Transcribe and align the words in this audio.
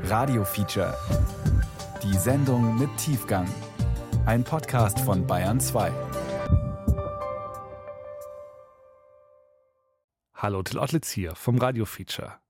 Radio 0.00 0.44
Feature. 0.44 0.96
Die 2.02 2.16
Sendung 2.16 2.78
mit 2.78 2.90
Tiefgang. 2.96 3.46
Ein 4.26 4.42
Podcast 4.42 4.98
von 5.00 5.26
Bayern 5.26 5.60
2. 5.60 5.92
Hallo, 10.34 10.62
Till 10.64 10.78
Ottlitz 10.78 11.10
hier 11.10 11.36
vom 11.36 11.58
Radio 11.58 11.84
Feature. 11.84 12.40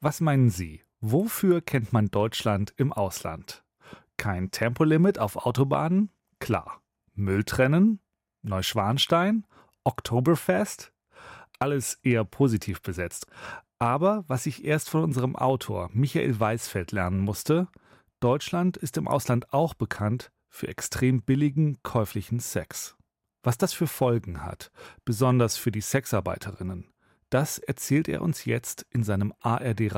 Was 0.00 0.20
meinen 0.20 0.50
Sie? 0.50 0.82
Wofür 1.00 1.60
kennt 1.60 1.92
man 1.92 2.10
Deutschland 2.10 2.74
im 2.76 2.92
Ausland? 2.92 3.62
Kein 4.16 4.50
Tempolimit 4.50 5.18
auf 5.18 5.36
Autobahnen? 5.36 6.10
Klar. 6.40 6.82
Mülltrennen? 7.14 8.00
Neuschwanstein? 8.42 9.46
Oktoberfest? 9.84 10.92
Alles 11.58 11.94
eher 12.02 12.24
positiv 12.24 12.82
besetzt. 12.82 13.26
Aber 13.78 14.24
was 14.26 14.46
ich 14.46 14.64
erst 14.64 14.88
von 14.88 15.02
unserem 15.04 15.36
Autor 15.36 15.90
Michael 15.92 16.40
Weisfeld 16.40 16.92
lernen 16.92 17.20
musste, 17.20 17.68
Deutschland 18.20 18.76
ist 18.76 18.96
im 18.96 19.06
Ausland 19.06 19.52
auch 19.52 19.74
bekannt 19.74 20.30
für 20.48 20.68
extrem 20.68 21.22
billigen 21.22 21.82
käuflichen 21.82 22.40
Sex. 22.40 22.96
Was 23.42 23.58
das 23.58 23.74
für 23.74 23.86
Folgen 23.86 24.42
hat, 24.42 24.70
besonders 25.04 25.56
für 25.58 25.70
die 25.70 25.82
Sexarbeiterinnen, 25.82 26.90
das 27.28 27.58
erzählt 27.58 28.08
er 28.08 28.22
uns 28.22 28.44
jetzt 28.44 28.86
in 28.90 29.04
seinem 29.04 29.34
ARD 29.40 29.94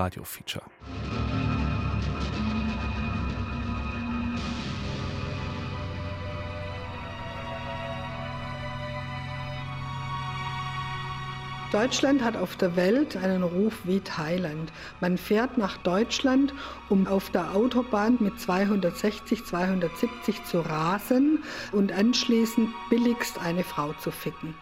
Deutschland 11.70 12.24
hat 12.24 12.34
auf 12.34 12.56
der 12.56 12.76
Welt 12.76 13.14
einen 13.18 13.42
Ruf 13.42 13.74
wie 13.84 14.00
Thailand. 14.00 14.72
Man 15.00 15.18
fährt 15.18 15.58
nach 15.58 15.76
Deutschland, 15.76 16.54
um 16.88 17.06
auf 17.06 17.28
der 17.28 17.54
Autobahn 17.54 18.16
mit 18.20 18.40
260, 18.40 19.44
270 19.44 20.44
zu 20.44 20.60
rasen 20.60 21.44
und 21.72 21.92
anschließend 21.92 22.70
billigst 22.88 23.38
eine 23.38 23.64
Frau 23.64 23.92
zu 23.94 24.10
ficken. 24.10 24.54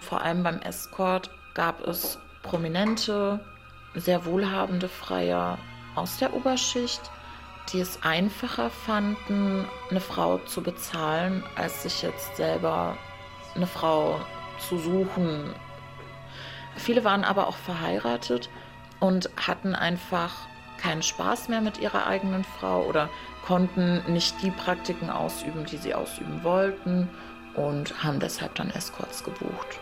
Vor 0.00 0.22
allem 0.22 0.42
beim 0.42 0.58
Escort 0.60 1.30
gab 1.52 1.86
es 1.86 2.18
prominente, 2.42 3.40
sehr 3.94 4.24
wohlhabende 4.24 4.88
Freier 4.88 5.58
aus 5.94 6.16
der 6.16 6.32
Oberschicht, 6.32 7.02
die 7.70 7.80
es 7.80 8.02
einfacher 8.02 8.70
fanden, 8.70 9.66
eine 9.90 10.00
Frau 10.00 10.38
zu 10.38 10.62
bezahlen, 10.62 11.42
als 11.54 11.82
sich 11.82 12.00
jetzt 12.00 12.34
selber 12.36 12.96
eine 13.54 13.66
Frau 13.66 14.20
zu 14.58 14.78
suchen, 14.78 15.54
Viele 16.76 17.04
waren 17.04 17.24
aber 17.24 17.48
auch 17.48 17.56
verheiratet 17.56 18.48
und 19.00 19.30
hatten 19.36 19.74
einfach 19.74 20.32
keinen 20.78 21.02
Spaß 21.02 21.48
mehr 21.48 21.60
mit 21.60 21.78
ihrer 21.78 22.06
eigenen 22.06 22.44
Frau 22.44 22.84
oder 22.84 23.08
konnten 23.44 24.02
nicht 24.12 24.42
die 24.42 24.50
Praktiken 24.50 25.10
ausüben, 25.10 25.64
die 25.64 25.76
sie 25.76 25.94
ausüben 25.94 26.42
wollten 26.42 27.08
und 27.54 28.02
haben 28.02 28.20
deshalb 28.20 28.54
dann 28.54 28.70
Escorts 28.70 29.24
gebucht. 29.24 29.80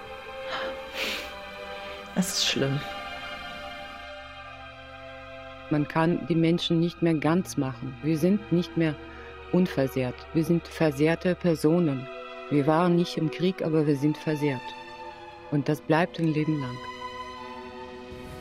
Es 2.15 2.39
ist 2.39 2.47
schlimm. 2.47 2.81
Man 5.71 5.89
kann 5.89 6.27
die 6.29 6.37
Menschen 6.37 6.79
nicht 6.79 7.03
mehr 7.03 7.15
ganz 7.15 7.57
machen. 7.57 7.97
Wir 8.03 8.19
sind 8.19 8.53
nicht 8.53 8.77
mehr 8.77 8.95
unversehrt. 9.51 10.15
Wir 10.33 10.45
sind 10.45 10.69
versehrte 10.69 11.35
Personen. 11.35 12.07
Wir 12.51 12.67
waren 12.67 12.95
nicht 12.95 13.17
im 13.17 13.31
Krieg, 13.31 13.65
aber 13.65 13.87
wir 13.87 13.97
sind 13.97 14.17
versehrt. 14.17 14.61
Und 15.55 15.69
das 15.69 15.81
bleibt 15.81 16.19
ein 16.19 16.35
Leben 16.35 16.61
lang. 16.61 16.77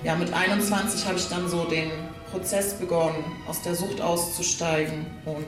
Ja, 0.04 0.16
mit 0.16 0.34
21 0.34 1.06
habe 1.06 1.20
ich 1.20 1.30
dann 1.30 1.48
so 1.48 1.64
den 1.66 1.92
Prozess 2.32 2.74
begonnen, 2.74 3.24
aus 3.48 3.62
der 3.62 3.76
Sucht 3.76 4.02
auszusteigen. 4.02 5.06
Und 5.24 5.46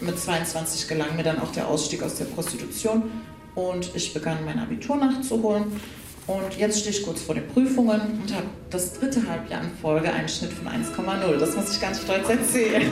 mit 0.00 0.18
22 0.18 0.88
gelang 0.88 1.14
mir 1.14 1.22
dann 1.22 1.38
auch 1.38 1.52
der 1.52 1.68
Ausstieg 1.68 2.02
aus 2.02 2.14
der 2.14 2.24
Prostitution. 2.24 3.10
Und 3.54 3.94
ich 3.94 4.14
begann 4.14 4.42
mein 4.46 4.58
Abitur 4.58 4.96
nachzuholen. 4.96 5.78
Und 6.26 6.56
jetzt 6.56 6.80
stehe 6.80 6.96
ich 6.96 7.02
kurz 7.02 7.20
vor 7.20 7.34
den 7.34 7.46
Prüfungen 7.48 8.00
und 8.22 8.34
habe 8.34 8.46
das 8.70 8.94
dritte 8.94 9.28
Halbjahr 9.28 9.62
in 9.62 9.70
Folge 9.82 10.10
einen 10.10 10.30
Schnitt 10.30 10.52
von 10.54 10.68
1,0. 10.68 11.36
Das 11.36 11.54
muss 11.54 11.74
ich 11.74 11.80
ganz 11.80 12.00
stolz 12.00 12.26
erzählen. 12.26 12.90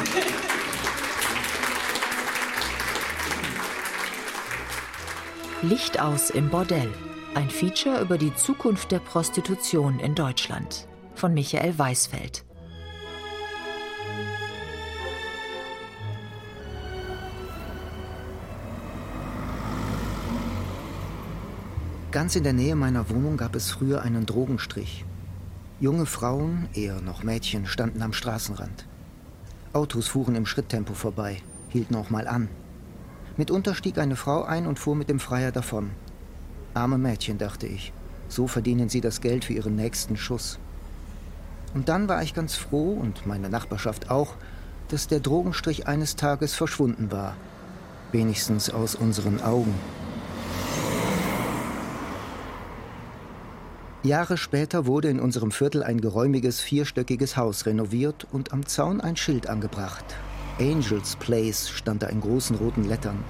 Licht 5.62 5.98
aus 5.98 6.28
im 6.28 6.50
Bordell. 6.50 6.92
Ein 7.32 7.48
Feature 7.48 8.00
über 8.00 8.18
die 8.18 8.34
Zukunft 8.34 8.90
der 8.90 8.98
Prostitution 8.98 10.00
in 10.00 10.16
Deutschland 10.16 10.88
von 11.14 11.32
Michael 11.32 11.78
Weisfeld. 11.78 12.44
Ganz 22.10 22.34
in 22.34 22.42
der 22.42 22.52
Nähe 22.52 22.74
meiner 22.74 23.08
Wohnung 23.10 23.36
gab 23.36 23.54
es 23.54 23.70
früher 23.70 24.02
einen 24.02 24.26
Drogenstrich. 24.26 25.04
Junge 25.78 26.06
Frauen, 26.06 26.68
eher 26.74 27.00
noch 27.00 27.22
Mädchen, 27.22 27.66
standen 27.66 28.02
am 28.02 28.12
Straßenrand. 28.12 28.86
Autos 29.72 30.08
fuhren 30.08 30.34
im 30.34 30.46
Schritttempo 30.46 30.94
vorbei, 30.94 31.36
hielten 31.68 31.94
auch 31.94 32.10
mal 32.10 32.26
an. 32.26 32.48
Mitunter 33.36 33.76
stieg 33.76 33.98
eine 33.98 34.16
Frau 34.16 34.42
ein 34.42 34.66
und 34.66 34.80
fuhr 34.80 34.96
mit 34.96 35.08
dem 35.08 35.20
Freier 35.20 35.52
davon. 35.52 35.92
Arme 36.74 36.98
Mädchen, 36.98 37.38
dachte 37.38 37.66
ich. 37.66 37.92
So 38.28 38.46
verdienen 38.46 38.88
sie 38.88 39.00
das 39.00 39.20
Geld 39.20 39.44
für 39.44 39.52
ihren 39.52 39.76
nächsten 39.76 40.16
Schuss. 40.16 40.58
Und 41.74 41.88
dann 41.88 42.08
war 42.08 42.22
ich 42.22 42.34
ganz 42.34 42.54
froh, 42.54 42.92
und 42.92 43.26
meine 43.26 43.48
Nachbarschaft 43.48 44.10
auch, 44.10 44.34
dass 44.88 45.08
der 45.08 45.20
Drogenstrich 45.20 45.86
eines 45.86 46.16
Tages 46.16 46.54
verschwunden 46.54 47.12
war. 47.12 47.36
Wenigstens 48.12 48.70
aus 48.70 48.94
unseren 48.94 49.40
Augen. 49.40 49.74
Jahre 54.02 54.38
später 54.38 54.86
wurde 54.86 55.10
in 55.10 55.20
unserem 55.20 55.50
Viertel 55.50 55.82
ein 55.82 56.00
geräumiges 56.00 56.60
vierstöckiges 56.60 57.36
Haus 57.36 57.66
renoviert 57.66 58.26
und 58.32 58.52
am 58.52 58.64
Zaun 58.64 59.00
ein 59.00 59.16
Schild 59.16 59.46
angebracht. 59.46 60.04
Angels 60.58 61.16
Place 61.16 61.68
stand 61.68 62.02
da 62.02 62.06
in 62.06 62.20
großen 62.20 62.56
roten 62.56 62.84
Lettern. 62.84 63.22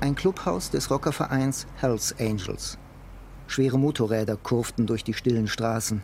Ein 0.00 0.14
Clubhaus 0.14 0.70
des 0.70 0.90
Rockervereins 0.90 1.66
Hells 1.76 2.14
Angels. 2.20 2.76
Schwere 3.46 3.78
Motorräder 3.78 4.36
kurften 4.36 4.86
durch 4.86 5.04
die 5.04 5.14
stillen 5.14 5.48
Straßen. 5.48 6.02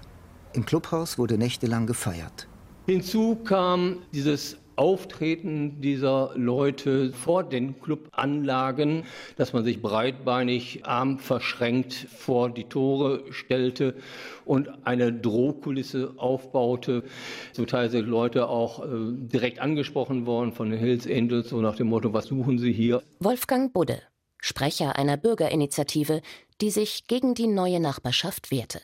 Im 0.55 0.65
Clubhaus 0.65 1.19
wurde 1.19 1.37
nächtelang 1.37 1.87
gefeiert. 1.87 2.49
Hinzu 2.87 3.37
kam 3.45 3.99
dieses 4.13 4.57
Auftreten 4.77 5.81
dieser 5.81 6.33
Leute 6.35 7.13
vor 7.13 7.45
den 7.45 7.81
Clubanlagen, 7.81 9.05
dass 9.37 9.53
man 9.53 9.65
sich 9.65 9.83
breitbeinig, 9.83 10.85
arm 10.85 11.19
verschränkt 11.19 11.93
vor 11.95 12.51
die 12.51 12.65
Tore 12.65 13.25
stellte 13.31 13.95
und 14.45 14.69
eine 14.85 15.13
Drohkulisse 15.13 16.15
aufbaute. 16.17 17.05
Zum 17.53 17.67
Teil 17.67 17.91
sind 17.91 18.09
Leute 18.09 18.49
auch 18.49 18.85
äh, 18.85 18.89
direkt 18.89 19.61
angesprochen 19.61 20.27
worden 20.27 20.53
von 20.53 20.71
den 20.71 20.79
Hills 20.79 21.07
Angels, 21.07 21.51
so 21.51 21.61
nach 21.61 21.77
dem 21.77 21.89
Motto, 21.89 22.13
was 22.13 22.27
suchen 22.27 22.59
Sie 22.59 22.73
hier? 22.73 23.03
Wolfgang 23.21 23.73
Budde, 23.73 24.03
Sprecher 24.39 24.97
einer 24.97 25.17
Bürgerinitiative, 25.17 26.23
die 26.61 26.71
sich 26.71 27.07
gegen 27.07 27.35
die 27.35 27.47
neue 27.47 27.81
Nachbarschaft 27.81 28.51
wehrte. 28.51 28.81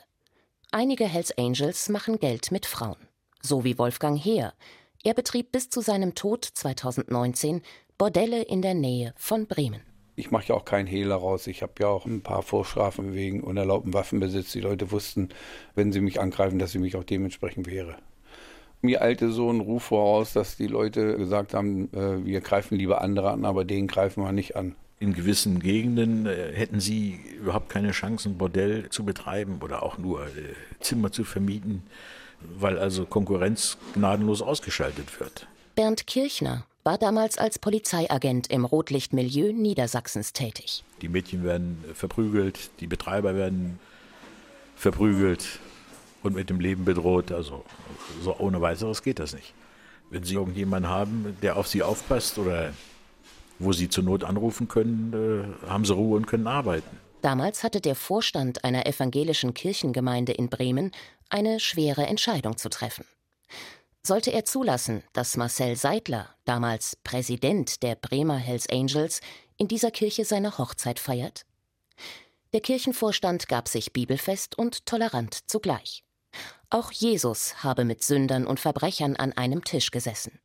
Einige 0.71 1.05
Hells 1.05 1.35
Angels 1.37 1.89
machen 1.89 2.19
Geld 2.19 2.51
mit 2.51 2.65
Frauen. 2.65 2.97
So 3.41 3.63
wie 3.63 3.77
Wolfgang 3.77 4.23
Heer. 4.23 4.53
Er 5.01 5.13
betrieb 5.13 5.53
bis 5.53 5.69
zu 5.69 5.79
seinem 5.79 6.13
Tod 6.13 6.43
2019 6.43 7.61
Bordelle 7.97 8.41
in 8.41 8.61
der 8.61 8.73
Nähe 8.73 9.13
von 9.15 9.47
Bremen. 9.47 9.79
Ich 10.17 10.29
mache 10.29 10.47
ja 10.49 10.55
auch 10.55 10.65
keinen 10.65 10.87
Hehl 10.87 11.07
daraus. 11.07 11.47
Ich 11.47 11.61
habe 11.61 11.71
ja 11.79 11.87
auch 11.87 12.05
ein 12.05 12.19
paar 12.19 12.41
Vorstrafen 12.41 13.13
wegen 13.13 13.41
unerlaubten 13.41 13.93
Waffenbesitz. 13.93 14.51
Die 14.51 14.59
Leute 14.59 14.91
wussten, 14.91 15.29
wenn 15.73 15.93
sie 15.93 16.01
mich 16.01 16.19
angreifen, 16.19 16.59
dass 16.59 16.73
sie 16.73 16.79
mich 16.79 16.97
auch 16.97 17.05
dementsprechend 17.05 17.67
wehre. 17.67 17.95
Mir 18.81 19.01
eilte 19.01 19.31
so 19.31 19.49
ein 19.49 19.61
Ruf 19.61 19.83
voraus, 19.83 20.33
dass 20.33 20.57
die 20.57 20.67
Leute 20.67 21.15
gesagt 21.15 21.53
haben, 21.53 21.89
äh, 21.93 22.25
wir 22.25 22.41
greifen 22.41 22.77
lieber 22.77 23.01
andere 23.01 23.31
an, 23.31 23.45
aber 23.45 23.63
den 23.63 23.87
greifen 23.87 24.21
wir 24.21 24.33
nicht 24.33 24.57
an. 24.57 24.75
In 24.99 25.13
gewissen 25.13 25.61
Gegenden 25.61 26.25
äh, 26.25 26.51
hätten 26.53 26.81
sie 26.81 27.21
überhaupt 27.39 27.69
keine 27.69 27.91
Chance, 27.91 28.27
ein 28.27 28.37
Bordell 28.37 28.89
zu 28.89 29.05
betreiben 29.05 29.59
oder 29.63 29.81
auch 29.81 29.97
nur 29.97 30.25
äh, 30.25 30.55
Zimmer 30.81 31.13
zu 31.13 31.23
vermieten, 31.23 31.83
weil 32.41 32.77
also 32.77 33.05
Konkurrenz 33.05 33.77
gnadenlos 33.93 34.41
ausgeschaltet 34.41 35.19
wird. 35.19 35.47
Bernd 35.75 36.07
Kirchner 36.07 36.65
war 36.83 36.97
damals 36.97 37.37
als 37.37 37.59
Polizeiagent 37.59 38.47
im 38.47 38.65
Rotlichtmilieu 38.65 39.53
Niedersachsens 39.53 40.33
tätig. 40.33 40.83
Die 41.01 41.09
Mädchen 41.09 41.43
werden 41.43 41.83
verprügelt, 41.93 42.71
die 42.79 42.87
Betreiber 42.87 43.35
werden 43.35 43.79
verprügelt 44.75 45.59
und 46.23 46.35
mit 46.35 46.49
dem 46.49 46.59
Leben 46.59 46.85
bedroht. 46.85 47.31
Also 47.31 47.63
so 48.23 48.35
ohne 48.39 48.61
weiteres 48.61 49.03
geht 49.03 49.19
das 49.19 49.33
nicht. 49.33 49.53
Wenn 50.09 50.23
Sie 50.23 50.33
irgendjemanden 50.33 50.89
haben, 50.89 51.37
der 51.41 51.57
auf 51.57 51.67
Sie 51.67 51.83
aufpasst 51.83 52.39
oder 52.39 52.73
wo 53.59 53.73
sie 53.73 53.89
zur 53.89 54.05
Not 54.05 54.23
anrufen 54.23 54.67
können, 54.67 55.13
äh, 55.13 55.69
haben 55.69 55.85
sie 55.85 55.93
Ruhe 55.93 56.17
und 56.17 56.25
können 56.25 56.47
arbeiten. 56.47 56.97
Damals 57.21 57.63
hatte 57.63 57.81
der 57.81 57.95
Vorstand 57.95 58.63
einer 58.63 58.85
evangelischen 58.85 59.53
Kirchengemeinde 59.53 60.31
in 60.31 60.49
Bremen 60.49 60.91
eine 61.29 61.59
schwere 61.59 62.05
Entscheidung 62.07 62.57
zu 62.57 62.69
treffen. 62.69 63.05
Sollte 64.01 64.31
er 64.31 64.45
zulassen, 64.45 65.03
dass 65.11 65.35
Marcel 65.35 65.75
Seidler, 65.75 66.33
damals 66.45 66.95
Präsident 67.03 67.83
der 67.83 67.95
Bremer 67.95 68.37
Hells 68.37 68.69
Angels, 68.69 69.19
in 69.57 69.67
dieser 69.67 69.91
Kirche 69.91 70.23
seine 70.23 70.57
Hochzeit 70.57 70.99
feiert? 70.99 71.45
Der 72.53 72.61
Kirchenvorstand 72.61 73.49
gab 73.49 73.67
sich 73.67 73.91
bibelfest 73.91 74.57
und 74.57 74.85
tolerant 74.85 75.49
zugleich. 75.49 76.03
Auch 76.69 76.91
Jesus 76.91 77.63
habe 77.63 77.83
mit 77.83 78.03
Sündern 78.03 78.47
und 78.47 78.59
Verbrechern 78.59 79.17
an 79.17 79.33
einem 79.33 79.63
Tisch 79.63 79.91
gesessen. 79.91 80.39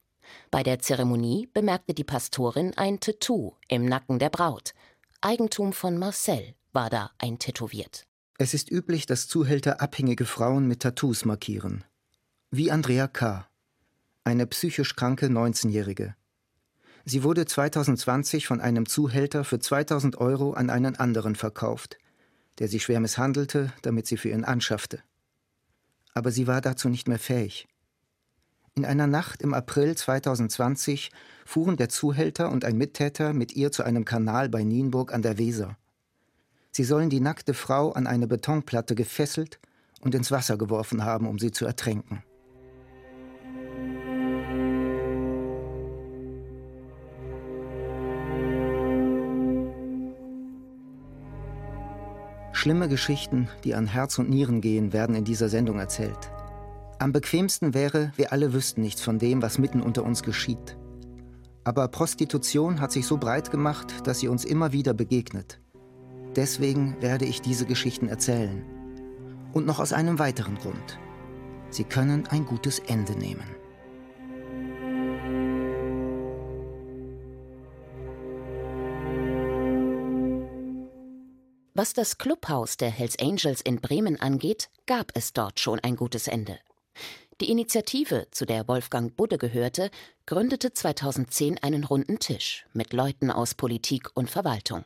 Bei 0.51 0.63
der 0.63 0.81
Zeremonie 0.81 1.49
bemerkte 1.53 1.95
die 1.95 2.05
Pastorin 2.05 2.77
ein 2.77 2.99
Tattoo 2.99 3.55
im 3.69 3.85
Nacken 3.85 4.19
der 4.19 4.31
Braut. 4.31 4.75
Eigentum 5.21 5.73
von 5.73 5.97
Marcel 5.97 6.55
war 6.75 6.91
da 6.91 7.11
eintätowiert. 7.19 8.07
Es 8.37 8.53
ist 8.53 8.71
üblich, 8.71 9.07
dass 9.07 9.29
Zuhälter 9.29 9.81
abhängige 9.81 10.25
Frauen 10.25 10.67
mit 10.67 10.81
Tattoos 10.81 11.25
markieren. 11.25 11.85
Wie 12.51 12.71
Andrea 12.71 13.07
K., 13.07 13.49
eine 14.25 14.47
psychisch 14.47 14.97
kranke 14.97 15.27
19-Jährige. 15.27 16.17
Sie 17.05 17.23
wurde 17.23 17.45
2020 17.45 18.47
von 18.47 18.61
einem 18.61 18.87
Zuhälter 18.87 19.45
für 19.45 19.59
2000 19.59 20.17
Euro 20.19 20.55
an 20.55 20.71
einen 20.71 20.97
anderen 20.97 21.37
verkauft, 21.37 21.99
der 22.59 22.69
sie 22.69 22.81
schwer 22.81 23.01
misshandelte, 23.01 23.73
damit 23.83 24.07
sie 24.07 24.17
für 24.17 24.31
ihn 24.31 24.45
anschaffte. 24.45 25.03
Aber 26.15 26.31
sie 26.31 26.47
war 26.47 26.61
dazu 26.61 26.89
nicht 26.89 27.07
mehr 27.07 27.19
fähig. 27.19 27.69
In 28.75 28.85
einer 28.85 29.07
Nacht 29.07 29.43
im 29.43 29.55
April 29.55 29.97
2020 29.97 31.13
fuhren 31.45 31.77
der 31.77 31.89
Zuhälter 31.89 32.51
und 32.51 32.65
ein 32.65 32.77
Mittäter 32.77 33.33
mit 33.33 33.55
ihr 33.55 33.71
zu 33.71 33.85
einem 33.85 34.05
Kanal 34.05 34.49
bei 34.49 34.65
Nienburg 34.65 35.13
an 35.13 35.23
der 35.23 35.39
Weser. 35.39 35.77
Sie 36.77 36.83
sollen 36.83 37.09
die 37.09 37.21
nackte 37.21 37.55
Frau 37.55 37.93
an 37.93 38.09
eine 38.09 38.27
Betonplatte 38.27 38.97
gefesselt 38.97 39.61
und 40.01 40.13
ins 40.13 40.33
Wasser 40.33 40.57
geworfen 40.57 41.05
haben, 41.05 41.29
um 41.29 41.39
sie 41.39 41.53
zu 41.53 41.67
ertränken. 41.67 42.25
Schlimme 52.53 52.89
Geschichten, 52.89 53.49
die 53.63 53.77
an 53.77 53.87
Herz 53.87 54.19
und 54.19 54.29
Nieren 54.29 54.61
gehen, 54.61 54.93
werden 54.93 55.15
in 55.15 55.25
dieser 55.25 55.49
Sendung 55.49 55.79
erzählt. 55.79 56.33
Am 56.99 57.13
bequemsten 57.13 57.73
wäre, 57.73 58.11
wir 58.17 58.33
alle 58.33 58.53
wüssten 58.53 58.81
nichts 58.81 59.01
von 59.01 59.21
dem, 59.21 59.43
was 59.43 59.59
mitten 59.59 59.81
unter 59.81 60.03
uns 60.03 60.25
geschieht. 60.25 60.77
Aber 61.63 61.87
Prostitution 61.87 62.81
hat 62.81 62.91
sich 62.91 63.07
so 63.07 63.17
breit 63.17 63.53
gemacht, 63.53 64.09
dass 64.09 64.19
sie 64.19 64.29
uns 64.29 64.45
immer 64.45 64.73
wieder 64.73 64.93
begegnet. 64.93 65.61
Deswegen 66.37 67.01
werde 67.01 67.25
ich 67.25 67.41
diese 67.41 67.67
Geschichten 67.67 68.09
erzählen. 68.09 68.65
Und 69.53 69.67
noch 69.67 69.79
aus 69.79 69.93
einem 69.93 70.19
weiteren 70.19 70.57
Grund. 70.57 70.99
Sie 71.71 71.85
können 71.85 72.27
ein 72.27 72.45
gutes 72.45 72.81
Ende 72.81 73.13
nehmen. 73.13 73.47
Was 81.77 81.93
das 81.93 82.19
Clubhaus 82.19 82.77
der 82.77 82.91
Hells 82.91 83.19
Angels 83.19 83.61
in 83.61 83.81
Bremen 83.81 84.21
angeht, 84.21 84.71
gab 84.87 85.11
es 85.15 85.33
dort 85.33 85.59
schon 85.59 85.81
ein 85.81 85.97
gutes 85.97 86.29
Ende. 86.29 86.59
Die 87.41 87.51
Initiative, 87.51 88.29
zu 88.31 88.47
der 88.47 88.69
Wolfgang 88.69 89.17
Budde 89.17 89.39
gehörte, 89.39 89.91
gründete 90.25 90.73
2010 90.73 91.61
einen 91.65 91.83
runden 91.83 92.21
Tisch 92.21 92.65
mit 92.73 92.93
Leuten 92.93 93.33
aus 93.33 93.55
Politik 93.55 94.11
und 94.15 94.31
Verwaltung. 94.31 94.85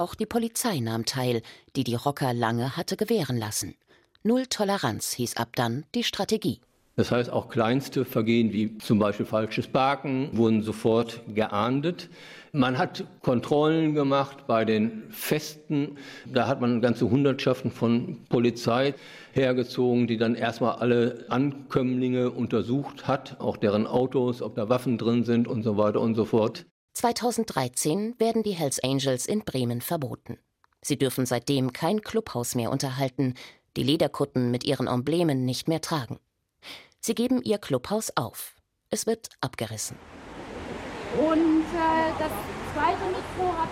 Auch 0.00 0.14
die 0.14 0.24
Polizei 0.24 0.80
nahm 0.80 1.04
teil, 1.04 1.42
die 1.76 1.84
die 1.84 1.94
Rocker 1.94 2.32
lange 2.32 2.74
hatte 2.74 2.96
gewähren 2.96 3.36
lassen. 3.36 3.74
Null 4.22 4.46
Toleranz 4.46 5.12
hieß 5.12 5.36
ab 5.36 5.50
dann 5.56 5.84
die 5.94 6.04
Strategie. 6.04 6.62
Das 6.96 7.12
heißt, 7.12 7.28
auch 7.28 7.50
kleinste 7.50 8.06
Vergehen 8.06 8.50
wie 8.54 8.78
zum 8.78 8.98
Beispiel 8.98 9.26
falsches 9.26 9.68
Parken 9.68 10.30
wurden 10.32 10.62
sofort 10.62 11.20
geahndet. 11.34 12.08
Man 12.52 12.78
hat 12.78 13.04
Kontrollen 13.20 13.94
gemacht 13.94 14.46
bei 14.46 14.64
den 14.64 15.02
Festen. 15.10 15.98
Da 16.32 16.46
hat 16.48 16.62
man 16.62 16.80
ganze 16.80 17.10
Hundertschaften 17.10 17.70
von 17.70 18.24
Polizei 18.30 18.94
hergezogen, 19.32 20.06
die 20.06 20.16
dann 20.16 20.34
erstmal 20.34 20.76
alle 20.76 21.26
Ankömmlinge 21.28 22.30
untersucht 22.30 23.06
hat, 23.06 23.38
auch 23.38 23.58
deren 23.58 23.86
Autos, 23.86 24.40
ob 24.40 24.54
da 24.54 24.70
Waffen 24.70 24.96
drin 24.96 25.24
sind 25.24 25.46
und 25.46 25.62
so 25.62 25.76
weiter 25.76 26.00
und 26.00 26.14
so 26.14 26.24
fort. 26.24 26.64
2013 26.94 28.14
werden 28.18 28.42
die 28.42 28.52
Hells 28.52 28.82
Angels 28.82 29.26
in 29.26 29.44
Bremen 29.44 29.80
verboten. 29.80 30.38
Sie 30.82 30.98
dürfen 30.98 31.26
seitdem 31.26 31.72
kein 31.72 32.00
Clubhaus 32.02 32.54
mehr 32.54 32.70
unterhalten, 32.70 33.34
die 33.76 33.82
Lederkutten 33.82 34.50
mit 34.50 34.64
ihren 34.64 34.86
Emblemen 34.86 35.44
nicht 35.44 35.68
mehr 35.68 35.80
tragen. 35.80 36.18
Sie 37.00 37.14
geben 37.14 37.42
ihr 37.42 37.58
Clubhaus 37.58 38.12
auf. 38.16 38.54
Es 38.90 39.06
wird 39.06 39.28
abgerissen. 39.40 39.96
Und 41.16 41.64
äh, 41.74 42.12
das 42.18 42.30
zweite 42.74 43.04
Mikro 43.06 43.52
hat 43.56 43.68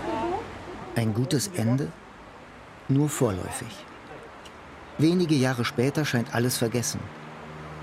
Ein 0.96 1.14
gutes 1.14 1.48
Ende? 1.48 1.92
Nur 2.88 3.08
vorläufig. 3.08 3.68
Wenige 4.98 5.34
Jahre 5.34 5.64
später 5.64 6.04
scheint 6.04 6.34
alles 6.34 6.56
vergessen. 6.56 7.00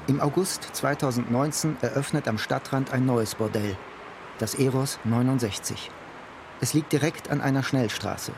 Im 0.07 0.19
August 0.19 0.63
2019 0.73 1.77
eröffnet 1.81 2.27
am 2.27 2.37
Stadtrand 2.37 2.91
ein 2.91 3.05
neues 3.05 3.35
Bordell, 3.35 3.77
das 4.39 4.55
Eros 4.55 4.99
69. 5.03 5.89
Es 6.61 6.73
liegt 6.73 6.91
direkt 6.91 7.29
an 7.29 7.41
einer 7.41 7.63
Schnellstraße. 7.63 8.31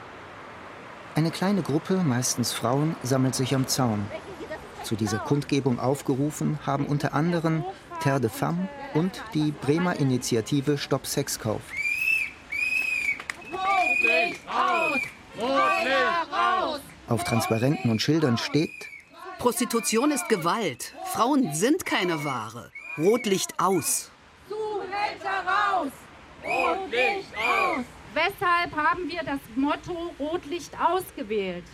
Eine 1.16 1.32
kleine 1.32 1.64
Gruppe, 1.64 1.96
meistens 1.96 2.52
Frauen, 2.52 2.96
sammelt 3.04 3.36
sich 3.36 3.56
am 3.56 3.68
Zaun. 3.68 4.06
Zu 4.84 4.96
dieser 4.96 5.18
Kundgebung 5.18 5.80
aufgerufen 5.80 6.60
haben 6.66 6.86
unter 6.86 7.14
anderem 7.14 7.64
Terre 8.02 8.22
de 8.22 8.30
Femme 8.30 8.70
und 8.94 9.24
die 9.34 9.52
Bremer 9.52 10.00
Initiative 10.00 10.78
Stopp 10.78 11.08
Sexkauf. 11.08 11.62
Auf 17.08 17.24
Transparenten 17.24 17.90
und 17.90 18.02
Schildern 18.02 18.38
steht: 18.38 18.72
Prostitution 19.40 20.12
ist 20.12 20.30
Gewalt. 20.30 20.94
Frauen 21.14 21.54
sind 21.54 21.86
keine 21.86 22.24
Ware. 22.24 22.72
Rotlicht 22.98 23.60
aus. 23.60 24.12
Raus! 26.68 26.78
Rotlicht 26.80 27.38
aus! 27.38 27.86
Weshalb 28.14 28.76
haben 28.76 29.10
wir 29.10 29.22
das 29.24 29.40
Motto 29.56 30.12
Rotlicht 30.20 30.72
ausgewählt? 30.80 31.66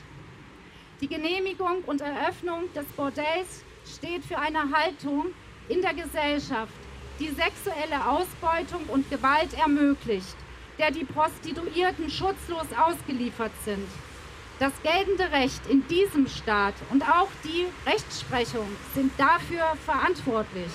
Die 1.01 1.07
Genehmigung 1.07 1.83
und 1.85 2.01
Eröffnung 2.01 2.71
des 2.73 2.85
Bordells 2.95 3.63
steht 3.85 4.23
für 4.25 4.37
eine 4.37 4.71
Haltung 4.71 5.27
in 5.69 5.81
der 5.81 5.93
Gesellschaft, 5.93 6.73
die 7.19 7.29
sexuelle 7.29 8.07
Ausbeutung 8.07 8.85
und 8.88 9.09
Gewalt 9.09 9.53
ermöglicht, 9.57 10.35
der 10.77 10.91
die 10.91 11.05
Prostituierten 11.05 12.09
schutzlos 12.09 12.67
ausgeliefert 12.77 13.51
sind. 13.63 13.88
Das 14.59 14.73
geltende 14.83 15.31
Recht 15.31 15.62
in 15.69 15.85
diesem 15.88 16.27
Staat 16.27 16.75
und 16.91 17.03
auch 17.03 17.29
die 17.43 17.65
Rechtsprechung 17.89 18.67
sind 18.93 19.12
dafür 19.17 19.75
verantwortlich. 19.85 20.71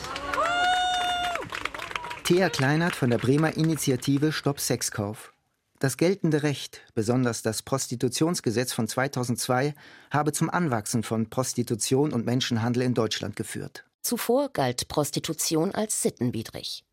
Thea 2.29 2.51
Kleinert 2.51 2.95
von 2.95 3.09
der 3.09 3.17
Bremer 3.17 3.57
Initiative 3.57 4.33
Stopp 4.33 4.61
Sexkauf. 4.61 5.33
Das 5.79 5.97
geltende 5.97 6.43
Recht, 6.43 6.83
besonders 6.95 7.41
das 7.41 7.63
Prostitutionsgesetz 7.63 8.75
von 8.75 8.87
2002, 8.87 9.73
habe 10.11 10.33
zum 10.33 10.51
Anwachsen 10.51 11.03
von 11.03 11.31
Prostitution 11.31 12.13
und 12.13 12.27
Menschenhandel 12.27 12.83
in 12.83 12.93
Deutschland 12.93 13.35
geführt. 13.35 13.87
Zuvor 14.03 14.51
galt 14.51 14.89
Prostitution 14.89 15.75
als 15.75 16.03
sittenwidrig. 16.03 16.85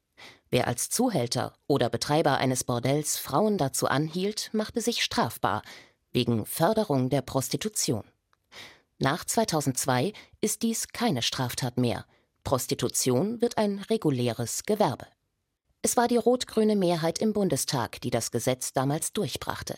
Wer 0.52 0.68
als 0.68 0.90
Zuhälter 0.90 1.52
oder 1.68 1.90
Betreiber 1.90 2.38
eines 2.38 2.64
Bordells 2.64 3.18
Frauen 3.18 3.58
dazu 3.58 3.88
anhielt, 3.88 4.52
machte 4.54 4.80
sich 4.80 5.04
strafbar 5.04 5.64
wegen 6.14 6.46
Förderung 6.46 7.10
der 7.10 7.22
Prostitution. 7.22 8.06
Nach 9.00 9.26
2002 9.26 10.14
ist 10.40 10.62
dies 10.62 10.88
keine 10.94 11.22
Straftat 11.22 11.78
mehr. 11.78 12.06
Prostitution 12.46 13.42
wird 13.42 13.58
ein 13.58 13.80
reguläres 13.90 14.64
Gewerbe. 14.64 15.08
Es 15.86 15.96
war 15.98 16.08
die 16.08 16.18
rot-grüne 16.18 16.76
Mehrheit 16.76 17.20
im 17.20 17.32
Bundestag, 17.32 18.02
die 18.02 18.10
das 18.10 18.32
Gesetz 18.32 18.74
damals 18.74 19.14
durchbrachte. 19.14 19.76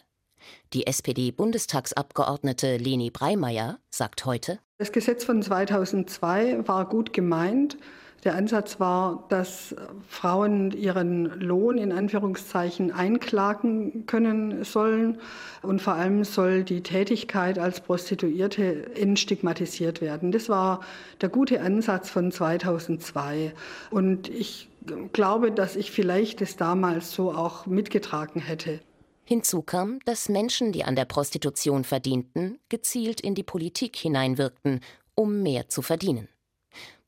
Die 0.72 0.88
SPD-Bundestagsabgeordnete 0.88 2.78
Leni 2.78 3.10
Breimeyer 3.10 3.80
sagt 3.90 4.24
heute: 4.24 4.60
Das 4.78 4.94
Gesetz 4.94 5.26
von 5.26 5.42
2002 5.42 6.66
war 6.66 6.88
gut 6.88 7.12
gemeint. 7.12 7.78
Der 8.24 8.36
Ansatz 8.36 8.80
war, 8.80 9.26
dass 9.28 9.76
Frauen 10.08 10.72
ihren 10.72 11.26
Lohn 11.42 11.78
in 11.78 11.92
Anführungszeichen 11.92 12.92
einklagen 12.94 14.06
können 14.06 14.64
sollen 14.64 15.20
und 15.62 15.82
vor 15.82 15.94
allem 15.94 16.24
soll 16.24 16.64
die 16.64 16.84
Tätigkeit 16.84 17.60
als 17.60 17.82
Prostituierte 17.82 18.96
entstigmatisiert 18.96 20.00
werden. 20.00 20.32
Das 20.32 20.48
war 20.48 20.80
der 21.20 21.28
gute 21.28 21.60
Ansatz 21.62 22.10
von 22.10 22.32
2002 22.32 23.54
und 23.92 24.30
ich 24.30 24.70
glaube, 25.12 25.52
dass 25.52 25.76
ich 25.76 25.92
vielleicht 25.92 26.42
es 26.42 26.56
damals 26.56 27.12
so 27.12 27.32
auch 27.32 27.66
mitgetragen 27.66 28.42
hätte. 28.42 28.80
Hinzu 29.24 29.62
kam, 29.62 30.00
dass 30.06 30.30
Menschen, 30.30 30.72
die 30.72 30.86
an 30.86 30.96
der 30.96 31.06
Prostitution 31.06 31.84
verdienten, 31.84 32.60
gezielt 32.70 33.20
in 33.20 33.36
die 33.36 33.44
Politik 33.44 33.98
hineinwirkten, 33.98 34.80
um 35.16 35.44
mehr 35.44 35.68
zu 35.68 35.82
verdienen. 35.82 36.30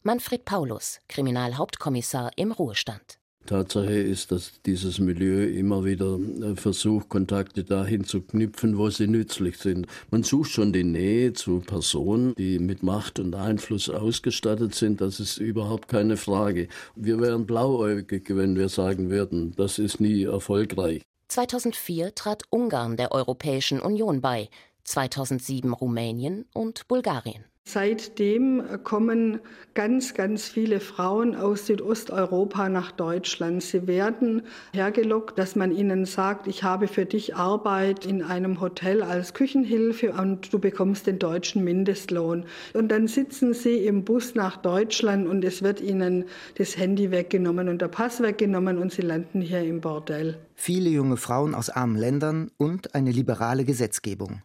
Manfred 0.03 0.43
Paulus, 0.43 1.00
Kriminalhauptkommissar 1.07 2.31
im 2.36 2.51
Ruhestand. 2.51 3.19
Tatsache 3.50 3.98
ist, 3.98 4.32
dass 4.32 4.62
dieses 4.63 5.00
Milieu 5.00 5.44
immer 5.48 5.84
wieder 5.84 6.20
äh, 6.20 6.56
versucht, 6.56 7.10
Kontakte 7.10 7.63
dahin 7.63 8.03
zu 8.03 8.22
knüpfen, 8.22 8.77
wo 8.77 8.91
sie 8.91 9.08
nützlich 9.08 9.58
sind. 9.58 9.88
Man 10.12 10.22
sucht 10.22 10.51
schon 10.51 10.72
die 10.72 10.84
Nähe 10.84 11.34
zu 11.34 11.60
Personen, 11.60 12.36
die 12.36 12.60
mit 12.60 12.84
Macht 12.84 13.18
und 13.18 13.34
Einfluss 13.34 13.89
ausgestattet 13.89 14.75
sind. 14.75 15.01
Das 15.01 15.20
ist 15.20 15.39
überhaupt 15.39 15.88
keine 15.88 16.15
Frage. 16.15 16.68
Wir 16.96 17.20
wären 17.20 17.48
blauäugig, 17.48 18.25
wenn 18.29 18.56
wir 18.56 18.70
sagen 18.70 19.10
würden, 19.10 19.56
das 19.56 19.79
ist 19.79 20.00
nie 20.00 20.25
erfolgreich. 20.25 21.01
2004 21.29 22.13
trat 22.13 22.44
Ungarn 22.51 22.98
der 22.98 23.12
Europäischen 23.12 23.79
Union 23.79 24.22
bei, 24.22 24.50
2007 24.84 25.74
Rumänien 25.74 26.46
und 26.53 26.88
Bulgarien. 26.88 27.49
Seitdem 27.72 28.63
kommen 28.84 29.42
ganz, 29.75 30.16
ganz 30.16 30.48
viele 30.48 30.80
Frauen 30.80 31.36
aus 31.36 31.68
Südosteuropa 31.68 32.68
nach 32.68 32.92
Deutschland. 32.92 33.62
Sie 33.62 33.86
werden 33.86 34.42
hergelockt, 34.74 35.38
dass 35.38 35.56
man 35.56 35.72
ihnen 35.72 36.06
sagt, 36.06 36.48
ich 36.48 36.63
habe 36.63 36.88
für 36.88 37.06
dich 37.06 37.36
Arbeit 37.36 38.08
in 38.08 38.24
einem 38.24 38.60
Hotel 38.60 39.04
als 39.04 39.36
Küchenhilfe 39.36 40.13
und 40.13 40.51
du 40.51 40.58
bekommst 40.58 41.06
den 41.06 41.20
deutschen 41.20 41.63
Mindestlohn. 41.63 42.46
Und 42.74 42.89
dann 42.89 43.08
sitzen 43.08 43.54
sie 43.54 43.86
im 43.86 44.04
Bus 44.04 44.34
nach 44.34 44.58
Deutschland 44.58 45.28
und 45.28 45.46
es 45.46 45.62
wird 45.62 45.80
ihnen 45.80 46.25
das 46.58 46.75
Handy 46.75 47.12
weggenommen 47.12 47.70
und 47.70 47.84
der 47.84 47.89
Pass 47.89 48.20
weggenommen 48.20 48.80
und 48.80 48.92
sie 48.92 49.04
landen 49.04 49.42
hier 49.42 49.63
im 49.63 49.80
Bordell. 49.80 50.39
Viele 50.56 50.89
junge 50.89 51.18
Frauen 51.18 51.54
aus 51.54 51.70
armen 51.70 51.98
Ländern 51.98 52.50
und 52.58 52.96
eine 52.96 53.12
liberale 53.12 53.63
Gesetzgebung. 53.63 54.42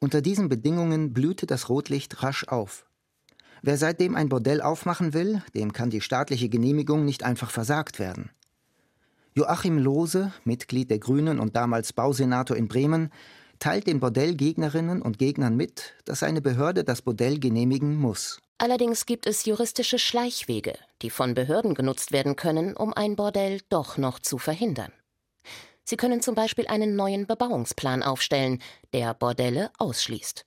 Unter 0.00 0.20
diesen 0.22 0.48
Bedingungen 0.48 1.12
blühte 1.12 1.46
das 1.46 1.68
Rotlicht 1.68 2.22
rasch 2.22 2.46
auf. 2.46 2.86
Wer 3.62 3.76
seitdem 3.76 4.14
ein 4.14 4.28
Bordell 4.28 4.62
aufmachen 4.62 5.12
will, 5.12 5.42
dem 5.54 5.72
kann 5.72 5.90
die 5.90 6.00
staatliche 6.00 6.48
Genehmigung 6.48 7.04
nicht 7.04 7.24
einfach 7.24 7.50
versagt 7.50 7.98
werden. 7.98 8.30
Joachim 9.34 9.78
Lohse, 9.78 10.32
Mitglied 10.44 10.90
der 10.90 10.98
Grünen 10.98 11.40
und 11.40 11.56
damals 11.56 11.92
Bausenator 11.92 12.56
in 12.56 12.68
Bremen, 12.68 13.10
teilt 13.58 13.88
den 13.88 13.98
Bordellgegnerinnen 13.98 15.02
und 15.02 15.18
Gegnern 15.18 15.56
mit, 15.56 15.94
dass 16.04 16.22
eine 16.22 16.40
Behörde 16.40 16.84
das 16.84 17.02
Bordell 17.02 17.40
genehmigen 17.40 17.96
muss. 17.96 18.40
Allerdings 18.58 19.06
gibt 19.06 19.26
es 19.26 19.44
juristische 19.44 19.98
Schleichwege, 19.98 20.74
die 21.02 21.10
von 21.10 21.34
Behörden 21.34 21.74
genutzt 21.74 22.12
werden 22.12 22.36
können, 22.36 22.76
um 22.76 22.92
ein 22.92 23.16
Bordell 23.16 23.60
doch 23.68 23.98
noch 23.98 24.18
zu 24.18 24.38
verhindern. 24.38 24.92
Sie 25.88 25.96
können 25.96 26.20
zum 26.20 26.34
Beispiel 26.34 26.66
einen 26.66 26.96
neuen 26.96 27.26
Bebauungsplan 27.26 28.02
aufstellen, 28.02 28.60
der 28.92 29.14
Bordelle 29.14 29.70
ausschließt. 29.78 30.44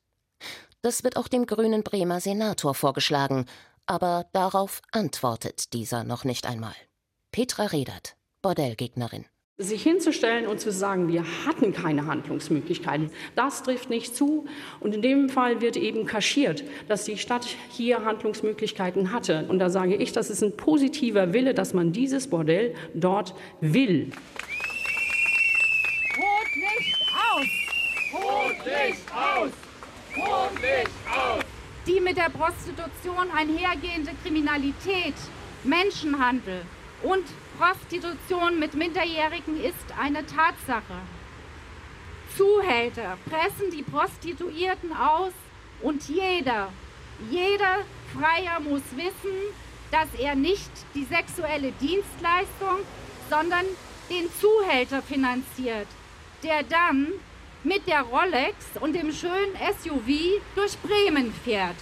Das 0.84 1.04
wird 1.04 1.18
auch 1.18 1.28
dem 1.28 1.48
grünen 1.48 1.82
Bremer 1.82 2.20
Senator 2.22 2.76
vorgeschlagen, 2.76 3.48
aber 3.88 4.28
darauf 4.34 4.84
antwortet 4.92 5.74
dieser 5.74 6.04
noch 6.04 6.26
nicht 6.26 6.46
einmal. 6.46 6.76
Petra 7.32 7.66
Redert, 7.66 8.18
Bordellgegnerin. 8.44 9.26
Sich 9.58 9.82
hinzustellen 9.82 10.46
und 10.46 10.60
zu 10.60 10.72
sagen, 10.72 11.08
wir 11.08 11.24
hatten 11.48 11.74
keine 11.74 12.06
Handlungsmöglichkeiten, 12.06 13.10
das 13.36 13.64
trifft 13.64 13.90
nicht 13.90 14.16
zu. 14.16 14.46
Und 14.80 14.94
in 14.94 15.02
dem 15.02 15.28
Fall 15.28 15.60
wird 15.60 15.76
eben 15.76 16.06
kaschiert, 16.06 16.64
dass 16.88 17.06
die 17.06 17.18
Stadt 17.18 17.48
hier 17.72 18.06
Handlungsmöglichkeiten 18.06 19.12
hatte. 19.12 19.48
Und 19.50 19.58
da 19.58 19.72
sage 19.72 19.96
ich, 19.96 20.12
das 20.12 20.30
ist 20.30 20.44
ein 20.44 20.56
positiver 20.56 21.34
Wille, 21.34 21.56
dass 21.56 21.74
man 21.74 21.92
dieses 21.92 22.28
Bordell 22.28 22.76
dort 22.94 23.34
will. 23.60 24.12
Rotlicht 28.72 29.12
aus! 29.14 29.52
Rotlicht 30.16 30.92
aus! 31.08 31.44
Die 31.86 32.00
mit 32.00 32.16
der 32.16 32.30
Prostitution 32.30 33.30
einhergehende 33.36 34.12
Kriminalität, 34.24 35.16
Menschenhandel 35.64 36.62
und 37.04 37.26
Prostitution 37.58 38.60
mit 38.60 38.74
Minderjährigen 38.74 39.62
ist 39.62 39.76
eine 40.00 40.26
Tatsache. 40.26 41.02
Zuhälter 42.38 43.18
pressen 43.30 43.72
die 43.72 43.84
Prostituierten 43.84 44.94
aus 44.94 45.34
und 45.82 46.08
jeder, 46.08 46.72
jeder 47.30 47.80
Freier 48.14 48.60
muss 48.62 48.84
wissen, 48.96 49.36
dass 49.92 50.08
er 50.18 50.36
nicht 50.36 50.72
die 50.96 51.04
sexuelle 51.04 51.74
Dienstleistung, 51.74 52.86
sondern 53.30 53.66
den 54.10 54.30
Zuhälter 54.40 55.02
finanziert, 55.02 55.88
der 56.44 56.64
dann 56.64 57.08
mit 57.64 57.86
der 57.88 58.02
Rolex 58.02 58.56
und 58.80 58.94
dem 58.94 59.12
schönen 59.12 59.56
SUV 59.82 60.42
durch 60.56 60.78
Bremen 60.80 61.34
fährt. 61.34 61.76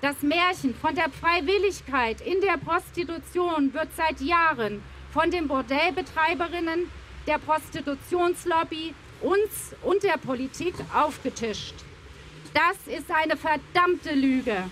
Das 0.00 0.22
Märchen 0.22 0.74
von 0.76 0.94
der 0.94 1.10
Freiwilligkeit 1.10 2.20
in 2.20 2.40
der 2.40 2.56
Prostitution 2.56 3.74
wird 3.74 3.88
seit 3.96 4.20
Jahren 4.20 4.80
von 5.12 5.30
den 5.30 5.48
Bordellbetreiberinnen, 5.48 6.88
der 7.26 7.38
Prostitutionslobby, 7.38 8.94
uns 9.20 9.74
und 9.82 10.04
der 10.04 10.16
Politik 10.16 10.74
aufgetischt. 10.94 11.74
Das 12.54 12.76
ist 12.86 13.10
eine 13.10 13.36
verdammte 13.36 14.14
Lüge. 14.14 14.64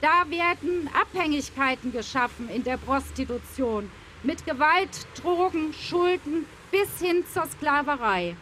Da 0.00 0.30
werden 0.30 0.88
Abhängigkeiten 0.94 1.90
geschaffen 1.92 2.48
in 2.48 2.62
der 2.62 2.76
Prostitution 2.76 3.90
mit 4.22 4.46
Gewalt, 4.46 5.06
Drogen, 5.20 5.72
Schulden 5.72 6.46
bis 6.70 7.00
hin 7.00 7.24
zur 7.32 7.46
Sklaverei. 7.46 8.36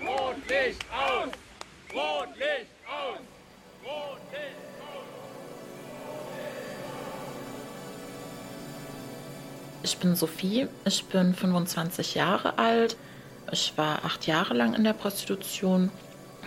Rotlicht 0.00 0.84
aus! 0.90 1.28
Rotlicht 1.92 2.70
aus! 2.86 3.20
Rotlicht 3.84 4.56
aus! 4.80 5.04
Ich 9.82 9.98
bin 9.98 10.16
Sophie, 10.16 10.68
ich 10.86 11.04
bin 11.04 11.34
25 11.34 12.14
Jahre 12.14 12.56
alt. 12.58 12.96
Ich 13.52 13.74
war 13.76 14.04
acht 14.04 14.26
Jahre 14.26 14.54
lang 14.54 14.72
in 14.74 14.84
der 14.84 14.94
Prostitution 14.94 15.90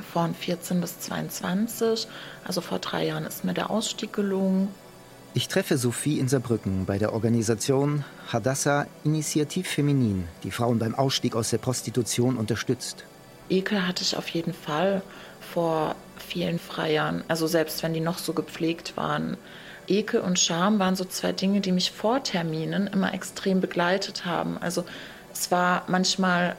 von 0.03 0.33
14 0.33 0.81
bis 0.81 0.99
22. 0.99 2.07
Also 2.43 2.61
vor 2.61 2.79
drei 2.79 3.07
Jahren 3.07 3.25
ist 3.25 3.43
mir 3.43 3.53
der 3.53 3.69
Ausstieg 3.69 4.13
gelungen. 4.13 4.69
Ich 5.33 5.47
treffe 5.47 5.77
Sophie 5.77 6.19
in 6.19 6.27
Saarbrücken 6.27 6.85
bei 6.85 6.97
der 6.97 7.13
Organisation 7.13 8.03
Hadassah 8.31 8.87
Initiativ 9.03 9.67
Feminin, 9.67 10.27
die 10.43 10.51
Frauen 10.51 10.79
beim 10.79 10.95
Ausstieg 10.95 11.35
aus 11.35 11.51
der 11.51 11.59
Prostitution 11.59 12.37
unterstützt. 12.37 13.03
Ekel 13.49 13.85
hatte 13.87 14.03
ich 14.03 14.17
auf 14.17 14.27
jeden 14.29 14.53
Fall 14.53 15.01
vor 15.39 15.95
vielen 16.17 16.59
Freiern, 16.59 17.23
also 17.27 17.47
selbst 17.47 17.83
wenn 17.83 17.93
die 17.93 17.99
noch 17.99 18.17
so 18.17 18.33
gepflegt 18.33 18.97
waren. 18.97 19.37
Ekel 19.87 20.21
und 20.21 20.39
Scham 20.39 20.79
waren 20.79 20.95
so 20.95 21.05
zwei 21.05 21.31
Dinge, 21.31 21.61
die 21.61 21.71
mich 21.71 21.91
vor 21.91 22.23
Terminen 22.23 22.87
immer 22.87 23.13
extrem 23.13 23.61
begleitet 23.61 24.25
haben. 24.25 24.57
Also 24.57 24.83
es 25.31 25.51
war 25.51 25.83
manchmal 25.87 26.55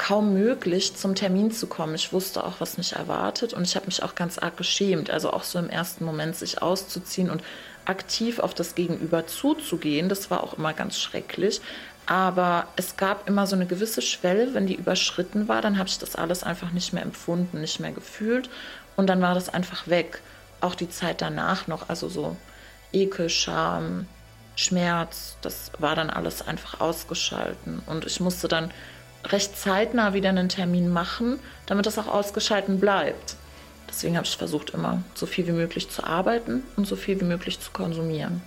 kaum 0.00 0.32
möglich, 0.32 0.96
zum 0.96 1.14
Termin 1.14 1.50
zu 1.50 1.66
kommen. 1.66 1.94
Ich 1.94 2.10
wusste 2.10 2.42
auch, 2.42 2.54
was 2.58 2.78
mich 2.78 2.94
erwartet 2.94 3.52
und 3.52 3.64
ich 3.64 3.76
habe 3.76 3.84
mich 3.84 4.02
auch 4.02 4.14
ganz 4.14 4.38
arg 4.38 4.56
geschämt. 4.56 5.10
Also 5.10 5.30
auch 5.30 5.44
so 5.44 5.58
im 5.58 5.68
ersten 5.68 6.06
Moment 6.06 6.36
sich 6.36 6.62
auszuziehen 6.62 7.28
und 7.28 7.42
aktiv 7.84 8.38
auf 8.38 8.54
das 8.54 8.74
Gegenüber 8.74 9.26
zuzugehen, 9.26 10.08
das 10.08 10.30
war 10.30 10.42
auch 10.42 10.54
immer 10.54 10.72
ganz 10.72 10.98
schrecklich. 10.98 11.60
Aber 12.06 12.66
es 12.76 12.96
gab 12.96 13.28
immer 13.28 13.46
so 13.46 13.54
eine 13.54 13.66
gewisse 13.66 14.00
Schwelle, 14.00 14.54
wenn 14.54 14.66
die 14.66 14.74
überschritten 14.74 15.48
war, 15.48 15.60
dann 15.60 15.76
habe 15.76 15.90
ich 15.90 15.98
das 15.98 16.16
alles 16.16 16.44
einfach 16.44 16.70
nicht 16.70 16.94
mehr 16.94 17.02
empfunden, 17.02 17.60
nicht 17.60 17.78
mehr 17.78 17.92
gefühlt 17.92 18.48
und 18.96 19.06
dann 19.06 19.20
war 19.20 19.34
das 19.34 19.50
einfach 19.50 19.86
weg. 19.86 20.22
Auch 20.62 20.74
die 20.74 20.88
Zeit 20.88 21.20
danach 21.20 21.66
noch, 21.66 21.90
also 21.90 22.08
so 22.08 22.38
Ekel, 22.90 23.28
Scham, 23.28 24.06
Schmerz, 24.56 25.36
das 25.42 25.72
war 25.78 25.94
dann 25.94 26.08
alles 26.08 26.40
einfach 26.40 26.80
ausgeschalten. 26.80 27.82
Und 27.84 28.06
ich 28.06 28.18
musste 28.18 28.48
dann 28.48 28.70
recht 29.24 29.58
zeitnah 29.58 30.14
wieder 30.14 30.30
einen 30.30 30.48
Termin 30.48 30.88
machen, 30.88 31.38
damit 31.66 31.86
das 31.86 31.98
auch 31.98 32.06
ausgeschalten 32.06 32.80
bleibt. 32.80 33.36
Deswegen 33.88 34.16
habe 34.16 34.26
ich 34.26 34.36
versucht, 34.36 34.70
immer 34.70 35.02
so 35.14 35.26
viel 35.26 35.46
wie 35.46 35.52
möglich 35.52 35.90
zu 35.90 36.04
arbeiten 36.04 36.62
und 36.76 36.86
so 36.86 36.96
viel 36.96 37.20
wie 37.20 37.24
möglich 37.24 37.60
zu 37.60 37.70
konsumieren. 37.72 38.40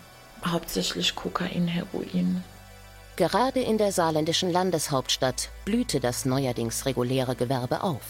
Hauptsächlich 0.45 1.15
Kokain, 1.15 1.67
Heroin. 1.67 2.43
Gerade 3.15 3.59
in 3.59 3.77
der 3.77 3.91
saarländischen 3.91 4.51
Landeshauptstadt 4.51 5.49
blühte 5.65 5.99
das 5.99 6.25
neuerdings 6.25 6.85
reguläre 6.85 7.35
Gewerbe 7.35 7.83
auf. 7.83 8.01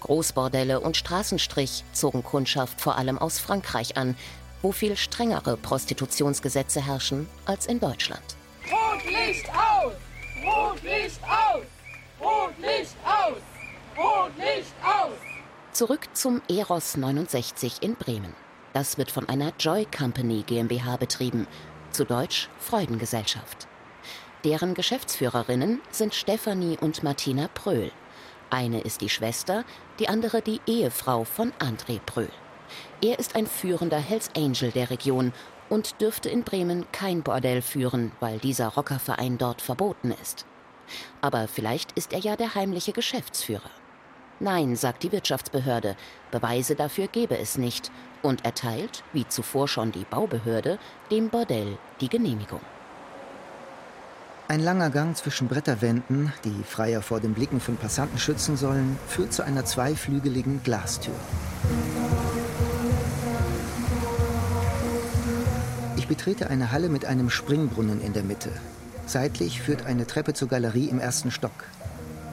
Großbordelle 0.00 0.80
und 0.80 0.98
Straßenstrich 0.98 1.82
zogen 1.92 2.22
Kundschaft 2.22 2.80
vor 2.80 2.98
allem 2.98 3.18
aus 3.18 3.38
Frankreich 3.38 3.96
an, 3.96 4.16
wo 4.60 4.70
viel 4.70 4.96
strengere 4.96 5.56
Prostitutionsgesetze 5.56 6.84
herrschen 6.84 7.28
als 7.46 7.66
in 7.66 7.80
Deutschland. 7.80 8.22
Rotlicht 8.70 9.48
aus! 9.48 9.94
Rotlicht 10.44 11.22
aus! 11.22 11.62
Rotlicht 12.24 12.96
aus! 13.04 13.42
Rotlicht 13.98 14.72
aus! 14.82 15.12
Zurück 15.72 16.08
zum 16.14 16.40
Eros 16.48 16.96
69 16.96 17.82
in 17.82 17.96
Bremen. 17.96 18.34
Das 18.72 18.96
wird 18.96 19.10
von 19.10 19.28
einer 19.28 19.52
Joy 19.60 19.86
Company 19.86 20.42
GmbH 20.46 20.96
betrieben, 20.96 21.46
zu 21.90 22.06
Deutsch 22.06 22.48
Freudengesellschaft. 22.58 23.68
Deren 24.42 24.72
Geschäftsführerinnen 24.72 25.82
sind 25.90 26.14
Stefanie 26.14 26.78
und 26.80 27.02
Martina 27.02 27.48
Pröhl. 27.52 27.92
Eine 28.48 28.80
ist 28.80 29.02
die 29.02 29.10
Schwester, 29.10 29.66
die 29.98 30.08
andere 30.08 30.40
die 30.40 30.62
Ehefrau 30.66 31.24
von 31.24 31.52
André 31.58 32.00
Pröhl. 32.00 32.30
Er 33.02 33.18
ist 33.18 33.36
ein 33.36 33.46
führender 33.46 33.98
Hells 33.98 34.30
Angel 34.34 34.70
der 34.70 34.88
Region 34.88 35.34
und 35.68 36.00
dürfte 36.00 36.30
in 36.30 36.42
Bremen 36.42 36.86
kein 36.90 37.22
Bordell 37.22 37.60
führen, 37.60 38.12
weil 38.20 38.38
dieser 38.38 38.68
Rockerverein 38.68 39.36
dort 39.36 39.60
verboten 39.60 40.14
ist. 40.22 40.46
Aber 41.20 41.48
vielleicht 41.48 41.92
ist 41.92 42.12
er 42.12 42.20
ja 42.20 42.36
der 42.36 42.54
heimliche 42.54 42.92
Geschäftsführer. 42.92 43.70
Nein, 44.40 44.76
sagt 44.76 45.02
die 45.02 45.12
Wirtschaftsbehörde, 45.12 45.96
Beweise 46.30 46.74
dafür 46.74 47.06
gebe 47.06 47.38
es 47.38 47.56
nicht 47.56 47.90
und 48.22 48.44
erteilt, 48.44 49.04
wie 49.12 49.28
zuvor 49.28 49.68
schon 49.68 49.92
die 49.92 50.04
Baubehörde, 50.04 50.78
dem 51.10 51.28
Bordell 51.28 51.78
die 52.00 52.08
Genehmigung. 52.08 52.60
Ein 54.46 54.60
langer 54.60 54.90
Gang 54.90 55.16
zwischen 55.16 55.48
Bretterwänden, 55.48 56.32
die 56.44 56.64
Freier 56.64 57.00
vor 57.00 57.20
den 57.20 57.32
Blicken 57.32 57.60
von 57.60 57.76
Passanten 57.76 58.18
schützen 58.18 58.56
sollen, 58.56 58.98
führt 59.08 59.32
zu 59.32 59.42
einer 59.42 59.64
zweiflügeligen 59.64 60.62
Glastür. 60.62 61.14
Ich 65.96 66.06
betrete 66.06 66.50
eine 66.50 66.72
Halle 66.72 66.90
mit 66.90 67.06
einem 67.06 67.30
Springbrunnen 67.30 68.02
in 68.02 68.12
der 68.12 68.24
Mitte. 68.24 68.50
Seitlich 69.06 69.60
führt 69.60 69.86
eine 69.86 70.06
Treppe 70.06 70.32
zur 70.32 70.48
Galerie 70.48 70.88
im 70.88 70.98
ersten 70.98 71.30
Stock. 71.30 71.52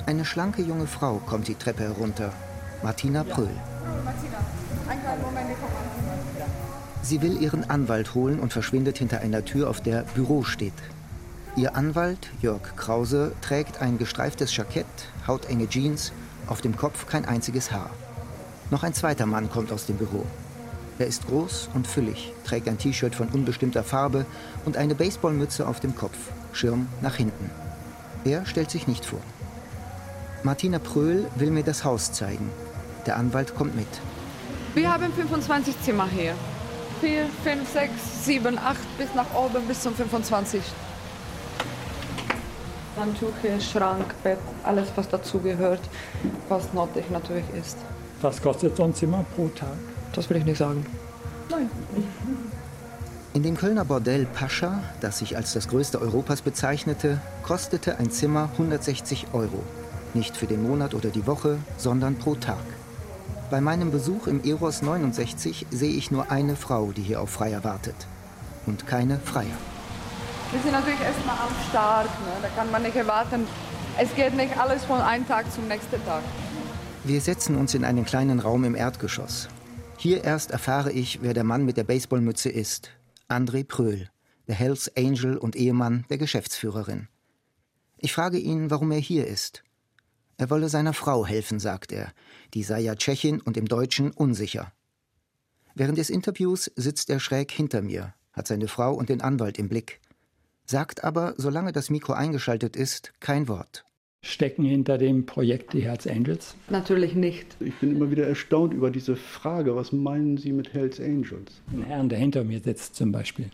Eine 0.06 0.26
schlanke 0.26 0.62
junge 0.62 0.88
Frau 0.88 1.22
kommt 1.26 1.48
die 1.48 1.56
Treppe 1.56 1.84
herunter. 1.84 2.32
Martina 2.82 3.24
Pröhl. 3.24 3.52
Sie 7.04 7.22
will 7.22 7.42
ihren 7.42 7.70
Anwalt 7.70 8.16
holen 8.16 8.40
und 8.40 8.54
verschwindet 8.54 8.98
hinter 8.98 9.20
einer 9.20 9.44
Tür, 9.44 9.70
auf 9.70 9.82
der 9.82 10.04
Büro 10.16 10.44
steht. 10.44 10.74
Ihr 11.56 11.76
Anwalt, 11.76 12.30
Jörg 12.42 12.76
Krause, 12.78 13.34
trägt 13.42 13.82
ein 13.82 13.98
gestreiftes 13.98 14.56
Jackett, 14.56 14.86
hautenge 15.28 15.68
Jeans, 15.68 16.14
auf 16.48 16.62
dem 16.62 16.78
Kopf 16.78 17.08
kein 17.08 17.26
einziges 17.26 17.72
Haar. 17.72 17.90
Noch 18.70 18.84
ein 18.84 18.94
zweiter 18.94 19.26
Mann 19.26 19.50
kommt 19.50 19.72
aus 19.72 19.86
dem 19.86 19.98
Büro. 19.98 20.26
Er 20.98 21.08
ist 21.08 21.28
groß 21.28 21.70
und 21.74 21.88
füllig, 21.88 22.32
trägt 22.46 22.70
ein 22.70 22.78
T-Shirt 22.78 23.16
von 23.16 23.28
unbestimmter 23.28 23.84
Farbe 23.84 24.26
und 24.66 24.78
eine 24.78 24.96
Baseballmütze 24.96 25.68
auf 25.68 25.80
dem 25.80 25.96
Kopf, 25.96 26.18
Schirm 26.54 26.88
nach 27.02 27.16
hinten. 27.16 27.50
Er 28.26 28.46
stellt 28.46 28.72
sich 28.72 28.88
nicht 28.88 29.06
vor. 29.06 29.20
Martina 30.44 30.80
Pröhl 30.80 31.28
will 31.36 31.52
mir 31.52 31.64
das 31.64 31.84
Haus 31.84 32.12
zeigen. 32.12 32.50
Der 33.06 33.18
Anwalt 33.18 33.56
kommt 33.56 33.76
mit. 33.76 33.88
Wir 34.74 34.92
haben 34.92 35.12
25 35.14 35.82
Zimmer 35.82 36.08
hier. 36.08 36.34
4, 37.02 37.26
5, 37.44 37.70
6, 37.72 37.92
7, 38.26 38.58
8 38.58 38.98
bis 38.98 39.08
nach 39.16 39.26
oben 39.36 39.68
bis 39.68 39.82
zum 39.82 39.94
25. 39.94 40.62
Handtücher, 42.98 43.60
Schrank, 43.60 44.14
Bett, 44.24 44.38
alles 44.64 44.90
was 44.96 45.10
dazugehört, 45.10 45.82
was 46.50 46.74
nötig 46.74 47.10
natürlich 47.10 47.46
ist. 47.60 47.78
Was 48.22 48.42
kostet 48.42 48.78
so 48.78 48.84
ein 48.84 48.94
Zimmer 48.94 49.26
pro 49.36 49.48
Tag? 49.48 49.70
Das 50.14 50.30
will 50.30 50.38
ich 50.38 50.46
nicht 50.46 50.58
sagen. 50.58 50.86
Nein. 51.50 51.70
In 53.34 53.44
dem 53.44 53.56
Kölner 53.56 53.86
Bordell 53.86 54.26
Pascha, 54.26 54.84
das 55.00 55.20
sich 55.20 55.38
als 55.38 55.54
das 55.54 55.70
größte 55.70 56.02
Europas 56.02 56.42
bezeichnete, 56.42 57.22
kostete 57.44 57.98
ein 57.98 58.12
Zimmer 58.12 58.50
160 58.52 59.28
Euro. 59.32 59.64
Nicht 60.14 60.36
für 60.36 60.48
den 60.48 60.62
Monat 60.62 60.94
oder 60.94 61.10
die 61.10 61.26
Woche, 61.26 61.58
sondern 61.78 62.16
pro 62.16 62.36
Tag. 62.36 62.58
Bei 63.50 63.62
meinem 63.62 63.90
Besuch 63.90 64.28
im 64.28 64.44
Eros 64.44 64.82
69 64.82 65.68
sehe 65.72 65.94
ich 65.94 66.12
nur 66.12 66.30
eine 66.30 66.58
Frau, 66.58 66.92
die 66.92 67.04
hier 67.04 67.22
auf 67.22 67.30
Freier 67.30 67.64
wartet. 67.64 67.96
Und 68.66 68.86
keine 68.86 69.18
Freier. 69.20 69.58
Wir 70.52 70.62
sind 70.62 70.74
natürlich 70.74 71.00
erstmal 71.00 71.38
am 71.38 71.56
Start. 71.70 72.08
Ne? 72.08 72.34
Da 72.42 72.50
kann 72.50 72.70
man 72.70 72.84
nicht 72.84 72.98
erwarten, 72.98 73.48
es 73.98 74.14
geht 74.14 74.36
nicht 74.36 74.60
alles 74.60 74.84
von 74.84 75.00
einem 75.00 75.26
Tag 75.26 75.50
zum 75.54 75.70
nächsten 75.70 76.04
Tag. 76.06 76.24
Wir 77.06 77.22
setzen 77.22 77.56
uns 77.56 77.74
in 77.76 77.86
einen 77.86 78.04
kleinen 78.04 78.42
Raum 78.42 78.66
im 78.66 78.76
Erdgeschoss. 78.76 79.48
Hier 79.98 80.26
erst 80.26 80.52
erfahre 80.52 80.92
ich, 80.92 81.20
wer 81.22 81.34
der 81.34 81.46
Mann 81.46 81.64
mit 81.64 81.78
der 81.78 81.86
Baseballmütze 81.86 82.50
ist. 82.50 82.92
André 83.32 83.64
Pröhl, 83.64 84.10
der 84.48 84.56
Hells 84.56 84.92
Angel 84.98 85.38
und 85.38 85.56
Ehemann 85.56 86.06
der 86.10 86.18
Geschäftsführerin. 86.18 87.08
Ich 87.98 88.12
frage 88.14 88.38
ihn, 88.38 88.70
warum 88.70 88.92
er 88.92 89.00
hier 89.00 89.26
ist. 89.26 89.64
Er 90.38 90.50
wolle 90.50 90.70
seiner 90.70 90.94
Frau 90.94 91.26
helfen, 91.26 91.60
sagt 91.60 91.92
er. 91.92 92.12
Die 92.54 92.64
sei 92.64 92.82
ja 92.82 92.96
Tschechin 92.96 93.40
und 93.40 93.58
im 93.58 93.68
Deutschen 93.68 94.12
unsicher. 94.12 94.74
Während 95.76 95.98
des 95.98 96.10
Interviews 96.10 96.72
sitzt 96.76 97.10
er 97.10 97.20
schräg 97.20 97.52
hinter 97.52 97.82
mir, 97.82 98.14
hat 98.34 98.48
seine 98.48 98.68
Frau 98.68 98.94
und 98.94 99.10
den 99.10 99.22
Anwalt 99.22 99.58
im 99.58 99.70
Blick, 99.70 100.02
sagt 100.66 101.04
aber, 101.04 101.34
solange 101.38 101.72
das 101.72 101.90
Mikro 101.90 102.14
eingeschaltet 102.14 102.76
ist, 102.76 103.14
kein 103.20 103.48
Wort. 103.48 103.86
Stecken 104.24 104.64
hinter 104.64 105.00
dem 105.00 105.26
Projekt 105.26 105.74
die 105.74 105.82
Hells 105.82 106.06
Angels? 106.06 106.56
Natürlich 106.70 107.16
nicht. 107.16 107.58
Ich 107.60 107.74
bin 107.76 107.96
immer 107.96 108.12
wieder 108.12 108.28
erstaunt 108.28 108.72
über 108.72 108.92
diese 108.92 109.16
Frage, 109.16 109.76
was 109.76 109.92
meinen 109.92 110.38
Sie 110.38 110.52
mit 110.54 110.74
Hells 110.74 111.00
Angels? 111.00 111.60
Ein 111.74 111.84
Herrn, 111.84 112.08
der 112.08 112.20
hinter 112.20 112.44
mir 112.44 112.60
sitzt 112.60 112.96
zum 112.96 113.12
Beispiel. 113.12 113.50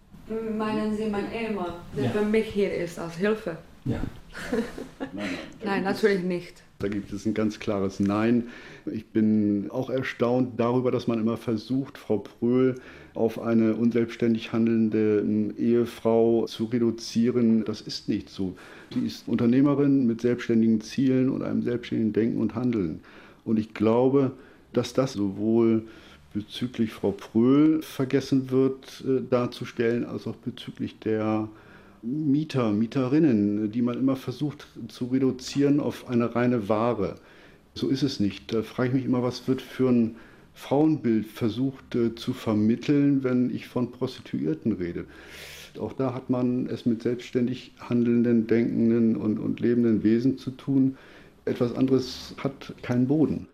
Meinen 0.57 0.97
Sie 0.97 1.05
mein 1.05 1.31
Ehemann, 1.31 1.73
der 1.95 2.05
ja. 2.05 2.09
für 2.09 2.25
mich 2.25 2.47
hier 2.47 2.73
ist 2.73 2.99
als 2.99 3.15
Hilfe? 3.15 3.57
Ja. 3.85 4.01
nein, 4.51 4.63
nein, 5.13 5.29
nein 5.63 5.83
natürlich 5.83 6.23
nicht. 6.23 6.63
Da 6.79 6.87
gibt 6.89 7.11
es 7.11 7.25
ein 7.25 7.33
ganz 7.33 7.59
klares 7.59 7.99
Nein. 7.99 8.49
Ich 8.85 9.07
bin 9.07 9.69
auch 9.71 9.89
erstaunt 9.89 10.59
darüber, 10.59 10.91
dass 10.91 11.07
man 11.07 11.19
immer 11.19 11.37
versucht, 11.37 11.97
Frau 11.97 12.19
Pröhl 12.19 12.75
auf 13.15 13.41
eine 13.41 13.75
unselbstständig 13.75 14.53
handelnde 14.53 15.53
Ehefrau 15.57 16.45
zu 16.45 16.65
reduzieren. 16.65 17.65
Das 17.65 17.81
ist 17.81 18.09
nicht 18.09 18.29
so. 18.29 18.55
Sie 18.93 19.05
ist 19.07 19.27
Unternehmerin 19.27 20.05
mit 20.05 20.21
selbstständigen 20.21 20.81
Zielen 20.81 21.29
und 21.29 21.41
einem 21.41 21.63
selbstständigen 21.63 22.13
Denken 22.13 22.39
und 22.39 22.53
Handeln. 22.53 22.99
Und 23.43 23.57
ich 23.57 23.73
glaube, 23.73 24.33
dass 24.71 24.93
das 24.93 25.13
sowohl 25.13 25.83
bezüglich 26.33 26.93
Frau 26.93 27.11
Pröhl 27.11 27.81
vergessen 27.81 28.51
wird 28.51 29.03
äh, 29.07 29.21
darzustellen, 29.27 30.05
als 30.05 30.27
auch 30.27 30.35
bezüglich 30.35 30.99
der 30.99 31.49
Mieter, 32.01 32.71
Mieterinnen, 32.71 33.71
die 33.71 33.81
man 33.81 33.97
immer 33.97 34.15
versucht 34.15 34.67
zu 34.87 35.05
reduzieren 35.05 35.79
auf 35.79 36.07
eine 36.07 36.35
reine 36.35 36.69
Ware. 36.69 37.15
So 37.73 37.89
ist 37.89 38.03
es 38.03 38.19
nicht. 38.19 38.53
Da 38.53 38.63
frage 38.63 38.89
ich 38.89 38.95
mich 38.95 39.05
immer, 39.05 39.23
was 39.23 39.47
wird 39.47 39.61
für 39.61 39.89
ein 39.89 40.15
Frauenbild 40.53 41.27
versucht 41.27 41.95
äh, 41.95 42.15
zu 42.15 42.33
vermitteln, 42.33 43.23
wenn 43.23 43.53
ich 43.53 43.67
von 43.67 43.91
Prostituierten 43.91 44.71
rede. 44.73 45.05
Auch 45.79 45.93
da 45.93 46.13
hat 46.13 46.29
man 46.31 46.67
es 46.67 46.87
mit 46.87 47.03
selbstständig 47.03 47.73
handelnden, 47.79 48.47
denkenden 48.47 49.15
und, 49.15 49.37
und 49.37 49.59
lebenden 49.59 50.03
Wesen 50.03 50.37
zu 50.39 50.51
tun. 50.51 50.97
Etwas 51.45 51.75
anderes 51.75 52.33
hat 52.39 52.73
keinen 52.81 53.07
Boden. 53.07 53.47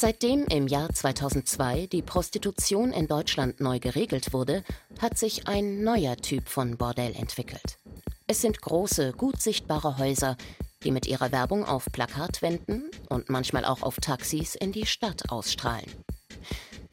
Seitdem 0.00 0.46
im 0.46 0.66
Jahr 0.66 0.88
2002 0.88 1.86
die 1.88 2.00
Prostitution 2.00 2.90
in 2.90 3.06
Deutschland 3.06 3.60
neu 3.60 3.78
geregelt 3.80 4.32
wurde, 4.32 4.64
hat 4.98 5.18
sich 5.18 5.46
ein 5.46 5.84
neuer 5.84 6.16
Typ 6.16 6.48
von 6.48 6.78
Bordell 6.78 7.14
entwickelt. 7.14 7.78
Es 8.26 8.40
sind 8.40 8.62
große, 8.62 9.12
gut 9.12 9.42
sichtbare 9.42 9.98
Häuser, 9.98 10.38
die 10.84 10.90
mit 10.90 11.06
ihrer 11.06 11.32
Werbung 11.32 11.66
auf 11.66 11.84
Plakatwänden 11.92 12.90
und 13.10 13.28
manchmal 13.28 13.66
auch 13.66 13.82
auf 13.82 13.96
Taxis 13.96 14.54
in 14.54 14.72
die 14.72 14.86
Stadt 14.86 15.30
ausstrahlen. 15.30 15.92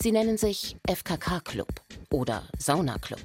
Sie 0.01 0.11
nennen 0.11 0.37
sich 0.37 0.75
FKK 0.85 1.39
Club 1.39 1.79
oder 2.11 2.43
Sauna 2.59 2.97
Club. 2.97 3.21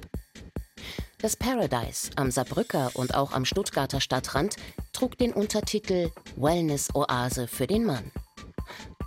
Das 1.17 1.35
Paradise 1.35 2.09
am 2.15 2.31
Saarbrücker 2.31 2.91
und 2.93 3.15
auch 3.15 3.33
am 3.33 3.43
Stuttgarter 3.43 3.99
Stadtrand 3.99 4.55
trug 4.93 5.17
den 5.17 5.33
Untertitel 5.33 6.09
Wellness 6.37 6.95
Oase 6.95 7.49
für 7.49 7.67
den 7.67 7.83
Mann. 7.83 8.13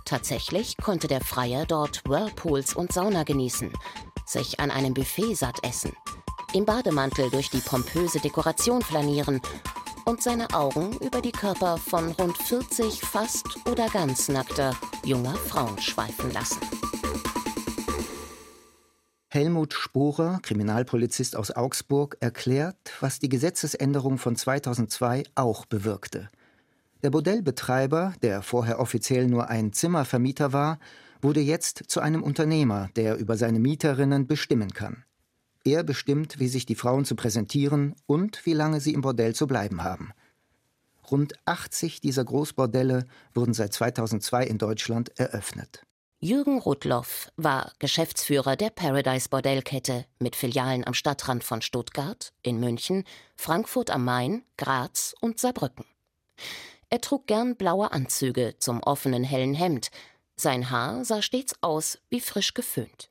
Tatsächlich 0.07 0.77
konnte 0.77 1.09
der 1.09 1.19
Freier 1.19 1.65
dort 1.65 2.01
Whirlpools 2.07 2.73
und 2.73 2.93
Sauna 2.93 3.23
genießen, 3.23 3.73
sich 4.25 4.57
an 4.61 4.71
einem 4.71 4.93
Buffet 4.93 5.35
satt 5.35 5.57
essen, 5.63 5.91
im 6.53 6.63
Bademantel 6.63 7.29
durch 7.29 7.49
die 7.49 7.59
pompöse 7.59 8.21
Dekoration 8.21 8.81
flanieren 8.81 9.41
und 10.05 10.23
seine 10.23 10.49
Augen 10.53 10.93
über 10.99 11.21
die 11.21 11.33
Körper 11.33 11.77
von 11.77 12.13
rund 12.13 12.37
40 12.37 13.01
fast 13.01 13.43
oder 13.69 13.89
ganz 13.89 14.29
nackter 14.29 14.73
junger 15.03 15.35
Frauen 15.35 15.77
schweifen 15.81 16.31
lassen. 16.31 16.61
Helmut 19.29 19.73
Sporer, 19.73 20.39
Kriminalpolizist 20.41 21.35
aus 21.35 21.51
Augsburg, 21.51 22.15
erklärt, 22.21 22.77
was 23.01 23.19
die 23.19 23.27
Gesetzesänderung 23.27 24.19
von 24.19 24.37
2002 24.37 25.23
auch 25.35 25.65
bewirkte. 25.65 26.29
Der 27.03 27.11
Bordellbetreiber, 27.11 28.13
der 28.21 28.41
vorher 28.41 28.79
offiziell 28.79 29.27
nur 29.27 29.49
ein 29.49 29.71
Zimmervermieter 29.71 30.51
war, 30.51 30.79
wurde 31.21 31.41
jetzt 31.41 31.83
zu 31.87 31.99
einem 31.99 32.23
Unternehmer, 32.23 32.89
der 32.95 33.17
über 33.17 33.37
seine 33.37 33.59
Mieterinnen 33.59 34.27
bestimmen 34.27 34.73
kann. 34.73 35.03
Er 35.63 35.83
bestimmt, 35.83 36.39
wie 36.39 36.47
sich 36.47 36.65
die 36.65 36.75
Frauen 36.75 37.05
zu 37.05 37.15
präsentieren 37.15 37.95
und 38.05 38.45
wie 38.45 38.53
lange 38.53 38.79
sie 38.79 38.93
im 38.93 39.01
Bordell 39.01 39.35
zu 39.35 39.47
bleiben 39.47 39.83
haben. 39.83 40.11
Rund 41.11 41.33
80 41.45 42.01
dieser 42.01 42.25
Großbordelle 42.25 43.05
wurden 43.33 43.53
seit 43.53 43.73
2002 43.73 44.45
in 44.45 44.57
Deutschland 44.57 45.17
eröffnet. 45.19 45.83
Jürgen 46.19 46.57
Rudloff 46.59 47.31
war 47.37 47.71
Geschäftsführer 47.77 48.55
der 48.55 48.71
Paradise 48.71 49.29
Bordellkette 49.29 50.05
mit 50.19 50.35
Filialen 50.35 50.85
am 50.85 50.95
Stadtrand 50.95 51.43
von 51.43 51.61
Stuttgart, 51.61 52.33
in 52.41 52.59
München, 52.59 53.03
Frankfurt 53.35 53.91
am 53.91 54.03
Main, 54.03 54.43
Graz 54.57 55.13
und 55.21 55.39
Saarbrücken. 55.39 55.85
Er 56.89 57.01
trug 57.01 57.27
gern 57.27 57.57
blaue 57.57 57.91
Anzüge 57.91 58.55
zum 58.59 58.81
offenen 58.81 59.25
hellen 59.25 59.53
Hemd. 59.53 59.89
Sein 60.37 60.69
Haar 60.69 61.03
sah 61.03 61.21
stets 61.21 61.55
aus 61.61 61.97
wie 62.09 62.21
frisch 62.21 62.53
geföhnt. 62.53 63.09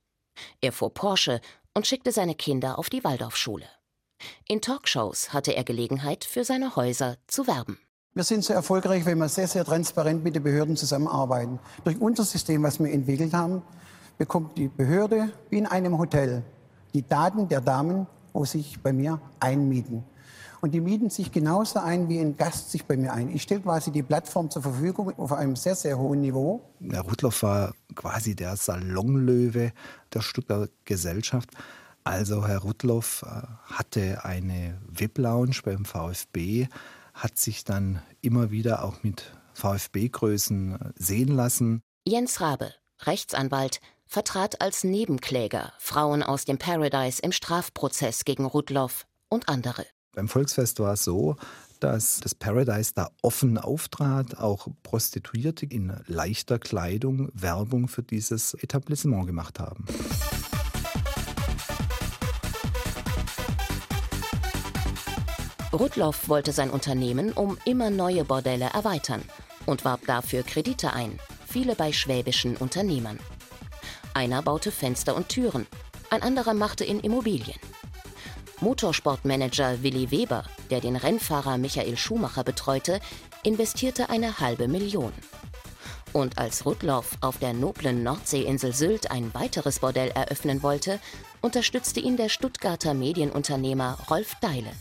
Er 0.63 0.73
fuhr 0.73 0.93
Porsche 0.93 1.41
und 1.75 1.87
schickte 1.87 2.11
seine 2.11 2.35
Kinder 2.35 2.79
auf 2.79 2.89
die 2.89 3.05
Waldorfschule. 3.05 3.67
In 4.49 4.63
Talkshows 4.63 5.35
hatte 5.35 5.55
er 5.55 5.65
Gelegenheit, 5.65 6.25
für 6.25 6.43
seine 6.43 6.75
Häuser 6.75 7.17
zu 7.27 7.47
werben. 7.47 7.79
Wir 8.15 8.25
sind 8.25 8.45
sehr 8.45 8.57
erfolgreich, 8.57 9.05
wenn 9.05 9.19
wir 9.19 9.29
sehr, 9.29 9.47
sehr 9.47 9.65
transparent 9.65 10.25
mit 10.25 10.35
den 10.35 10.43
Behörden 10.43 10.75
zusammenarbeiten. 10.75 11.59
Durch 11.85 12.01
unser 12.01 12.25
System, 12.25 12.63
was 12.63 12.79
wir 12.79 12.91
entwickelt 12.91 13.35
haben, 13.35 13.63
bekommt 14.17 14.57
die 14.57 14.69
Behörde 14.69 15.33
wie 15.51 15.59
in 15.59 15.67
einem 15.67 15.99
Hotel 15.99 16.43
die 16.95 17.07
Daten 17.07 17.47
der 17.47 17.61
Damen, 17.61 18.07
wo 18.33 18.47
sich 18.47 18.81
bei 18.81 18.95
mir 18.95 19.21
einmieten. 19.39 20.03
Und 20.61 20.73
die 20.73 20.81
mieten 20.81 21.11
sich 21.11 21.33
genauso 21.33 21.81
ein, 21.81 22.09
wie 22.09 22.19
ein 22.19 22.37
Gast 22.37 22.71
sich 22.71 22.85
bei 22.85 22.97
mir 22.97 23.13
ein. 23.13 23.29
Ich 23.35 23.43
stelle 23.43 23.61
quasi 23.61 23.91
die 23.91 24.03
Plattform 24.03 24.51
zur 24.51 24.63
Verfügung 24.63 25.13
auf 25.19 25.33
einem 25.33 25.57
sehr, 25.57 25.75
sehr 25.75 25.99
hohen 25.99 26.21
Niveau. 26.21 26.63
Herr 26.81 27.03
Rudloff 27.03 27.43
war 27.43 27.75
quasi 27.95 28.35
der 28.35 28.57
Salonlöwe 28.57 29.73
der 30.13 30.21
Stuttgarter 30.21 30.71
Gesellschaft. 30.85 31.51
Also 32.05 32.47
Herr 32.47 32.59
Rudloff 32.59 33.25
äh, 33.27 33.47
hatte 33.73 34.25
eine 34.25 34.79
VIP-Lounge 34.89 35.57
beim 35.65 35.85
VfB, 35.85 36.69
hat 37.15 37.37
sich 37.37 37.65
dann 37.65 38.01
immer 38.21 38.53
wieder 38.53 38.85
auch 38.85 39.03
mit 39.03 39.33
VfB-Größen 39.55 40.75
äh, 40.75 40.93
sehen 40.95 41.35
lassen. 41.35 41.83
Jens 42.07 42.41
Rabe, 42.41 42.73
Rechtsanwalt, 43.03 43.81
vertrat 44.07 44.61
als 44.61 44.85
Nebenkläger 44.85 45.73
Frauen 45.79 46.23
aus 46.23 46.45
dem 46.45 46.59
Paradise 46.59 47.21
im 47.21 47.33
Strafprozess 47.33 48.25
gegen 48.25 48.45
Rudloff 48.45 49.07
und 49.29 49.49
andere. 49.49 49.85
Beim 50.17 50.29
Volksfest 50.29 50.81
war 50.81 50.95
es 50.95 51.05
so, 51.05 51.37
dass 51.79 52.21
das 52.21 52.35
Paradise 52.35 52.93
da 52.95 53.11
offen 53.21 53.59
auftrat, 53.59 54.39
auch 54.39 54.67
Prostituierte 54.83 55.67
in 55.67 55.93
leichter 56.07 56.59
Kleidung 56.59 57.29
Werbung 57.35 57.87
für 57.87 58.03
dieses 58.03 58.55
Etablissement 58.55 59.27
gemacht 59.27 59.61
haben. 59.61 59.85
Rudloff 65.71 66.31
wollte 66.31 66.53
sein 66.53 66.71
Unternehmen 66.71 67.33
um 67.33 67.59
immer 67.67 67.91
neue 67.91 68.25
Bordelle 68.25 68.71
erweitern 68.73 69.23
und 69.67 69.85
warb 69.85 70.07
dafür 70.07 70.45
Kredite 70.45 70.95
ein, 70.95 71.19
viele 71.47 71.75
bei 71.75 71.93
schwäbischen 71.93 72.57
Unternehmern. 72.57 73.19
Einer 74.15 74.41
baute 74.41 74.73
Fenster 74.73 75.15
und 75.15 75.29
Türen, 75.29 75.67
ein 76.09 76.23
anderer 76.23 76.55
machte 76.55 76.87
in 76.87 77.01
Immobilien. 77.01 77.61
Motorsportmanager 78.61 79.83
Willi 79.83 80.11
Weber, 80.11 80.45
der 80.71 80.81
den 80.81 80.97
Rennfahrer 80.97 81.59
Michael 81.59 81.97
Schumacher 81.97 82.43
betreute, 82.43 83.01
investierte 83.43 84.09
eine 84.09 84.41
halbe 84.41 84.67
Million. 84.67 85.13
Und 86.13 86.39
als 86.39 86.65
Rudloff 86.65 87.19
auf 87.21 87.39
der 87.39 87.53
noblen 87.53 88.03
Nordseeinsel 88.03 88.73
Sylt 88.73 89.11
ein 89.11 89.35
weiteres 89.35 89.81
Bordell 89.81 90.09
eröffnen 90.09 90.63
wollte, 90.63 90.99
unterstützte 91.43 92.01
ihn 92.01 92.17
der 92.17 92.31
Stuttgarter 92.31 92.95
Medienunternehmer 92.95 93.99
Rolf 94.09 94.35
Deile. 94.41 94.73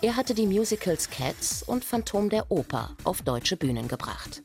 Er 0.00 0.16
hatte 0.16 0.34
die 0.34 0.48
Musicals 0.48 1.08
Cats 1.08 1.62
und 1.62 1.84
Phantom 1.84 2.28
der 2.28 2.50
Oper 2.50 2.90
auf 3.04 3.22
deutsche 3.22 3.56
Bühnen 3.56 3.86
gebracht. 3.86 4.42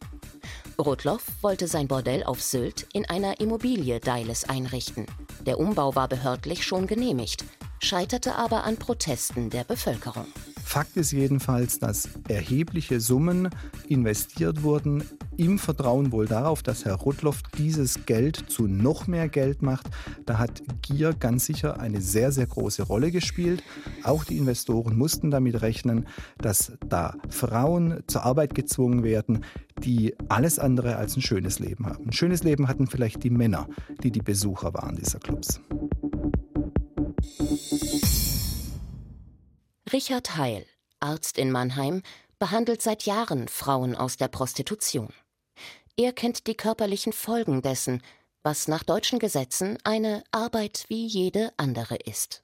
Rudloff 0.77 1.23
wollte 1.41 1.67
sein 1.67 1.87
Bordell 1.87 2.23
auf 2.23 2.43
Sylt 2.43 2.85
in 2.93 3.09
einer 3.09 3.39
Immobilie 3.39 3.99
Deiles 3.99 4.47
einrichten. 4.47 5.07
Der 5.47 5.59
Umbau 5.59 5.95
war 5.95 6.07
behördlich 6.07 6.63
schon 6.63 6.85
genehmigt, 6.85 7.43
scheiterte 7.79 8.35
aber 8.35 8.63
an 8.63 8.77
Protesten 8.77 9.49
der 9.49 9.63
Bevölkerung. 9.63 10.25
Fakt 10.63 10.97
ist 10.97 11.13
jedenfalls, 11.13 11.79
dass 11.79 12.09
erhebliche 12.27 12.99
Summen 12.99 13.49
investiert 13.87 14.63
wurden, 14.63 15.01
im 15.37 15.59
Vertrauen 15.59 16.11
wohl 16.11 16.25
darauf, 16.25 16.61
dass 16.61 16.83
Herr 16.83 16.95
Rudloff 16.95 17.41
dieses 17.57 18.05
Geld 18.05 18.49
zu 18.49 18.67
noch 18.67 19.07
mehr 19.07 19.29
Geld 19.29 19.61
macht. 19.61 19.87
Da 20.25 20.39
hat 20.39 20.61
Gier 20.81 21.13
ganz 21.13 21.45
sicher 21.45 21.79
eine 21.79 22.01
sehr, 22.01 22.33
sehr 22.33 22.47
große 22.47 22.83
Rolle 22.83 23.11
gespielt. 23.11 23.63
Auch 24.03 24.25
die 24.25 24.37
Investoren 24.37 24.97
mussten 24.97 25.31
damit 25.31 25.61
rechnen, 25.61 26.05
dass 26.37 26.73
da 26.85 27.15
Frauen 27.29 28.03
zur 28.07 28.23
Arbeit 28.23 28.53
gezwungen 28.53 29.03
werden, 29.03 29.45
die 29.79 30.15
alles 30.27 30.59
andere 30.59 30.97
als 30.97 31.15
ein 31.15 31.21
schönes 31.21 31.59
Leben 31.59 31.85
haben. 31.85 32.07
Ein 32.07 32.13
schönes 32.13 32.43
Leben 32.43 32.67
hatten 32.67 32.87
vielleicht 32.87 33.23
die 33.23 33.29
Männer, 33.29 33.69
die 34.03 34.11
die 34.11 34.21
Besucher 34.21 34.73
waren 34.73 34.95
dieser 34.95 35.19
Clubs. 35.19 35.61
Richard 39.91 40.37
Heil, 40.37 40.65
Arzt 40.99 41.37
in 41.37 41.51
Mannheim, 41.51 42.01
behandelt 42.39 42.81
seit 42.81 43.03
Jahren 43.03 43.47
Frauen 43.47 43.95
aus 43.95 44.17
der 44.17 44.27
Prostitution. 44.27 45.13
Er 45.95 46.13
kennt 46.13 46.47
die 46.47 46.55
körperlichen 46.55 47.13
Folgen 47.13 47.61
dessen, 47.61 48.01
was 48.43 48.67
nach 48.67 48.83
deutschen 48.83 49.19
Gesetzen 49.19 49.77
eine 49.83 50.23
Arbeit 50.31 50.85
wie 50.89 51.05
jede 51.05 51.51
andere 51.57 51.95
ist. 51.95 52.43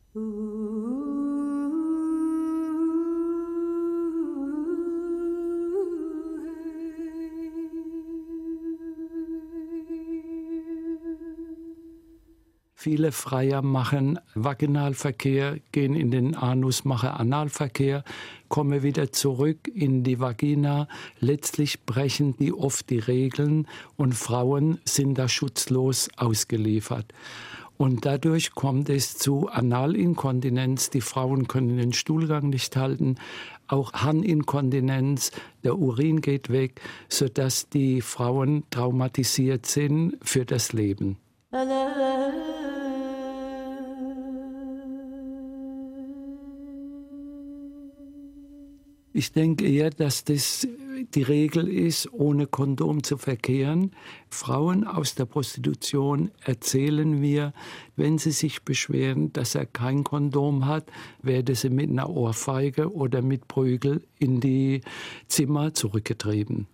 Viele 12.76 13.12
Freier 13.12 13.62
machen 13.62 14.20
Vaginalverkehr, 14.34 15.58
gehen 15.72 15.96
in 15.96 16.12
den 16.12 16.36
Anus, 16.36 16.84
machen 16.86 17.10
Analverkehr, 17.10 18.04
kommen 18.50 18.84
wieder 18.84 19.12
zurück 19.12 19.68
in 19.74 20.04
die 20.04 20.20
Vagina. 20.20 20.88
Letztlich 21.20 21.86
brechen 21.86 22.36
die 22.38 22.52
oft 22.52 22.90
die 22.90 23.00
Regeln 23.00 23.68
und 23.96 24.16
Frauen 24.16 24.80
sind 24.86 25.18
da 25.18 25.30
schutzlos 25.30 26.10
ausgeliefert. 26.18 27.14
Und 27.78 28.06
dadurch 28.06 28.54
kommt 28.54 28.90
es 28.90 29.18
zu 29.18 29.50
Analinkontinenz. 29.50 30.90
Die 30.90 31.02
Frauen 31.02 31.48
können 31.48 31.78
den 31.78 31.94
Stuhlgang 31.94 32.50
nicht 32.50 32.76
halten. 32.76 33.16
Auch 33.68 33.94
Harninkontinenz, 33.94 35.32
der 35.64 35.78
Urin 35.78 36.22
geht 36.22 36.50
weg, 36.50 36.82
sodass 37.10 37.70
die 37.70 38.02
Frauen 38.02 38.64
traumatisiert 38.70 39.66
sind 39.66 40.18
für 40.22 40.46
das 40.46 40.74
Leben. 40.74 41.18
Ich 49.16 49.32
denke 49.32 49.68
eher, 49.68 49.92
dass 49.92 50.24
das 50.24 50.68
die 51.14 51.22
Regel 51.22 51.68
ist, 51.68 52.12
ohne 52.12 52.48
Kondom 52.48 53.04
zu 53.04 53.18
verkehren. 53.18 53.92
Frauen 54.30 54.88
aus 54.88 55.14
der 55.14 55.26
Prostitution 55.26 56.32
erzählen 56.44 57.20
mir, 57.20 57.54
wenn 57.96 58.18
sie 58.18 58.32
sich 58.32 58.64
beschweren, 58.64 59.32
dass 59.32 59.54
er 59.54 59.68
kein 59.68 60.04
Kondom 60.04 60.66
hat, 60.66 60.86
werde 61.22 61.54
sie 61.54 61.70
mit 61.70 61.92
einer 61.92 62.10
Ohrfeige 62.10 62.92
oder 62.92 63.22
mit 63.22 63.48
Prügel 63.48 64.04
in 64.18 64.40
die 64.40 64.82
Zimmer 65.28 65.76
zurückgetrieben. 65.76 66.68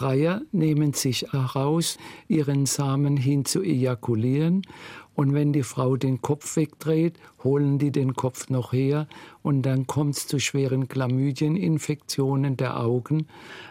Freier 0.00 0.40
nehmen 0.50 0.94
sich 0.94 1.26
heraus, 1.30 1.98
ihren 2.26 2.64
Samen 2.64 3.18
hin 3.18 3.44
zu 3.44 3.60
ejakulieren. 3.60 4.62
Und 5.20 5.34
wenn 5.34 5.52
die 5.52 5.64
Frau 5.64 5.98
den 5.98 6.22
Kopf 6.22 6.56
wegdreht, 6.56 7.18
holen 7.44 7.78
die 7.78 7.90
den 7.90 8.14
Kopf 8.14 8.48
noch 8.48 8.72
her 8.72 9.06
und 9.42 9.60
dann 9.60 9.86
kommt 9.86 10.16
es 10.16 10.26
zu 10.26 10.38
schweren 10.38 10.88
Chlamydieninfektionen 10.88 12.56
der 12.56 12.80
Augen. 12.80 13.26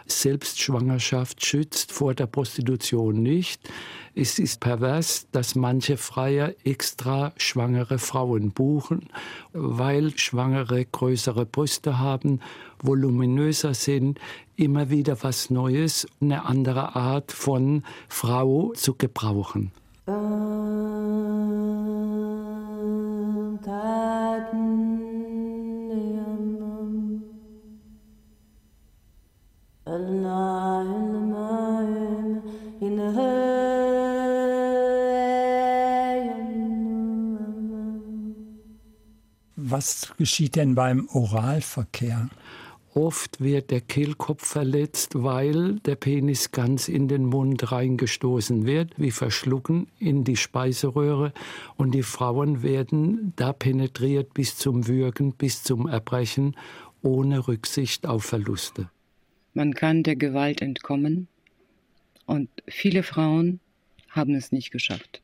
Selbstschwangerschaft 0.06 1.44
schützt 1.44 1.90
vor 1.90 2.14
der 2.14 2.26
Prostitution 2.26 3.20
nicht. 3.20 3.68
Es 4.14 4.38
ist 4.38 4.60
pervers, 4.60 5.26
dass 5.32 5.56
manche 5.56 5.96
Freier 5.96 6.54
extra 6.62 7.32
schwangere 7.36 7.98
Frauen 7.98 8.52
buchen, 8.52 9.08
weil 9.52 10.16
Schwangere 10.16 10.84
größere 10.84 11.46
Brüste 11.46 11.98
haben, 11.98 12.38
voluminöser 12.80 13.74
sind, 13.74 14.20
immer 14.54 14.88
wieder 14.88 15.20
was 15.24 15.50
Neues, 15.50 16.06
eine 16.20 16.44
andere 16.44 16.94
Art 16.94 17.32
von 17.32 17.82
Frau 18.08 18.72
zu 18.76 18.94
gebrauchen. 18.94 19.72
Was 39.70 40.12
geschieht 40.16 40.56
denn 40.56 40.74
beim 40.74 41.08
Oralverkehr? 41.12 42.28
Oft 42.94 43.40
wird 43.40 43.70
der 43.70 43.80
Kehlkopf 43.80 44.44
verletzt, 44.44 45.12
weil 45.14 45.76
der 45.80 45.94
Penis 45.94 46.50
ganz 46.50 46.88
in 46.88 47.06
den 47.06 47.24
Mund 47.24 47.70
reingestoßen 47.70 48.66
wird, 48.66 48.94
wie 48.96 49.12
verschlucken 49.12 49.86
in 50.00 50.24
die 50.24 50.36
Speiseröhre. 50.36 51.32
Und 51.76 51.92
die 51.92 52.02
Frauen 52.02 52.62
werden 52.62 53.32
da 53.36 53.52
penetriert 53.52 54.34
bis 54.34 54.56
zum 54.56 54.88
Würgen, 54.88 55.34
bis 55.34 55.62
zum 55.62 55.86
Erbrechen, 55.86 56.56
ohne 57.02 57.46
Rücksicht 57.46 58.06
auf 58.06 58.24
Verluste. 58.24 58.90
Man 59.54 59.74
kann 59.74 60.02
der 60.02 60.16
Gewalt 60.16 60.60
entkommen 60.60 61.28
und 62.26 62.48
viele 62.66 63.04
Frauen 63.04 63.60
haben 64.08 64.34
es 64.34 64.50
nicht 64.50 64.72
geschafft. 64.72 65.19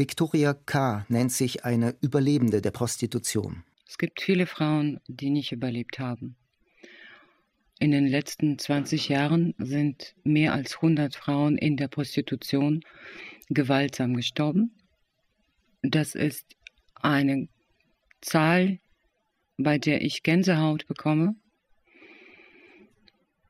Victoria 0.00 0.54
K. 0.54 1.04
nennt 1.10 1.30
sich 1.30 1.66
eine 1.66 1.94
Überlebende 2.00 2.62
der 2.62 2.70
Prostitution. 2.70 3.64
Es 3.86 3.98
gibt 3.98 4.22
viele 4.22 4.46
Frauen, 4.46 4.98
die 5.08 5.28
nicht 5.28 5.52
überlebt 5.52 5.98
haben. 5.98 6.36
In 7.78 7.90
den 7.90 8.06
letzten 8.06 8.58
20 8.58 9.10
Jahren 9.10 9.54
sind 9.58 10.14
mehr 10.24 10.54
als 10.54 10.76
100 10.76 11.14
Frauen 11.14 11.58
in 11.58 11.76
der 11.76 11.88
Prostitution 11.88 12.80
gewaltsam 13.50 14.14
gestorben. 14.14 14.74
Das 15.82 16.14
ist 16.14 16.46
eine 16.94 17.48
Zahl, 18.22 18.78
bei 19.58 19.76
der 19.76 20.00
ich 20.00 20.22
Gänsehaut 20.22 20.86
bekomme. 20.86 21.34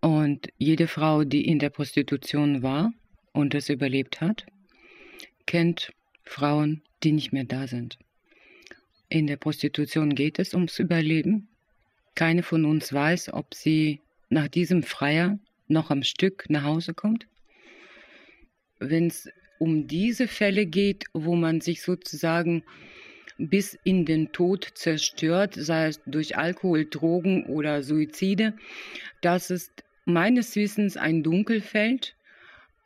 Und 0.00 0.48
jede 0.58 0.88
Frau, 0.88 1.22
die 1.22 1.46
in 1.46 1.60
der 1.60 1.70
Prostitution 1.70 2.64
war 2.64 2.92
und 3.30 3.54
es 3.54 3.68
überlebt 3.68 4.20
hat, 4.20 4.46
kennt 5.46 5.92
Frauen, 6.30 6.82
die 7.02 7.12
nicht 7.12 7.32
mehr 7.32 7.44
da 7.44 7.66
sind. 7.66 7.98
In 9.08 9.26
der 9.26 9.36
Prostitution 9.36 10.14
geht 10.14 10.38
es 10.38 10.54
ums 10.54 10.78
Überleben. 10.78 11.48
Keine 12.14 12.44
von 12.44 12.64
uns 12.64 12.92
weiß, 12.92 13.32
ob 13.32 13.52
sie 13.54 14.00
nach 14.28 14.46
diesem 14.46 14.84
Freier 14.84 15.40
noch 15.66 15.90
am 15.90 16.04
Stück 16.04 16.48
nach 16.48 16.62
Hause 16.62 16.94
kommt. 16.94 17.26
Wenn 18.78 19.08
es 19.08 19.28
um 19.58 19.88
diese 19.88 20.28
Fälle 20.28 20.66
geht, 20.66 21.04
wo 21.12 21.34
man 21.34 21.60
sich 21.60 21.82
sozusagen 21.82 22.62
bis 23.36 23.76
in 23.82 24.04
den 24.04 24.30
Tod 24.30 24.70
zerstört, 24.74 25.54
sei 25.56 25.88
es 25.88 26.00
durch 26.06 26.36
Alkohol, 26.36 26.84
Drogen 26.84 27.44
oder 27.46 27.82
Suizide, 27.82 28.54
das 29.20 29.50
ist 29.50 29.82
meines 30.04 30.54
Wissens 30.54 30.96
ein 30.96 31.24
Dunkelfeld. 31.24 32.14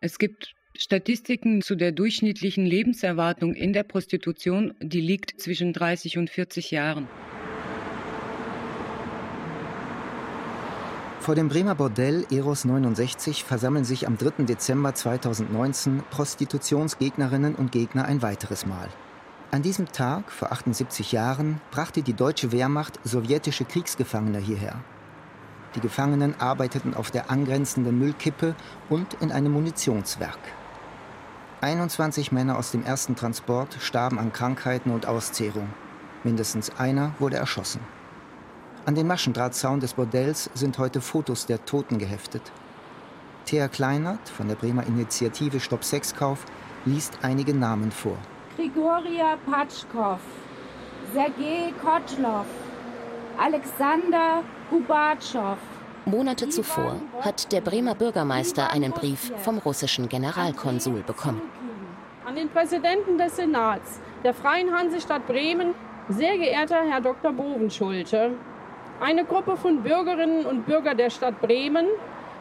Es 0.00 0.18
gibt 0.18 0.54
Statistiken 0.76 1.62
zu 1.62 1.76
der 1.76 1.92
durchschnittlichen 1.92 2.66
Lebenserwartung 2.66 3.54
in 3.54 3.72
der 3.72 3.84
Prostitution, 3.84 4.74
die 4.80 5.00
liegt 5.00 5.40
zwischen 5.40 5.72
30 5.72 6.18
und 6.18 6.30
40 6.30 6.72
Jahren. 6.72 7.06
Vor 11.20 11.36
dem 11.36 11.48
Bremer 11.48 11.76
Bordell 11.76 12.26
Eros 12.28 12.64
69 12.64 13.44
versammeln 13.44 13.84
sich 13.84 14.08
am 14.08 14.18
3. 14.18 14.42
Dezember 14.44 14.92
2019 14.94 16.02
Prostitutionsgegnerinnen 16.10 17.54
und 17.54 17.70
Gegner 17.70 18.06
ein 18.06 18.20
weiteres 18.20 18.66
Mal. 18.66 18.88
An 19.52 19.62
diesem 19.62 19.86
Tag, 19.92 20.32
vor 20.32 20.50
78 20.50 21.12
Jahren, 21.12 21.60
brachte 21.70 22.02
die 22.02 22.14
deutsche 22.14 22.50
Wehrmacht 22.50 22.98
sowjetische 23.04 23.64
Kriegsgefangene 23.64 24.40
hierher. 24.40 24.82
Die 25.76 25.80
Gefangenen 25.80 26.34
arbeiteten 26.40 26.94
auf 26.94 27.12
der 27.12 27.30
angrenzenden 27.30 27.96
Müllkippe 27.96 28.56
und 28.90 29.14
in 29.20 29.30
einem 29.30 29.52
Munitionswerk. 29.52 30.40
21 31.64 32.30
Männer 32.30 32.58
aus 32.58 32.72
dem 32.72 32.84
ersten 32.84 33.16
Transport 33.16 33.78
starben 33.80 34.18
an 34.18 34.34
Krankheiten 34.34 34.90
und 34.90 35.06
Auszehrung. 35.06 35.66
Mindestens 36.22 36.70
einer 36.78 37.14
wurde 37.18 37.38
erschossen. 37.38 37.80
An 38.84 38.94
den 38.94 39.06
Maschendrahtzaun 39.06 39.80
des 39.80 39.94
Bordells 39.94 40.50
sind 40.52 40.76
heute 40.76 41.00
Fotos 41.00 41.46
der 41.46 41.64
Toten 41.64 41.96
geheftet. 41.96 42.42
Thea 43.46 43.68
Kleinert 43.68 44.28
von 44.28 44.46
der 44.46 44.56
Bremer 44.56 44.86
Initiative 44.86 45.58
Stopp 45.58 45.84
Sexkauf 45.84 46.44
liest 46.84 47.16
einige 47.22 47.54
Namen 47.54 47.90
vor. 47.90 48.18
Grigoria 48.56 49.38
Patschkow, 49.50 50.20
Sergei 51.14 51.72
Kotschlow, 51.82 52.44
Alexander 53.38 54.42
Gubatschow, 54.68 55.56
Monate 56.06 56.50
zuvor 56.50 57.00
hat 57.22 57.50
der 57.50 57.62
Bremer 57.62 57.94
Bürgermeister 57.94 58.70
einen 58.70 58.92
Brief 58.92 59.32
vom 59.38 59.56
russischen 59.56 60.10
Generalkonsul 60.10 61.00
bekommen. 61.00 61.40
An 62.26 62.36
den 62.36 62.48
Präsidenten 62.48 63.18
des 63.18 63.36
Senats 63.36 64.00
der 64.24 64.32
Freien 64.32 64.72
Hansestadt 64.72 65.26
Bremen, 65.26 65.74
sehr 66.08 66.38
geehrter 66.38 66.82
Herr 66.88 67.02
Dr. 67.02 67.32
Bovenschulte, 67.32 68.30
eine 68.98 69.26
Gruppe 69.26 69.58
von 69.58 69.82
Bürgerinnen 69.82 70.46
und 70.46 70.64
Bürgern 70.64 70.96
der 70.96 71.10
Stadt 71.10 71.42
Bremen 71.42 71.84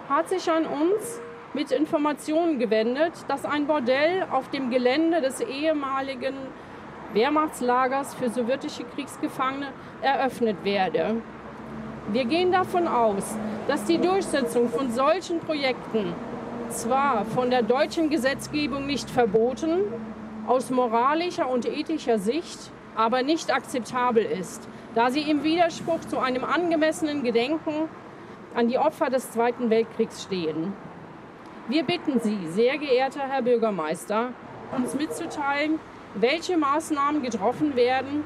hat 0.08 0.30
sich 0.30 0.50
an 0.50 0.66
uns 0.66 1.20
mit 1.54 1.72
Informationen 1.72 2.60
gewendet, 2.60 3.12
dass 3.28 3.44
ein 3.44 3.68
Bordell 3.68 4.26
auf 4.32 4.50
dem 4.52 4.70
Gelände 4.70 5.20
des 5.20 5.42
ehemaligen 5.42 6.36
Wehrmachtslagers 7.12 8.16
für 8.16 8.30
sowjetische 8.30 8.86
Kriegsgefangene 8.96 9.68
eröffnet 10.02 10.64
werde. 10.64 11.18
Wir 12.14 12.24
gehen 12.24 12.54
davon 12.54 12.88
aus, 12.88 13.38
dass 13.68 13.84
die 13.84 13.98
Durchsetzung 13.98 14.70
von 14.70 14.92
solchen 14.92 15.42
Projekten 15.42 16.14
zwar 16.70 17.26
von 17.26 17.50
der 17.50 17.64
deutschen 17.64 18.10
Gesetzgebung 18.10 18.86
nicht 18.86 19.10
verboten, 19.10 19.82
aus 20.48 20.70
moralischer 20.70 21.50
und 21.50 21.66
ethischer 21.66 22.20
Sicht 22.20 22.72
aber 22.96 23.24
nicht 23.24 23.54
akzeptabel 23.54 24.24
ist, 24.24 24.68
da 24.94 25.10
sie 25.10 25.22
im 25.22 25.44
Widerspruch 25.44 26.02
zu 26.02 26.20
einem 26.20 26.44
angemessenen 26.44 27.24
Gedenken 27.24 27.90
an 28.54 28.68
die 28.68 28.78
Opfer 28.78 29.10
des 29.10 29.32
Zweiten 29.32 29.70
Weltkriegs 29.70 30.24
stehen. 30.24 30.74
Wir 31.68 31.84
bitten 31.84 32.20
Sie, 32.20 32.38
sehr 32.50 32.78
geehrter 32.78 33.22
Herr 33.22 33.42
Bürgermeister, 33.42 34.30
uns 34.76 34.94
mitzuteilen, 34.94 35.80
welche 36.16 36.58
Maßnahmen 36.58 37.24
getroffen 37.24 37.76
werden, 37.76 38.24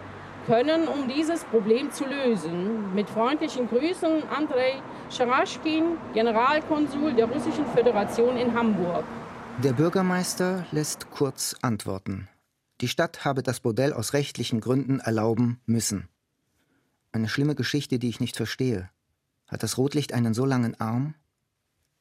können, 0.48 0.88
um 0.88 1.08
dieses 1.10 1.44
Problem 1.44 1.92
zu 1.92 2.06
lösen. 2.06 2.96
Mit 2.96 3.10
freundlichen 3.10 3.68
Grüßen, 3.68 4.24
Andrei 4.30 4.82
Scharaschkin, 5.12 5.98
Generalkonsul 6.14 7.14
der 7.14 7.26
Russischen 7.26 7.66
Föderation 7.68 8.38
in 8.38 8.54
Hamburg. 8.54 9.04
Der 9.64 9.74
Bürgermeister 9.74 10.66
lässt 10.72 11.12
kurz 11.12 11.56
antworten. 11.62 12.30
Die 12.80 12.88
Stadt 12.88 13.26
habe 13.26 13.44
das 13.44 13.60
Bordell 13.60 13.92
aus 13.92 14.14
rechtlichen 14.14 14.62
Gründen 14.62 15.00
erlauben 15.00 15.60
müssen. 15.66 16.08
Eine 17.12 17.28
schlimme 17.28 17.56
Geschichte, 17.56 18.00
die 18.00 18.10
ich 18.10 18.20
nicht 18.20 18.38
verstehe. 18.38 18.90
Hat 19.48 19.64
das 19.64 19.78
Rotlicht 19.78 20.14
einen 20.14 20.34
so 20.34 20.46
langen 20.46 20.80
Arm? 20.80 21.16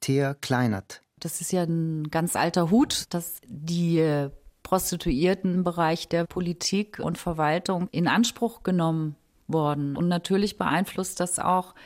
Thea 0.01 0.35
Kleinert. 0.35 1.03
Das 1.19 1.41
ist 1.41 1.51
ja 1.51 1.63
ein 1.63 2.11
ganz 2.11 2.37
alter 2.37 2.71
Hut, 2.71 3.07
dass 3.15 3.41
die 3.47 4.29
Prostituiertenbereich 4.67 6.09
der 6.09 6.25
Politik 6.25 6.99
und 6.99 7.19
Verwaltung 7.19 7.89
in 7.93 8.09
Anspruch 8.09 8.65
genommen 8.65 9.15
worden. 9.47 9.97
Und 9.97 10.09
natürlich 10.09 10.59
beeinflusst 10.59 11.21
das 11.21 11.39
auch 11.39 11.77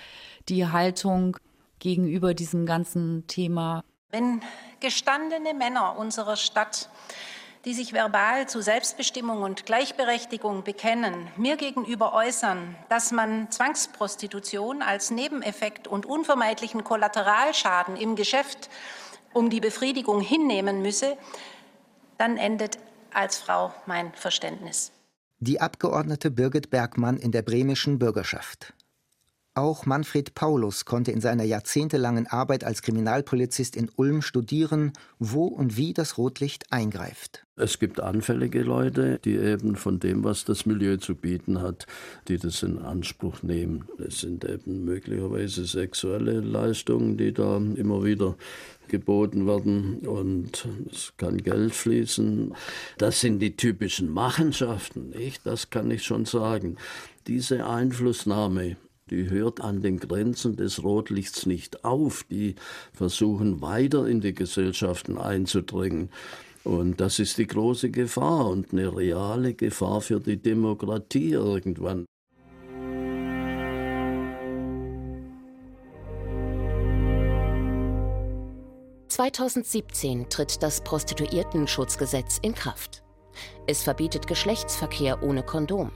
die 0.49 0.67
Haltung 0.67 1.37
gegenüber 1.79 2.33
diesem 2.33 2.65
ganzen 2.65 3.27
Thema. 3.27 3.85
Wenn 4.13 4.41
gestandene 4.81 5.53
Männer 5.53 5.99
unserer 5.99 6.37
Stadt, 6.37 6.89
die 7.67 7.75
sich 7.75 7.93
verbal 7.93 8.49
zu 8.49 8.63
Selbstbestimmung 8.63 9.43
und 9.43 9.67
Gleichberechtigung 9.67 10.65
bekennen, 10.65 11.29
mir 11.37 11.59
gegenüber 11.59 12.15
äußern, 12.15 12.77
dass 12.89 13.13
man 13.13 13.51
Zwangsprostitution 13.51 14.81
als 14.81 15.11
Nebeneffekt 15.11 15.87
und 15.87 16.07
unvermeidlichen 16.07 16.83
Kollateralschaden 16.83 17.97
im 17.97 18.17
Geschäft 18.17 18.71
um 19.35 19.51
die 19.51 19.61
Befriedigung 19.61 20.23
hinnehmen 20.23 20.81
müsse, 20.83 21.19
dann 22.21 22.37
endet 22.37 22.79
als 23.13 23.39
Frau 23.39 23.73
mein 23.87 24.13
Verständnis. 24.13 24.93
Die 25.39 25.61
Abgeordnete 25.61 26.31
Birgit 26.31 26.69
Bergmann 26.69 27.17
in 27.17 27.33
der 27.33 27.41
bremischen 27.41 27.99
Bürgerschaft. 27.99 28.75
Auch 29.55 29.85
Manfred 29.85 30.37
Paulus 30.37 30.85
konnte 30.85 31.11
in 31.11 31.21
seiner 31.21 31.43
jahrzehntelangen 31.43 32.29
Arbeit 32.29 32.63
als 32.63 32.83
Kriminalpolizist 32.83 33.75
in 33.75 33.91
Ulm 33.97 34.23
studieren, 34.23 34.93
wo 35.19 35.47
und 35.47 35.77
wie 35.77 35.93
das 35.93 36.19
Rotlicht 36.19 36.73
eingreift. 36.73 37.45
Es 37.57 37.81
gibt 37.81 37.99
anfällige 37.99 38.63
Leute, 38.63 39.19
die 39.25 39.37
eben 39.37 39.75
von 39.75 39.99
dem, 39.99 40.23
was 40.23 40.45
das 40.45 40.67
Milieu 40.67 40.99
zu 40.99 41.17
bieten 41.17 41.61
hat, 41.61 41.89
die 42.29 42.39
das 42.39 42.63
in 42.63 42.79
Anspruch 42.79 43.43
nehmen. 43.43 43.87
Es 43.99 44.21
sind 44.21 44.45
eben 44.45 44.85
möglicherweise 44.85 45.67
sexuelle 45.67 46.41
Leistungen, 46.41 47.17
die 47.17 47.33
da 47.33 47.57
immer 47.57 48.05
wieder 48.05 48.37
geboten 48.87 49.49
werden 49.49 50.07
und 50.07 50.69
es 50.93 51.13
kann 51.17 51.39
Geld 51.39 51.75
fließen. 51.75 52.55
Das 52.99 53.21
sind 53.21 53.41
die 53.41 53.57
typischen 53.57 54.11
Machenschaften, 54.11 55.11
nicht? 55.11 55.45
das 55.45 55.71
kann 55.71 55.91
ich 55.91 56.05
schon 56.05 56.25
sagen. 56.25 56.77
Diese 57.27 57.67
Einflussnahme 57.67 58.77
die 59.11 59.29
hört 59.29 59.61
an 59.61 59.83
den 59.83 59.99
Grenzen 59.99 60.57
des 60.57 60.83
Rotlichts 60.83 61.47
nicht 61.47 61.85
auf, 61.85 62.25
die 62.31 62.55
versuchen 62.93 63.61
weiter 63.61 64.07
in 64.07 64.21
die 64.21 64.35
Gesellschaften 64.35 65.19
einzudringen. 65.19 66.11
Und 66.63 67.01
das 67.01 67.19
ist 67.19 67.39
die 67.39 67.47
große 67.47 67.91
Gefahr 67.91 68.47
und 68.47 68.73
eine 68.73 68.95
reale 68.95 69.55
Gefahr 69.55 70.01
für 70.01 70.21
die 70.21 70.37
Demokratie 70.37 71.33
irgendwann. 71.33 72.05
(2017) 79.09 80.31
tritt 80.31 80.63
das 80.63 80.83
Prostituiertenschutzgesetz 80.83 82.39
in 82.43 82.55
Kraft. 82.55 83.03
Es 83.67 83.83
verbietet 83.83 84.27
Geschlechtsverkehr 84.27 85.23
ohne 85.23 85.43
Kondom. 85.43 85.91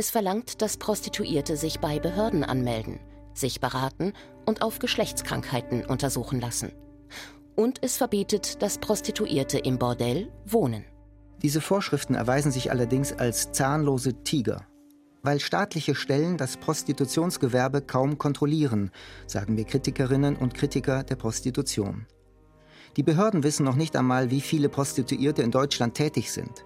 Es 0.00 0.08
verlangt, 0.08 0.62
dass 0.62 0.78
Prostituierte 0.78 1.58
sich 1.58 1.78
bei 1.78 1.98
Behörden 1.98 2.42
anmelden, 2.42 3.00
sich 3.34 3.60
beraten 3.60 4.14
und 4.46 4.62
auf 4.62 4.78
Geschlechtskrankheiten 4.78 5.84
untersuchen 5.84 6.40
lassen. 6.40 6.72
Und 7.54 7.80
es 7.82 7.98
verbietet, 7.98 8.62
dass 8.62 8.78
Prostituierte 8.78 9.58
im 9.58 9.78
Bordell 9.78 10.32
wohnen. 10.46 10.86
Diese 11.42 11.60
Vorschriften 11.60 12.14
erweisen 12.14 12.50
sich 12.50 12.70
allerdings 12.70 13.12
als 13.12 13.52
zahnlose 13.52 14.14
Tiger. 14.22 14.66
Weil 15.22 15.38
staatliche 15.38 15.94
Stellen 15.94 16.38
das 16.38 16.56
Prostitutionsgewerbe 16.56 17.82
kaum 17.82 18.16
kontrollieren, 18.16 18.92
sagen 19.26 19.54
mir 19.54 19.66
Kritikerinnen 19.66 20.34
und 20.34 20.54
Kritiker 20.54 21.02
der 21.02 21.16
Prostitution. 21.16 22.06
Die 22.96 23.02
Behörden 23.02 23.42
wissen 23.42 23.66
noch 23.66 23.76
nicht 23.76 23.94
einmal, 23.96 24.30
wie 24.30 24.40
viele 24.40 24.70
Prostituierte 24.70 25.42
in 25.42 25.50
Deutschland 25.50 25.94
tätig 25.94 26.32
sind. 26.32 26.64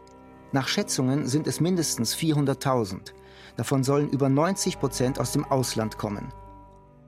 Nach 0.52 0.68
Schätzungen 0.68 1.26
sind 1.26 1.48
es 1.48 1.58
mindestens 1.58 2.14
400.000. 2.14 3.12
Davon 3.56 3.84
sollen 3.84 4.10
über 4.10 4.28
90 4.28 4.78
Prozent 4.80 5.18
aus 5.18 5.32
dem 5.32 5.44
Ausland 5.44 5.98
kommen. 5.98 6.32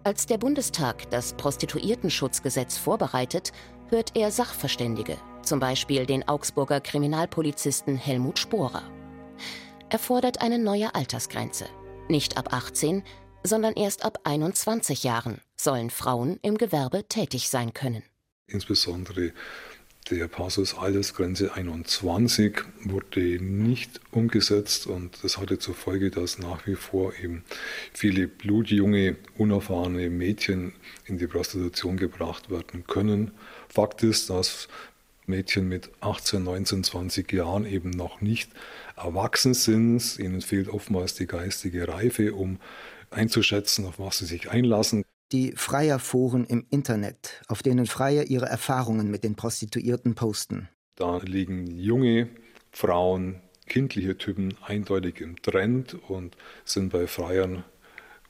Als 0.05 0.27
der 0.27 0.39
Bundestag 0.39 1.11
das 1.11 1.35
Prostituiertenschutzgesetz 1.35 2.79
vorbereitet, 2.79 3.53
hört 3.89 4.13
er 4.15 4.31
Sachverständige, 4.31 5.17
zum 5.43 5.59
Beispiel 5.59 6.07
den 6.07 6.29
Augsburger 6.29 6.81
Kriminalpolizisten 6.81 7.97
Helmut 7.97 8.39
Sporer. 8.39 8.83
Er 9.89 9.99
fordert 9.99 10.41
eine 10.41 10.59
neue 10.59 10.95
Altersgrenze. 10.95 11.67
Nicht 12.09 12.37
ab 12.37 12.53
18, 12.53 13.03
sondern 13.43 13.75
erst 13.75 14.05
ab 14.05 14.19
21 14.25 15.05
Jahren 15.05 15.41
sollen 15.57 15.91
Frauen 15.91 16.39
im 16.43 16.59
Gewerbe 16.59 17.05
tätig 17.09 17.49
sein 17.49 17.73
können. 17.73 18.03
Insbesondere 18.49 19.33
der 20.11 20.29
Passus 20.29 20.77
Altersgrenze 20.77 21.55
21 21.55 22.63
wurde 22.85 23.43
nicht 23.43 24.01
umgesetzt 24.13 24.87
und 24.87 25.19
das 25.25 25.37
hatte 25.37 25.59
zur 25.59 25.75
Folge, 25.75 26.11
dass 26.11 26.39
nach 26.39 26.67
wie 26.67 26.77
vor 26.77 27.13
eben 27.21 27.43
viele 27.93 28.29
blutjunge, 28.29 29.17
unerfahrene 29.37 30.09
Mädchen 30.09 30.73
in 31.07 31.19
die 31.19 31.27
Prostitution 31.27 31.97
gebracht 31.97 32.51
werden 32.51 32.85
können. 32.87 33.33
Fakt 33.69 34.05
ist, 34.05 34.31
dass 34.31 34.69
Mädchen 35.27 35.69
mit 35.69 35.91
18, 36.01 36.45
19, 36.45 36.85
20 36.85 37.33
Jahren 37.33 37.67
eben 37.67 37.91
noch 37.91 38.21
nicht 38.21 38.51
erwachsen 38.97 39.55
sind. 39.55 40.21
Ihnen 40.21 40.41
fehlt 40.41 40.69
oftmals 40.69 41.15
die 41.15 41.27
geistige 41.27 41.89
Reife, 41.89 42.33
um 42.33 42.61
einzuschätzen, 43.11 43.87
auf 43.87 43.99
was 43.99 44.19
sie 44.19 44.27
sich 44.27 44.51
einlassen 44.51 45.05
die 45.33 45.53
Freier-Foren 45.53 46.45
im 46.45 46.67
Internet, 46.71 47.43
auf 47.49 47.63
denen 47.63 47.87
Freier 47.87 48.25
ihre 48.25 48.47
Erfahrungen 48.47 49.11
mit 49.11 49.25
den 49.25 49.35
Prostituierten 49.35 50.15
posten. 50.15 50.69
Da 50.95 51.19
liegen 51.19 51.67
junge 51.67 52.29
Frauen, 52.73 53.41
kindliche 53.67 54.17
Typen 54.17 54.57
eindeutig 54.63 55.21
im 55.21 55.41
Trend 55.43 55.97
und 56.09 56.37
sind 56.65 56.93
bei 56.93 57.07
Freiern 57.07 57.65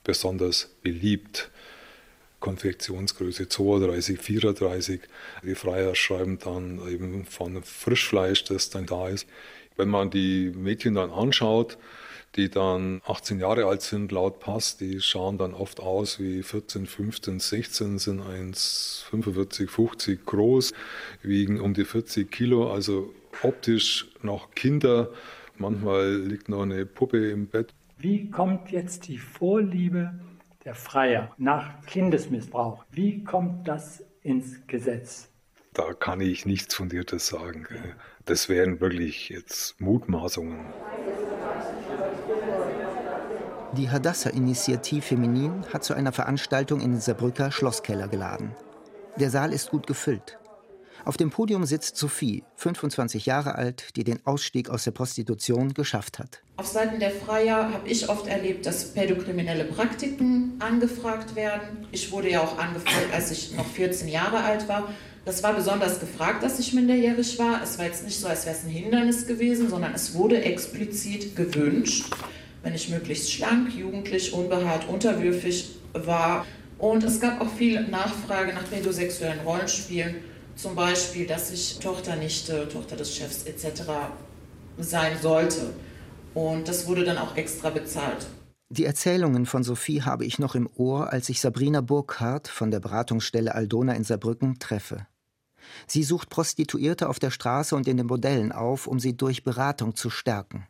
besonders 0.04 0.70
beliebt. 0.82 1.50
Konfektionsgröße 2.40 3.48
32, 3.48 4.20
34. 4.20 5.00
Die 5.42 5.54
Freier 5.54 5.94
schreiben 5.94 6.38
dann 6.38 6.80
eben 6.88 7.24
von 7.24 7.62
Frischfleisch, 7.62 8.44
das 8.44 8.70
dann 8.70 8.86
da 8.86 9.08
ist. 9.08 9.26
Wenn 9.76 9.88
man 9.88 10.10
die 10.10 10.52
Mädchen 10.54 10.94
dann 10.94 11.10
anschaut, 11.10 11.76
die 12.36 12.50
dann 12.50 13.00
18 13.06 13.40
Jahre 13.40 13.66
alt 13.66 13.82
sind, 13.82 14.12
laut 14.12 14.40
Pass, 14.40 14.76
die 14.76 15.00
schauen 15.00 15.38
dann 15.38 15.54
oft 15.54 15.80
aus 15.80 16.20
wie 16.20 16.42
14, 16.42 16.86
15, 16.86 17.40
16, 17.40 17.98
sind 17.98 18.20
1,45, 18.20 19.68
50 19.68 20.24
groß, 20.24 20.72
wiegen 21.22 21.60
um 21.60 21.74
die 21.74 21.84
40 21.84 22.30
Kilo, 22.30 22.72
also 22.72 23.12
optisch 23.42 24.08
noch 24.22 24.50
Kinder. 24.52 25.10
Manchmal 25.56 26.16
liegt 26.16 26.48
noch 26.48 26.62
eine 26.62 26.86
Puppe 26.86 27.30
im 27.30 27.46
Bett. 27.46 27.72
Wie 27.98 28.30
kommt 28.30 28.70
jetzt 28.70 29.08
die 29.08 29.18
Vorliebe 29.18 30.18
der 30.64 30.74
Freier 30.74 31.34
nach 31.38 31.84
Kindesmissbrauch? 31.86 32.84
Wie 32.90 33.24
kommt 33.24 33.66
das 33.66 34.04
ins 34.22 34.66
Gesetz? 34.66 35.30
Da 35.72 35.92
kann 35.92 36.20
ich 36.20 36.46
nichts 36.46 36.74
Fundiertes 36.74 37.26
sagen. 37.26 37.66
Das 38.24 38.48
wären 38.48 38.80
wirklich 38.80 39.28
jetzt 39.28 39.80
Mutmaßungen. 39.80 40.66
Die 43.76 43.90
Hadassah-Initiative 43.90 45.02
Feminin 45.02 45.62
hat 45.70 45.84
zu 45.84 45.92
einer 45.92 46.10
Veranstaltung 46.10 46.80
in 46.80 46.92
den 46.92 47.00
Saarbrücker 47.00 47.52
Schlosskeller 47.52 48.08
geladen. 48.08 48.52
Der 49.20 49.28
Saal 49.28 49.52
ist 49.52 49.70
gut 49.70 49.86
gefüllt. 49.86 50.38
Auf 51.04 51.18
dem 51.18 51.28
Podium 51.28 51.66
sitzt 51.66 51.98
Sophie, 51.98 52.42
25 52.56 53.26
Jahre 53.26 53.54
alt, 53.54 53.94
die 53.96 54.02
den 54.02 54.24
Ausstieg 54.24 54.70
aus 54.70 54.84
der 54.84 54.92
Prostitution 54.92 55.74
geschafft 55.74 56.18
hat. 56.18 56.40
Auf 56.56 56.66
Seiten 56.66 57.00
der 57.00 57.10
Freier 57.10 57.70
habe 57.70 57.86
ich 57.86 58.08
oft 58.08 58.26
erlebt, 58.26 58.64
dass 58.64 58.94
pädokriminelle 58.94 59.64
Praktiken 59.64 60.54
angefragt 60.58 61.36
werden. 61.36 61.86
Ich 61.92 62.10
wurde 62.10 62.30
ja 62.30 62.40
auch 62.40 62.56
angefragt, 62.58 63.12
als 63.12 63.30
ich 63.30 63.54
noch 63.54 63.66
14 63.66 64.08
Jahre 64.08 64.38
alt 64.38 64.68
war. 64.68 64.88
Das 65.26 65.42
war 65.42 65.52
besonders 65.52 66.00
gefragt, 66.00 66.42
dass 66.42 66.58
ich 66.58 66.72
minderjährig 66.72 67.38
war. 67.38 67.62
Es 67.62 67.76
war 67.76 67.84
jetzt 67.84 68.04
nicht 68.04 68.18
so, 68.18 68.26
als 68.26 68.46
wäre 68.46 68.56
es 68.56 68.64
ein 68.64 68.70
Hindernis 68.70 69.26
gewesen, 69.26 69.68
sondern 69.68 69.92
es 69.92 70.14
wurde 70.14 70.42
explizit 70.42 71.36
gewünscht 71.36 72.06
wenn 72.66 72.74
ich 72.74 72.88
möglichst 72.88 73.32
schlank, 73.32 73.72
jugendlich, 73.76 74.32
unbehaart, 74.32 74.88
unterwürfig 74.88 75.76
war. 75.92 76.44
Und 76.78 77.04
es 77.04 77.20
gab 77.20 77.40
auch 77.40 77.48
viel 77.48 77.86
Nachfrage 77.86 78.52
nach 78.52 78.68
pädosexuellen 78.68 79.38
Rollenspielen, 79.46 80.16
zum 80.56 80.74
Beispiel, 80.74 81.28
dass 81.28 81.52
ich 81.52 81.78
Tochter, 81.78 82.16
Nichte, 82.16 82.68
Tochter 82.68 82.96
des 82.96 83.14
Chefs 83.14 83.44
etc. 83.44 83.82
sein 84.78 85.16
sollte. 85.22 85.74
Und 86.34 86.66
das 86.66 86.88
wurde 86.88 87.04
dann 87.04 87.18
auch 87.18 87.36
extra 87.36 87.70
bezahlt. 87.70 88.26
Die 88.68 88.84
Erzählungen 88.84 89.46
von 89.46 89.62
Sophie 89.62 90.02
habe 90.02 90.24
ich 90.24 90.40
noch 90.40 90.56
im 90.56 90.68
Ohr, 90.74 91.12
als 91.12 91.28
ich 91.28 91.40
Sabrina 91.40 91.82
Burkhardt 91.82 92.48
von 92.48 92.72
der 92.72 92.80
Beratungsstelle 92.80 93.54
Aldona 93.54 93.92
in 93.92 94.02
Saarbrücken 94.02 94.58
treffe. 94.58 95.06
Sie 95.86 96.02
sucht 96.02 96.30
Prostituierte 96.30 97.08
auf 97.08 97.20
der 97.20 97.30
Straße 97.30 97.76
und 97.76 97.86
in 97.86 97.96
den 97.96 98.08
Bordellen 98.08 98.50
auf, 98.50 98.88
um 98.88 98.98
sie 98.98 99.16
durch 99.16 99.44
Beratung 99.44 99.94
zu 99.94 100.10
stärken. 100.10 100.66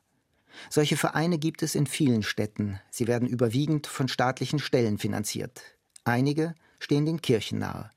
Solche 0.70 0.96
Vereine 0.96 1.38
gibt 1.38 1.62
es 1.62 1.74
in 1.74 1.86
vielen 1.86 2.22
Städten. 2.22 2.80
Sie 2.90 3.06
werden 3.06 3.28
überwiegend 3.28 3.86
von 3.86 4.08
staatlichen 4.08 4.58
Stellen 4.58 4.98
finanziert. 4.98 5.62
Einige 6.04 6.54
stehen 6.78 7.06
den 7.06 7.20
Kirchen 7.20 7.58
nahe. 7.58 7.90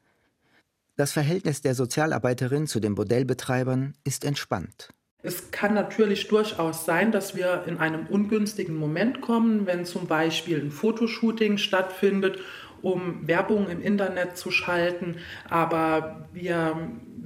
Das 0.96 1.14
Verhältnis 1.14 1.62
der 1.62 1.76
Sozialarbeiterin 1.76 2.68
zu 2.68 2.80
den 2.80 2.96
Bordellbetreibern 2.96 3.94
ist 4.04 4.26
entspannt. 4.26 4.90
Es 5.22 5.52
kann 5.52 5.74
natürlich 5.74 6.30
durchaus 6.30 6.86
sein, 6.86 7.12
dass 7.12 7.36
wir 7.36 7.64
in 7.68 7.78
einem 7.78 8.06
ungünstigen 8.08 8.76
Moment 8.76 9.20
kommen, 9.20 9.66
wenn 9.66 9.86
zum 9.86 10.08
Beispiel 10.08 10.62
ein 10.62 10.72
Fotoshooting 10.72 11.58
stattfindet, 11.58 12.40
um 12.82 13.28
Werbung 13.28 13.70
im 13.70 13.82
Internet 13.82 14.38
zu 14.38 14.52
schalten. 14.52 15.18
Aber 15.50 16.28
wir 16.34 16.76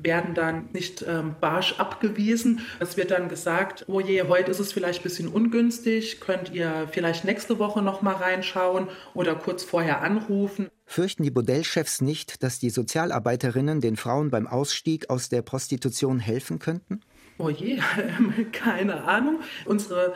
werden 0.04 0.34
dann 0.34 0.70
nicht 0.74 1.04
ähm, 1.08 1.36
barsch 1.40 1.80
abgewiesen. 1.80 2.62
Es 2.80 2.98
wird 2.98 3.12
dann 3.12 3.30
gesagt, 3.30 3.86
oh 3.88 4.00
je, 4.00 4.24
heute 4.24 4.52
ist 4.52 4.60
es 4.60 4.74
vielleicht 4.74 5.02
ein 5.02 5.04
bisschen 5.04 5.28
ungünstig, 5.28 6.20
könnt 6.20 6.52
ihr 6.52 6.88
vielleicht 6.92 7.26
nächste 7.26 7.60
Woche 7.60 7.82
noch 7.82 8.02
mal 8.02 8.16
reinschauen 8.16 8.88
oder 9.14 9.36
kurz 9.36 9.64
vorher 9.64 10.02
anrufen. 10.02 10.70
Fürchten 10.86 11.24
die 11.24 11.32
Bordellchefs 11.32 12.02
nicht, 12.02 12.44
dass 12.44 12.60
die 12.60 12.70
Sozialarbeiterinnen 12.70 13.82
den 13.82 13.96
Frauen 13.96 14.30
beim 14.30 14.48
Ausstieg 14.48 15.10
aus 15.10 15.30
der 15.30 15.42
Prostitution 15.42 16.20
helfen 16.20 16.60
könnten? 16.60 17.02
Oh 17.38 17.50
je, 17.50 17.80
keine 18.52 19.06
Ahnung. 19.06 19.40
Unsere 19.66 20.14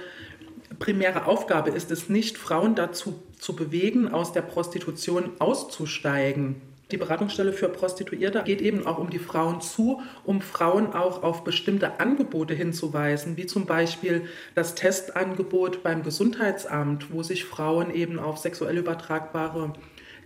primäre 0.80 1.26
Aufgabe 1.26 1.72
ist 1.72 1.92
es 1.92 2.10
nicht, 2.10 2.38
Frauen 2.38 2.76
dazu 2.76 3.24
zu 3.40 3.56
bewegen, 3.56 4.08
aus 4.08 4.34
der 4.34 4.42
Prostitution 4.42 5.32
auszusteigen. 5.40 6.62
Die 6.92 6.98
Beratungsstelle 6.98 7.52
für 7.52 7.68
Prostituierte 7.68 8.44
geht 8.44 8.62
eben 8.62 8.88
auch 8.88 8.98
um 8.98 9.10
die 9.10 9.20
Frauen 9.20 9.60
zu, 9.60 10.02
um 10.24 10.40
Frauen 10.40 10.94
auch 10.94 11.22
auf 11.22 11.44
bestimmte 11.44 12.00
Angebote 12.00 12.54
hinzuweisen, 12.54 13.36
wie 13.36 13.46
zum 13.46 13.66
Beispiel 13.66 14.26
das 14.56 14.74
Testangebot 14.74 15.84
beim 15.84 16.04
Gesundheitsamt, 16.04 17.12
wo 17.12 17.24
sich 17.24 17.44
Frauen 17.44 17.94
eben 17.94 18.20
auf 18.20 18.38
sexuell 18.38 18.78
übertragbare 18.78 19.74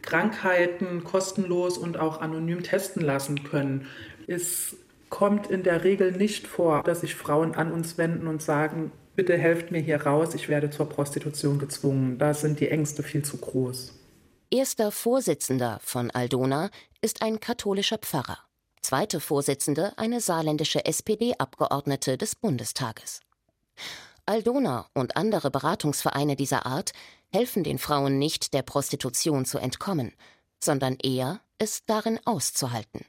Krankheiten 0.04 1.04
kostenlos 1.04 1.80
und 1.80 1.98
auch 1.98 2.22
anonym 2.22 2.62
testen 2.62 3.02
lassen 3.04 3.44
können. 3.44 3.88
Es 4.28 4.76
kommt 5.10 5.48
in 5.48 5.64
der 5.64 5.84
Regel 5.84 6.12
nicht 6.12 6.48
vor, 6.48 6.84
dass 6.84 7.02
sich 7.02 7.16
Frauen 7.16 7.56
an 7.56 7.72
uns 7.72 7.98
wenden 7.98 8.28
und 8.28 8.42
sagen, 8.42 8.92
bitte 9.16 9.38
helft 9.38 9.72
mir 9.72 9.82
hier 9.82 10.02
raus, 10.02 10.34
ich 10.34 10.50
werde 10.50 10.70
zur 10.70 10.90
Prostitution 10.90 11.60
gezwungen. 11.60 12.18
Da 12.18 12.34
sind 12.34 12.60
die 12.60 12.70
Ängste 12.70 13.04
viel 13.04 13.24
zu 13.24 13.38
groß. 13.38 13.94
Erster 14.50 14.92
Vorsitzender 14.92 15.80
von 15.82 16.12
Aldona 16.12 16.70
ist 17.02 17.22
ein 17.22 17.40
katholischer 17.40 17.98
Pfarrer. 17.98 18.40
Zweite 18.82 19.20
Vorsitzende 19.20 19.94
eine 19.98 20.20
saarländische 20.20 20.86
SPD-Abgeordnete 20.86 22.18
des 22.18 22.36
Bundestages. 22.36 23.22
Aldona 24.26 24.88
und 24.94 25.18
andere 25.18 25.52
Beratungsvereine 25.52 26.36
dieser 26.36 26.66
Art 26.66 26.92
helfen 27.32 27.64
den 27.64 27.78
Frauen 27.78 28.18
nicht, 28.18 28.54
der 28.54 28.62
Prostitution 28.62 29.46
zu 29.46 29.58
entkommen, 29.58 30.14
sondern 30.60 30.98
eher, 31.02 31.42
es 31.58 31.86
darin 31.86 32.20
auszuhalten. 32.26 33.06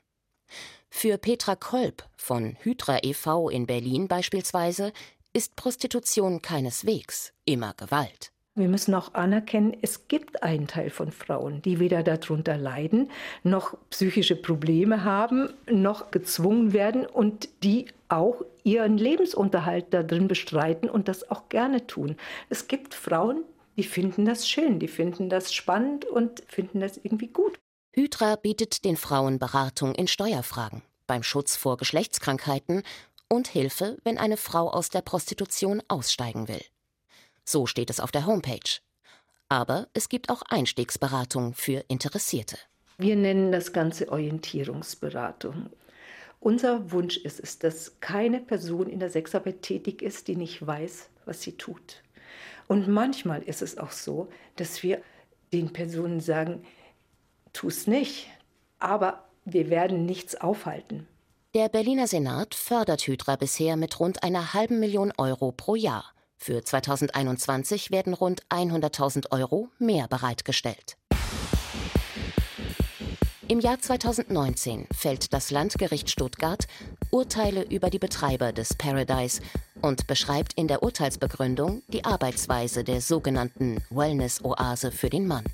Für 0.91 1.17
Petra 1.17 1.57
Kolb 1.57 2.05
von 2.17 2.57
Hydra 2.61 2.99
e.V. 3.03 3.49
in 3.49 3.67
Berlin 3.67 4.09
beispielsweise 4.09 4.93
ist 5.33 5.57
Prostitution 5.57 6.43
keineswegs 6.43 7.33
immer 7.45 7.75
Gewalt. 7.75 8.33
Wir 8.55 8.69
müssen 8.69 8.95
auch 8.95 9.15
anerkennen, 9.15 9.75
es 9.81 10.09
gibt 10.09 10.43
einen 10.43 10.67
Teil 10.67 10.91
von 10.91 11.11
Frauen, 11.11 11.63
die 11.63 11.79
weder 11.79 12.03
darunter 12.03 12.59
leiden, 12.59 13.11
noch 13.43 13.79
psychische 13.89 14.37
Probleme 14.37 15.05
haben, 15.05 15.49
noch 15.71 16.11
gezwungen 16.11 16.75
werden 16.75 17.07
und 17.07 17.49
die 17.63 17.87
auch 18.09 18.45
ihren 18.63 18.99
Lebensunterhalt 18.99 19.87
darin 19.95 20.29
bestreiten 20.29 20.91
und 20.91 21.09
das 21.09 21.31
auch 21.31 21.49
gerne 21.49 21.87
tun. 21.87 22.17
Es 22.51 22.69
gibt 22.69 22.93
Frauen, 22.93 23.43
die 23.79 23.85
finden 23.85 24.27
das 24.27 24.47
schön, 24.47 24.79
die 24.79 24.89
finden 24.89 25.31
das 25.31 25.55
spannend 25.55 26.05
und 26.05 26.43
finden 26.47 26.81
das 26.81 26.99
irgendwie 26.99 27.29
gut. 27.29 27.59
Hydra 27.95 28.37
bietet 28.37 28.85
den 28.85 28.99
Frauen 28.99 29.39
Beratung 29.39 29.95
in 29.95 30.09
Steuerfragen, 30.09 30.83
beim 31.07 31.23
Schutz 31.23 31.57
vor 31.57 31.79
Geschlechtskrankheiten 31.79 32.83
und 33.33 33.49
Hilfe, 33.49 33.97
wenn 34.05 34.19
eine 34.19 34.37
Frau 34.37 34.69
aus 34.71 34.91
der 34.91 35.01
Prostitution 35.01 35.83
aussteigen 35.89 36.49
will. 36.49 36.63
So 37.45 37.67
steht 37.67 37.89
es 37.89 37.99
auf 37.99 38.13
der 38.13 38.27
Homepage. 38.27 38.81
Aber 39.49 39.89
es 39.95 40.11
gibt 40.11 40.29
auch 40.29 40.43
Einstiegsberatung 40.43 41.55
für 41.55 41.83
Interessierte. 41.89 42.59
Wir 42.99 43.17
nennen 43.17 43.51
das 43.51 43.73
Ganze 43.73 44.13
Orientierungsberatung. 44.13 45.71
Unser 46.41 46.93
Wunsch 46.93 47.17
ist 47.17 47.41
es, 47.41 47.59
dass 47.59 48.01
keine 48.01 48.39
Person 48.39 48.87
in 48.87 49.01
der 49.01 49.09
Sexarbeit 49.09 49.63
tätig 49.63 50.03
ist, 50.03 50.29
die 50.29 50.37
nicht 50.37 50.67
weiß, 50.67 51.09
was 51.25 51.41
sie 51.41 51.57
tut. 51.57 52.03
Und 52.69 52.87
manchmal 52.87 53.43
ist 53.43 53.63
es 53.63 53.79
auch 53.79 53.93
so, 53.93 54.29
dass 54.57 54.83
wir 54.83 55.01
den 55.55 55.73
Personen 55.73 56.21
sagen, 56.21 56.67
tu 57.55 57.69
es 57.69 57.87
nicht, 57.87 58.29
aber 58.79 59.25
wir 59.47 59.71
werden 59.71 60.05
nichts 60.05 60.35
aufhalten. 60.35 61.09
Der 61.55 61.69
Berliner 61.69 62.07
Senat 62.07 62.55
fördert 62.55 63.03
Hydra 63.03 63.37
bisher 63.37 63.77
mit 63.77 64.01
rund 64.01 64.23
einer 64.23 64.55
halben 64.55 64.81
Million 64.81 65.13
Euro 65.19 65.53
pro 65.53 65.75
Jahr. 65.75 66.15
Für 66.39 66.65
2021 66.65 67.91
werden 67.91 68.15
rund 68.15 68.43
100.000 68.49 69.31
Euro 69.33 69.69
mehr 69.79 70.09
bereitgestellt. 70.09 70.97
Im 73.49 73.61
Jahr 73.61 73.79
2019 73.79 74.87
fällt 74.97 75.35
das 75.35 75.51
Landgericht 75.51 76.09
Stuttgart 76.09 76.67
Urteile 77.11 77.65
über 77.65 77.91
die 77.91 77.99
Betreiber 77.99 78.55
des 78.55 78.73
Paradise 78.73 79.43
und 79.83 80.07
beschreibt 80.07 80.55
in 80.55 80.69
der 80.69 80.83
Urteilsbegründung 80.83 81.83
die 81.89 82.07
Arbeitsweise 82.07 82.83
der 82.83 83.03
sogenannten 83.03 83.85
Wellness-Oase 83.91 84.91
für 84.91 85.11
den 85.11 85.27
Mann. 85.27 85.45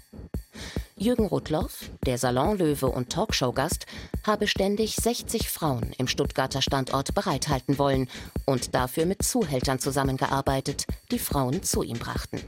Jürgen 1.01 1.26
Rudloff, 1.26 1.90
der 2.05 2.18
Salonlöwe 2.18 2.86
und 2.86 3.11
Talkshow-Gast, 3.11 3.86
habe 4.26 4.49
ständig 4.49 4.96
60 4.96 5.49
Frauen 5.49 5.92
im 5.96 6.09
Stuttgarter 6.09 6.61
Standort 6.61 7.14
bereithalten 7.14 7.78
wollen 7.78 8.09
und 8.46 8.74
dafür 8.74 9.07
mit 9.07 9.22
Zuhältern 9.22 9.78
zusammengearbeitet, 9.78 10.86
die 11.12 11.20
Frauen 11.20 11.62
zu 11.62 11.84
ihm 11.84 11.99
brachten. 11.99 12.40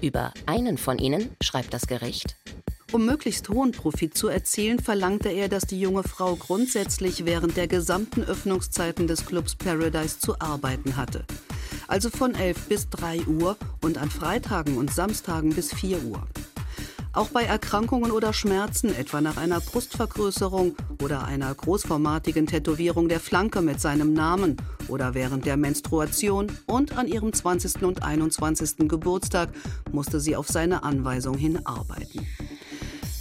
Über 0.00 0.32
einen 0.46 0.78
von 0.78 0.98
ihnen 0.98 1.36
schreibt 1.40 1.72
das 1.72 1.86
Gericht. 1.86 2.36
Um 2.90 3.06
möglichst 3.06 3.48
hohen 3.48 3.70
Profit 3.70 4.18
zu 4.18 4.26
erzielen, 4.26 4.80
verlangte 4.80 5.28
er, 5.28 5.48
dass 5.48 5.62
die 5.62 5.80
junge 5.80 6.02
Frau 6.02 6.34
grundsätzlich 6.34 7.24
während 7.24 7.56
der 7.56 7.68
gesamten 7.68 8.24
Öffnungszeiten 8.24 9.06
des 9.06 9.26
Clubs 9.26 9.54
Paradise 9.54 10.18
zu 10.18 10.40
arbeiten 10.40 10.96
hatte. 10.96 11.24
Also 11.86 12.10
von 12.10 12.34
11 12.34 12.68
bis 12.68 12.88
3 12.88 13.26
Uhr 13.26 13.56
und 13.80 13.96
an 13.96 14.10
Freitagen 14.10 14.76
und 14.76 14.92
Samstagen 14.92 15.54
bis 15.54 15.72
4 15.72 16.02
Uhr. 16.02 16.26
Auch 17.12 17.28
bei 17.30 17.42
Erkrankungen 17.42 18.12
oder 18.12 18.32
Schmerzen, 18.32 18.94
etwa 18.94 19.20
nach 19.20 19.36
einer 19.36 19.58
Brustvergrößerung 19.60 20.76
oder 21.02 21.24
einer 21.24 21.52
großformatigen 21.52 22.46
Tätowierung 22.46 23.08
der 23.08 23.18
Flanke 23.18 23.62
mit 23.62 23.80
seinem 23.80 24.12
Namen 24.12 24.56
oder 24.86 25.12
während 25.14 25.44
der 25.44 25.56
Menstruation 25.56 26.52
und 26.66 26.96
an 26.96 27.08
ihrem 27.08 27.32
20. 27.32 27.82
und 27.82 28.04
21. 28.04 28.88
Geburtstag 28.88 29.50
musste 29.90 30.20
sie 30.20 30.36
auf 30.36 30.46
seine 30.46 30.84
Anweisung 30.84 31.36
hin 31.36 31.66
arbeiten. 31.66 32.26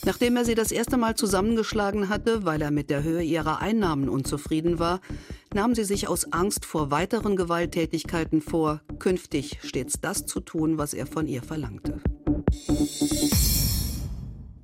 Nachdem 0.05 0.37
er 0.37 0.45
sie 0.45 0.55
das 0.55 0.71
erste 0.71 0.97
Mal 0.97 1.15
zusammengeschlagen 1.15 2.09
hatte, 2.09 2.45
weil 2.45 2.61
er 2.61 2.71
mit 2.71 2.91
der 2.91 3.01
Höhe 3.01 3.23
ihrer 3.23 3.59
Einnahmen 3.59 4.07
unzufrieden 4.07 4.77
war, 4.77 5.01
nahm 5.51 5.73
sie 5.73 5.83
sich 5.83 6.07
aus 6.07 6.31
Angst 6.31 6.63
vor 6.63 6.91
weiteren 6.91 7.35
Gewalttätigkeiten 7.35 8.41
vor, 8.41 8.81
künftig 8.99 9.59
stets 9.63 9.99
das 9.99 10.27
zu 10.27 10.41
tun, 10.41 10.77
was 10.77 10.93
er 10.93 11.07
von 11.07 11.27
ihr 11.27 11.41
verlangte. 11.41 11.99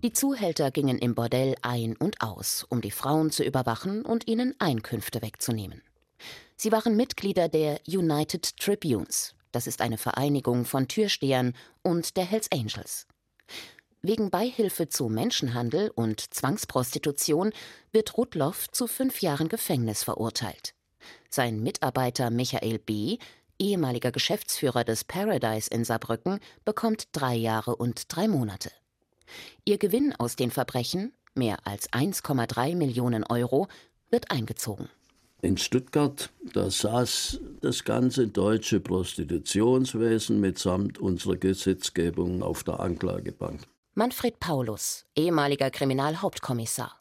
Die 0.06 0.14
Zuhälter 0.14 0.70
gingen 0.70 1.00
im 1.00 1.16
Bordell 1.16 1.56
ein 1.64 1.96
und 1.96 2.22
aus, 2.22 2.64
um 2.70 2.80
die 2.80 2.92
Frauen 2.92 3.32
zu 3.32 3.44
überwachen 3.44 4.06
und 4.06 4.28
ihnen 4.28 4.54
Einkünfte 4.60 5.24
wegzunehmen. 5.24 5.82
Sie 6.56 6.72
waren 6.72 6.96
Mitglieder 6.96 7.50
der 7.50 7.80
United 7.88 8.56
Tribunes, 8.58 9.34
das 9.52 9.66
ist 9.66 9.82
eine 9.82 9.98
Vereinigung 9.98 10.66
von 10.66 10.88
Türstehern 10.88 11.56
und 11.82 12.18
der 12.18 12.26
Hells 12.26 12.52
Angels. 12.52 13.08
Wegen 14.04 14.30
Beihilfe 14.30 14.90
zu 14.90 15.10
Menschenhandel 15.10 15.90
und 15.90 16.32
Zwangsprostitution 16.32 17.52
wird 17.92 18.16
Rudloff 18.16 18.70
zu 18.70 18.86
fünf 18.86 19.24
Jahren 19.24 19.50
Gefängnis 19.50 20.04
verurteilt. 20.04 20.76
Sein 21.32 21.64
Mitarbeiter 21.64 22.30
Michael 22.30 22.78
B., 22.78 23.18
ehemaliger 23.58 24.12
Geschäftsführer 24.12 24.84
des 24.84 25.04
Paradise 25.04 25.68
in 25.72 25.84
Saarbrücken, 25.84 26.42
bekommt 26.64 27.08
drei 27.12 27.34
Jahre 27.34 27.76
und 27.76 28.16
drei 28.16 28.28
Monate. 28.28 28.70
Ihr 29.66 29.78
Gewinn 29.78 30.14
aus 30.18 30.36
den 30.36 30.52
Verbrechen, 30.52 31.14
mehr 31.34 31.58
als 31.66 31.92
1,3 31.92 32.76
Millionen 32.76 33.24
Euro, 33.24 33.68
wird 34.10 34.32
eingezogen. 34.32 34.90
In 35.42 35.58
Stuttgart, 35.58 36.32
da 36.54 36.72
saß 36.72 37.40
das 37.62 37.84
ganze 37.84 38.28
deutsche 38.28 38.80
Prostitutionswesen 38.80 40.40
mitsamt 40.40 40.98
unserer 40.98 41.38
Gesetzgebung 41.38 42.42
auf 42.42 42.64
der 42.64 42.80
Anklagebank. 42.80 43.62
Manfred 43.94 44.40
Paulus, 44.40 45.06
ehemaliger 45.16 45.70
Kriminalhauptkommissar. 45.70 47.00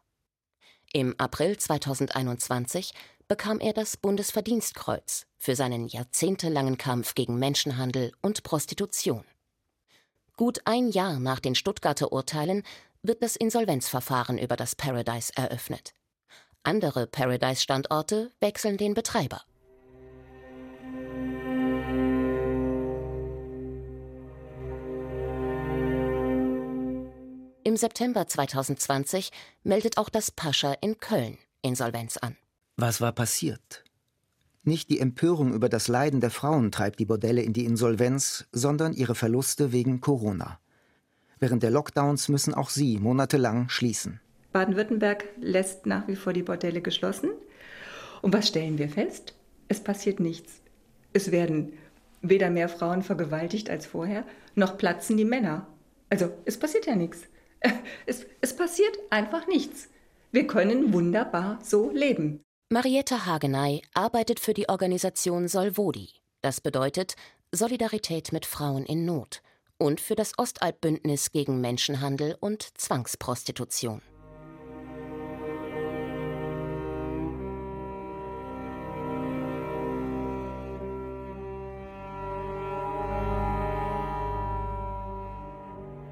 Im 0.93 1.15
April 1.19 1.57
2021 1.57 2.93
bekam 3.27 3.61
er 3.61 3.73
das 3.73 3.97
Bundesverdienstkreuz 3.97 5.27
für 5.39 5.57
seinen 5.57 5.89
jahrzehntelangen 5.89 6.79
Kampf 6.79 7.15
gegen 7.15 7.39
Menschenhandel 7.39 8.13
und 8.21 8.43
Prostitution. 8.43 9.25
Gut 10.37 10.63
ein 10.65 10.89
Jahr 10.89 11.21
nach 11.21 11.39
den 11.39 11.55
Stuttgarter 11.55 12.13
Urteilen 12.13 12.65
wird 13.03 13.23
das 13.23 13.37
Insolvenzverfahren 13.37 14.37
über 14.37 14.57
das 14.57 14.75
Paradise 14.75 15.33
eröffnet. 15.37 15.95
Andere 16.65 17.07
Paradise-Standorte 17.07 18.33
wechseln 18.41 18.77
den 18.77 18.95
Betreiber. 18.95 19.43
Im 27.63 27.77
September 27.77 28.27
2020 28.27 29.31
meldet 29.63 29.99
auch 29.99 30.09
das 30.09 30.33
Pascha 30.33 30.73
in 30.81 30.99
Köln 30.99 31.39
Insolvenz 31.63 32.17
an. 32.17 32.37
Was 32.77 33.01
war 33.01 33.13
passiert? 33.13 33.85
Nicht 34.65 34.89
die 34.89 34.99
Empörung 34.99 35.53
über 35.53 35.69
das 35.69 35.89
Leiden 35.89 36.21
der 36.21 36.31
Frauen 36.31 36.73
treibt 36.73 36.99
die 36.99 37.05
Bordelle 37.05 37.43
in 37.43 37.53
die 37.53 37.67
Insolvenz, 37.67 38.47
sondern 38.51 38.95
ihre 38.95 39.15
Verluste 39.15 39.73
wegen 39.73 40.01
Corona. 40.01 40.59
Während 41.39 41.63
der 41.63 41.71
Lockdowns 41.71 42.31
müssen 42.31 42.55
auch 42.55 42.71
sie 42.71 42.99
monatelang 42.99 43.69
schließen. 43.69 44.21
Baden-Württemberg 44.53 45.25
lässt 45.39 45.85
nach 45.85 46.09
wie 46.09 46.17
vor 46.17 46.33
die 46.33 46.43
Bordelle 46.43 46.81
geschlossen. 46.81 47.31
Und 48.23 48.33
was 48.33 48.49
stellen 48.49 48.79
wir 48.79 48.89
fest? 48.89 49.35
Es 49.69 49.81
passiert 49.81 50.19
nichts. 50.19 50.63
Es 51.13 51.31
werden 51.31 51.73
weder 52.23 52.49
mehr 52.49 52.71
Frauen 52.71 53.03
vergewaltigt 53.03 53.69
als 53.69 53.85
vorher, 53.85 54.25
noch 54.55 54.79
platzen 54.79 55.19
die 55.19 55.27
Männer. 55.27 55.67
Also 56.09 56.31
es 56.47 56.59
passiert 56.59 56.87
ja 56.87 56.97
nichts. 56.97 57.21
Es, 58.07 58.27
es 58.41 58.55
passiert 58.55 58.97
einfach 59.11 59.47
nichts. 59.47 59.89
Wir 60.33 60.47
können 60.47 60.93
wunderbar 60.93 61.59
so 61.63 61.91
leben. 61.91 62.41
Marietta 62.75 63.25
Hagenay 63.25 63.83
arbeitet 63.95 64.41
für 64.41 64.53
die 64.53 64.69
Organisation 64.69 65.47
Solvodi. 65.47 66.09
Das 66.41 66.61
bedeutet 66.61 67.15
Solidarität 67.53 68.33
mit 68.33 68.47
Frauen 68.47 68.85
in 68.85 69.05
Not 69.05 69.43
und 69.79 70.01
für 70.01 70.17
das 70.17 70.37
Ostalbbündnis 70.39 71.31
gegen 71.31 71.61
Menschenhandel 71.61 72.37
und 72.41 72.77
Zwangsprostitution. 72.77 74.03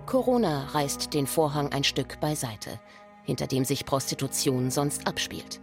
Corona 0.07 0.67
reißt 0.67 1.13
den 1.13 1.27
Vorhang 1.27 1.73
ein 1.73 1.83
Stück 1.83 2.21
beiseite, 2.21 2.79
hinter 3.25 3.49
dem 3.49 3.65
sich 3.65 3.85
Prostitution 3.85 4.71
sonst 4.71 5.09
abspielt. 5.09 5.62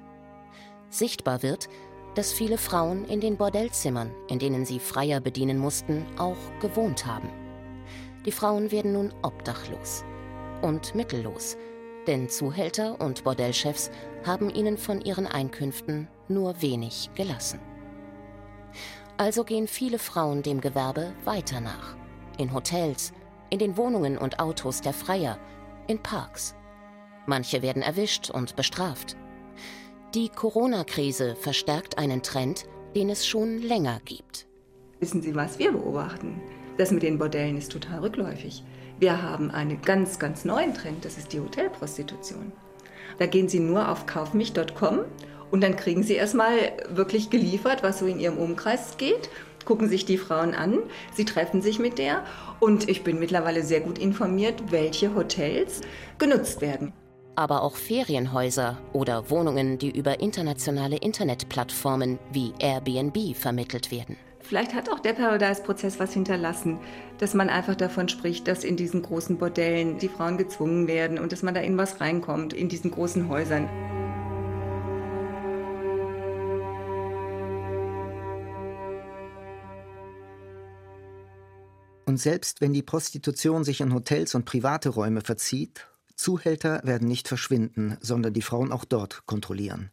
Sichtbar 0.89 1.43
wird, 1.43 1.67
dass 2.15 2.33
viele 2.33 2.57
Frauen 2.57 3.05
in 3.05 3.21
den 3.21 3.37
Bordellzimmern, 3.37 4.11
in 4.27 4.39
denen 4.39 4.65
sie 4.65 4.79
Freier 4.79 5.19
bedienen 5.19 5.57
mussten, 5.57 6.05
auch 6.17 6.37
gewohnt 6.59 7.05
haben. 7.05 7.29
Die 8.25 8.31
Frauen 8.31 8.71
werden 8.71 8.93
nun 8.93 9.13
obdachlos 9.21 10.03
und 10.61 10.95
mittellos, 10.95 11.57
denn 12.07 12.27
Zuhälter 12.27 12.99
und 12.99 13.23
Bordellchefs 13.23 13.91
haben 14.25 14.49
ihnen 14.49 14.77
von 14.77 15.01
ihren 15.01 15.27
Einkünften 15.27 16.07
nur 16.27 16.61
wenig 16.61 17.09
gelassen. 17.15 17.59
Also 19.17 19.43
gehen 19.43 19.67
viele 19.67 19.99
Frauen 19.99 20.43
dem 20.43 20.61
Gewerbe 20.61 21.13
weiter 21.25 21.61
nach. 21.61 21.95
In 22.37 22.53
Hotels, 22.53 23.13
in 23.49 23.59
den 23.59 23.77
Wohnungen 23.77 24.17
und 24.17 24.39
Autos 24.39 24.81
der 24.81 24.93
Freier, 24.93 25.37
in 25.87 26.01
Parks. 26.01 26.55
Manche 27.25 27.61
werden 27.61 27.81
erwischt 27.81 28.29
und 28.29 28.55
bestraft. 28.55 29.17
Die 30.15 30.29
Corona-Krise 30.29 31.35
verstärkt 31.35 31.99
einen 31.99 32.23
Trend, 32.23 32.65
den 32.95 33.11
es 33.11 33.27
schon 33.27 33.61
länger 33.61 33.99
gibt. 34.05 34.47
Wissen 34.99 35.21
Sie, 35.21 35.35
was 35.35 35.59
wir 35.59 35.71
beobachten? 35.71 36.41
Das 36.79 36.89
mit 36.89 37.03
den 37.03 37.19
Bordellen 37.19 37.57
ist 37.57 37.71
total 37.71 37.99
rückläufig. 37.99 38.63
Wir 38.97 39.21
haben 39.21 39.51
einen 39.51 39.83
ganz, 39.83 40.17
ganz 40.17 40.45
neuen 40.45 40.73
Trend, 40.73 41.05
das 41.05 41.19
ist 41.19 41.31
die 41.31 41.39
Hotelprostitution. 41.39 42.51
Da 43.19 43.27
gehen 43.27 43.47
Sie 43.49 43.59
nur 43.59 43.87
auf 43.87 44.07
kaufmich.com 44.07 45.01
und 45.51 45.61
dann 45.61 45.75
kriegen 45.75 46.01
Sie 46.01 46.15
erstmal 46.15 46.73
wirklich 46.89 47.29
geliefert, 47.29 47.83
was 47.83 47.99
so 47.99 48.07
in 48.07 48.19
Ihrem 48.19 48.39
Umkreis 48.39 48.97
geht 48.97 49.29
gucken 49.65 49.87
sich 49.87 50.03
die 50.03 50.17
Frauen 50.17 50.55
an, 50.55 50.79
sie 51.13 51.25
treffen 51.25 51.61
sich 51.61 51.77
mit 51.77 51.99
der 51.99 52.23
und 52.59 52.89
ich 52.89 53.03
bin 53.03 53.19
mittlerweile 53.19 53.63
sehr 53.63 53.81
gut 53.81 53.99
informiert, 53.99 54.71
welche 54.71 55.13
Hotels 55.13 55.81
genutzt 56.17 56.61
werden. 56.61 56.91
Aber 57.39 57.63
auch 57.63 57.77
Ferienhäuser 57.77 58.77
oder 58.91 59.29
Wohnungen, 59.29 59.77
die 59.77 59.97
über 59.97 60.19
internationale 60.19 60.97
Internetplattformen 60.97 62.19
wie 62.33 62.51
Airbnb 62.59 63.33
vermittelt 63.33 63.91
werden. 63.91 64.17
Vielleicht 64.41 64.73
hat 64.73 64.91
auch 64.91 64.99
der 64.99 65.13
Paradise-Prozess 65.13 66.01
was 66.01 66.11
hinterlassen, 66.11 66.79
dass 67.17 67.33
man 67.33 67.47
einfach 67.47 67.75
davon 67.75 68.09
spricht, 68.09 68.49
dass 68.49 68.65
in 68.65 68.75
diesen 68.75 69.03
großen 69.03 69.37
Bordellen 69.37 69.99
die 69.99 70.09
Frauen 70.09 70.37
gezwungen 70.37 70.89
werden 70.89 71.17
und 71.17 71.31
dass 71.31 71.41
man 71.41 71.53
da 71.53 71.61
in 71.61 71.77
was 71.77 72.01
reinkommt, 72.01 72.51
in 72.51 72.67
diesen 72.67 72.91
großen 72.91 73.29
Häusern. 73.29 73.69
Und 82.05 82.17
selbst 82.17 82.59
wenn 82.59 82.73
die 82.73 82.83
Prostitution 82.83 83.63
sich 83.63 83.79
in 83.79 83.93
Hotels 83.93 84.35
und 84.35 84.43
private 84.43 84.89
Räume 84.89 85.21
verzieht, 85.21 85.85
Zuhälter 86.19 86.81
werden 86.83 87.07
nicht 87.07 87.29
verschwinden, 87.29 87.97
sondern 88.01 88.33
die 88.33 88.41
Frauen 88.41 88.73
auch 88.73 88.83
dort 88.83 89.25
kontrollieren. 89.25 89.89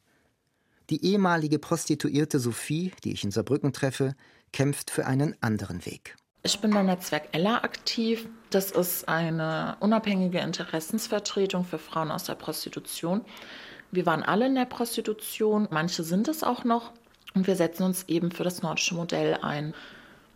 Die 0.91 1.05
ehemalige 1.05 1.61
Prostituierte 1.61 2.41
Sophie, 2.41 2.91
die 3.05 3.13
ich 3.13 3.23
in 3.23 3.31
Saarbrücken 3.31 3.73
treffe, 3.73 4.17
kämpft 4.53 4.91
für 4.91 5.07
einen 5.07 5.37
anderen 5.41 5.87
Weg. 5.87 6.17
Ich 6.43 6.61
bin 6.61 6.73
beim 6.73 6.87
Netzwerk 6.87 7.29
Ella 7.31 7.59
aktiv. 7.59 8.29
Das 8.51 8.73
ist 8.73 9.09
eine 9.09 9.77
unabhängige 9.79 10.41
Interessensvertretung 10.41 11.65
für 11.65 11.79
Frauen 11.79 12.11
aus 12.11 12.25
der 12.25 12.35
Prostitution. 12.35 13.25
Wir 13.93 14.05
waren 14.05 14.25
alle 14.25 14.47
in 14.47 14.57
der 14.57 14.65
Prostitution, 14.65 15.69
manche 15.71 16.03
sind 16.03 16.27
es 16.27 16.43
auch 16.43 16.65
noch. 16.65 16.93
Und 17.35 17.47
wir 17.47 17.55
setzen 17.55 17.85
uns 17.85 18.03
eben 18.09 18.33
für 18.33 18.43
das 18.43 18.63
nordische 18.63 18.97
Modell 18.97 19.39
ein 19.43 19.75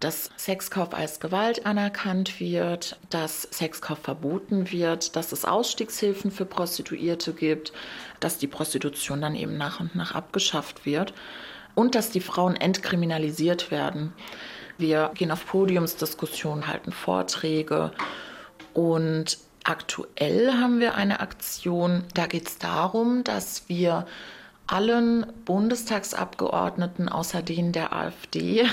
dass 0.00 0.30
Sexkauf 0.36 0.94
als 0.94 1.20
Gewalt 1.20 1.66
anerkannt 1.66 2.40
wird, 2.40 2.98
dass 3.10 3.42
Sexkauf 3.42 3.98
verboten 3.98 4.72
wird, 4.72 5.14
dass 5.14 5.30
es 5.32 5.44
Ausstiegshilfen 5.44 6.30
für 6.30 6.46
Prostituierte 6.46 7.34
gibt, 7.34 7.72
dass 8.18 8.38
die 8.38 8.46
Prostitution 8.46 9.20
dann 9.20 9.34
eben 9.34 9.58
nach 9.58 9.78
und 9.78 9.94
nach 9.94 10.14
abgeschafft 10.14 10.86
wird 10.86 11.12
und 11.74 11.94
dass 11.94 12.10
die 12.10 12.20
Frauen 12.20 12.56
entkriminalisiert 12.56 13.70
werden. 13.70 14.14
Wir 14.78 15.10
gehen 15.14 15.30
auf 15.30 15.46
Podiumsdiskussionen, 15.46 16.66
halten 16.66 16.92
Vorträge 16.92 17.92
und 18.72 19.36
aktuell 19.64 20.54
haben 20.54 20.80
wir 20.80 20.94
eine 20.94 21.20
Aktion, 21.20 22.04
da 22.14 22.26
geht 22.26 22.48
es 22.48 22.56
darum, 22.56 23.22
dass 23.22 23.68
wir 23.68 24.06
allen 24.66 25.26
Bundestagsabgeordneten 25.44 27.08
außer 27.08 27.42
denen 27.42 27.72
der 27.72 27.92
AfD 27.92 28.66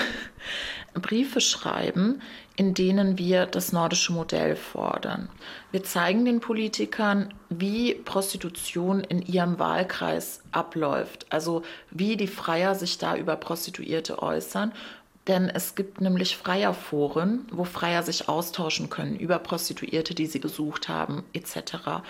Briefe 0.94 1.40
schreiben, 1.40 2.20
in 2.56 2.74
denen 2.74 3.18
wir 3.18 3.46
das 3.46 3.72
nordische 3.72 4.12
Modell 4.12 4.56
fordern. 4.56 5.28
Wir 5.70 5.84
zeigen 5.84 6.24
den 6.24 6.40
Politikern, 6.40 7.32
wie 7.48 7.94
Prostitution 7.94 9.00
in 9.00 9.22
ihrem 9.22 9.58
Wahlkreis 9.58 10.42
abläuft, 10.50 11.26
also 11.30 11.62
wie 11.90 12.16
die 12.16 12.26
Freier 12.26 12.74
sich 12.74 12.98
da 12.98 13.16
über 13.16 13.36
Prostituierte 13.36 14.22
äußern. 14.22 14.72
Denn 15.28 15.50
es 15.50 15.74
gibt 15.74 16.00
nämlich 16.00 16.36
Freierforen, 16.36 17.46
wo 17.52 17.64
Freier 17.64 18.02
sich 18.02 18.28
austauschen 18.28 18.88
können 18.88 19.14
über 19.14 19.38
Prostituierte, 19.38 20.14
die 20.14 20.26
sie 20.26 20.40
gesucht 20.40 20.88
haben, 20.88 21.22
etc. 21.34 22.02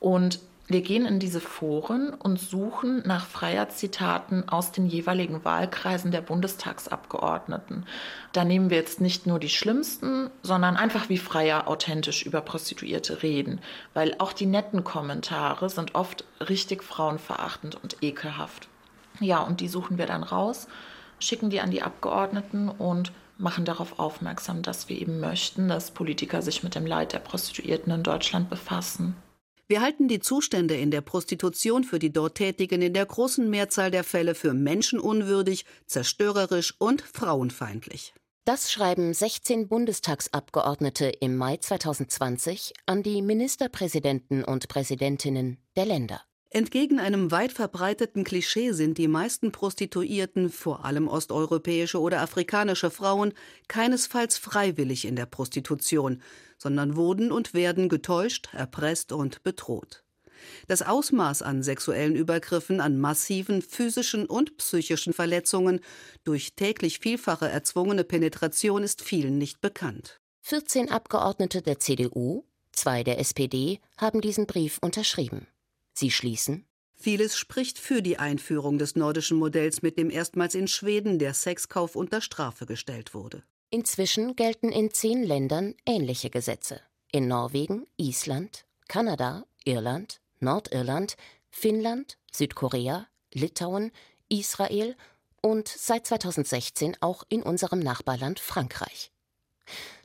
Und 0.00 0.40
wir 0.66 0.80
gehen 0.80 1.04
in 1.04 1.18
diese 1.18 1.40
Foren 1.40 2.14
und 2.14 2.40
suchen 2.40 3.02
nach 3.04 3.26
Freier-Zitaten 3.26 4.48
aus 4.48 4.72
den 4.72 4.86
jeweiligen 4.86 5.44
Wahlkreisen 5.44 6.10
der 6.10 6.22
Bundestagsabgeordneten. 6.22 7.84
Da 8.32 8.44
nehmen 8.44 8.70
wir 8.70 8.78
jetzt 8.78 8.98
nicht 9.00 9.26
nur 9.26 9.38
die 9.38 9.50
schlimmsten, 9.50 10.30
sondern 10.42 10.78
einfach 10.78 11.10
wie 11.10 11.18
Freier 11.18 11.68
authentisch 11.68 12.24
über 12.24 12.40
Prostituierte 12.40 13.22
reden, 13.22 13.60
weil 13.92 14.14
auch 14.18 14.32
die 14.32 14.46
netten 14.46 14.84
Kommentare 14.84 15.68
sind 15.68 15.94
oft 15.94 16.24
richtig 16.40 16.82
frauenverachtend 16.82 17.76
und 17.82 18.02
ekelhaft. 18.02 18.68
Ja, 19.20 19.42
und 19.42 19.60
die 19.60 19.68
suchen 19.68 19.98
wir 19.98 20.06
dann 20.06 20.22
raus, 20.22 20.66
schicken 21.18 21.50
die 21.50 21.60
an 21.60 21.72
die 21.72 21.82
Abgeordneten 21.82 22.70
und 22.70 23.12
machen 23.36 23.66
darauf 23.66 23.98
aufmerksam, 23.98 24.62
dass 24.62 24.88
wir 24.88 24.98
eben 24.98 25.20
möchten, 25.20 25.68
dass 25.68 25.90
Politiker 25.90 26.40
sich 26.40 26.62
mit 26.62 26.74
dem 26.74 26.86
Leid 26.86 27.12
der 27.12 27.18
Prostituierten 27.18 27.92
in 27.92 28.02
Deutschland 28.02 28.48
befassen. 28.48 29.14
Wir 29.66 29.80
halten 29.80 30.08
die 30.08 30.20
Zustände 30.20 30.76
in 30.76 30.90
der 30.90 31.00
Prostitution 31.00 31.84
für 31.84 31.98
die 31.98 32.12
dort 32.12 32.36
Tätigen 32.36 32.82
in 32.82 32.92
der 32.92 33.06
großen 33.06 33.48
Mehrzahl 33.48 33.90
der 33.90 34.04
Fälle 34.04 34.34
für 34.34 34.52
menschenunwürdig, 34.52 35.64
zerstörerisch 35.86 36.74
und 36.78 37.00
frauenfeindlich. 37.00 38.12
Das 38.44 38.70
schreiben 38.70 39.14
16 39.14 39.68
Bundestagsabgeordnete 39.68 41.06
im 41.06 41.38
Mai 41.38 41.56
2020 41.56 42.74
an 42.84 43.02
die 43.02 43.22
Ministerpräsidenten 43.22 44.44
und 44.44 44.68
Präsidentinnen 44.68 45.56
der 45.76 45.86
Länder. 45.86 46.20
Entgegen 46.50 47.00
einem 47.00 47.32
weit 47.32 47.50
verbreiteten 47.50 48.22
Klischee 48.22 48.70
sind 48.72 48.98
die 48.98 49.08
meisten 49.08 49.50
Prostituierten, 49.50 50.50
vor 50.50 50.84
allem 50.84 51.08
osteuropäische 51.08 52.00
oder 52.00 52.20
afrikanische 52.20 52.90
Frauen, 52.90 53.32
keinesfalls 53.66 54.36
freiwillig 54.38 55.06
in 55.06 55.16
der 55.16 55.26
Prostitution, 55.26 56.22
sondern 56.64 56.96
wurden 56.96 57.30
und 57.30 57.52
werden 57.52 57.90
getäuscht, 57.90 58.48
erpresst 58.54 59.12
und 59.12 59.42
bedroht. 59.42 60.02
Das 60.66 60.80
Ausmaß 60.80 61.42
an 61.42 61.62
sexuellen 61.62 62.16
Übergriffen, 62.16 62.80
an 62.80 62.98
massiven 62.98 63.60
physischen 63.60 64.24
und 64.24 64.56
psychischen 64.56 65.12
Verletzungen 65.12 65.80
durch 66.24 66.54
täglich 66.54 67.00
vielfache 67.00 67.48
erzwungene 67.48 68.02
Penetration 68.02 68.82
ist 68.82 69.02
vielen 69.02 69.36
nicht 69.36 69.60
bekannt. 69.60 70.20
14 70.40 70.90
Abgeordnete 70.90 71.60
der 71.60 71.80
CDU, 71.80 72.44
zwei 72.72 73.04
der 73.04 73.18
SPD 73.18 73.80
haben 73.98 74.22
diesen 74.22 74.46
Brief 74.46 74.78
unterschrieben. 74.80 75.46
Sie 75.92 76.10
schließen 76.10 76.66
Vieles 76.96 77.36
spricht 77.36 77.78
für 77.78 78.00
die 78.00 78.18
Einführung 78.18 78.78
des 78.78 78.96
nordischen 78.96 79.36
Modells, 79.36 79.82
mit 79.82 79.98
dem 79.98 80.08
erstmals 80.08 80.54
in 80.54 80.68
Schweden 80.68 81.18
der 81.18 81.34
Sexkauf 81.34 81.94
unter 81.94 82.22
Strafe 82.22 82.64
gestellt 82.64 83.12
wurde. 83.12 83.42
Inzwischen 83.74 84.36
gelten 84.36 84.70
in 84.70 84.92
zehn 84.92 85.24
Ländern 85.24 85.74
ähnliche 85.84 86.30
Gesetze. 86.30 86.80
In 87.10 87.26
Norwegen, 87.26 87.88
Island, 87.96 88.66
Kanada, 88.86 89.46
Irland, 89.64 90.20
Nordirland, 90.38 91.16
Finnland, 91.50 92.16
Südkorea, 92.30 93.08
Litauen, 93.32 93.90
Israel 94.28 94.94
und 95.42 95.66
seit 95.66 96.06
2016 96.06 96.98
auch 97.00 97.24
in 97.28 97.42
unserem 97.42 97.80
Nachbarland 97.80 98.38
Frankreich. 98.38 99.10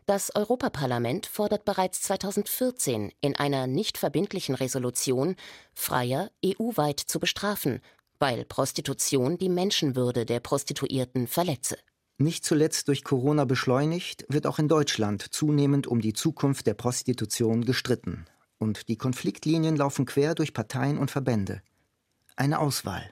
Das 0.07 0.35
Europaparlament 0.35 1.27
fordert 1.27 1.63
bereits 1.63 2.01
2014 2.01 3.11
in 3.21 3.35
einer 3.35 3.67
nicht 3.67 3.99
verbindlichen 3.99 4.55
Resolution, 4.55 5.35
Freier 5.75 6.31
EU-weit 6.43 7.01
zu 7.01 7.19
bestrafen, 7.19 7.81
weil 8.17 8.45
Prostitution 8.45 9.37
die 9.37 9.49
Menschenwürde 9.49 10.25
der 10.25 10.39
Prostituierten 10.39 11.27
verletze. 11.27 11.77
Nicht 12.21 12.43
zuletzt 12.43 12.89
durch 12.89 13.05
Corona 13.05 13.45
beschleunigt, 13.45 14.25
wird 14.27 14.45
auch 14.45 14.59
in 14.59 14.67
Deutschland 14.67 15.21
zunehmend 15.31 15.87
um 15.87 16.01
die 16.01 16.11
Zukunft 16.11 16.67
der 16.67 16.73
Prostitution 16.73 17.63
gestritten. 17.63 18.25
Und 18.57 18.89
die 18.89 18.97
Konfliktlinien 18.97 19.77
laufen 19.77 20.05
quer 20.05 20.35
durch 20.35 20.53
Parteien 20.53 20.97
und 20.97 21.09
Verbände. 21.09 21.61
Eine 22.35 22.59
Auswahl. 22.59 23.09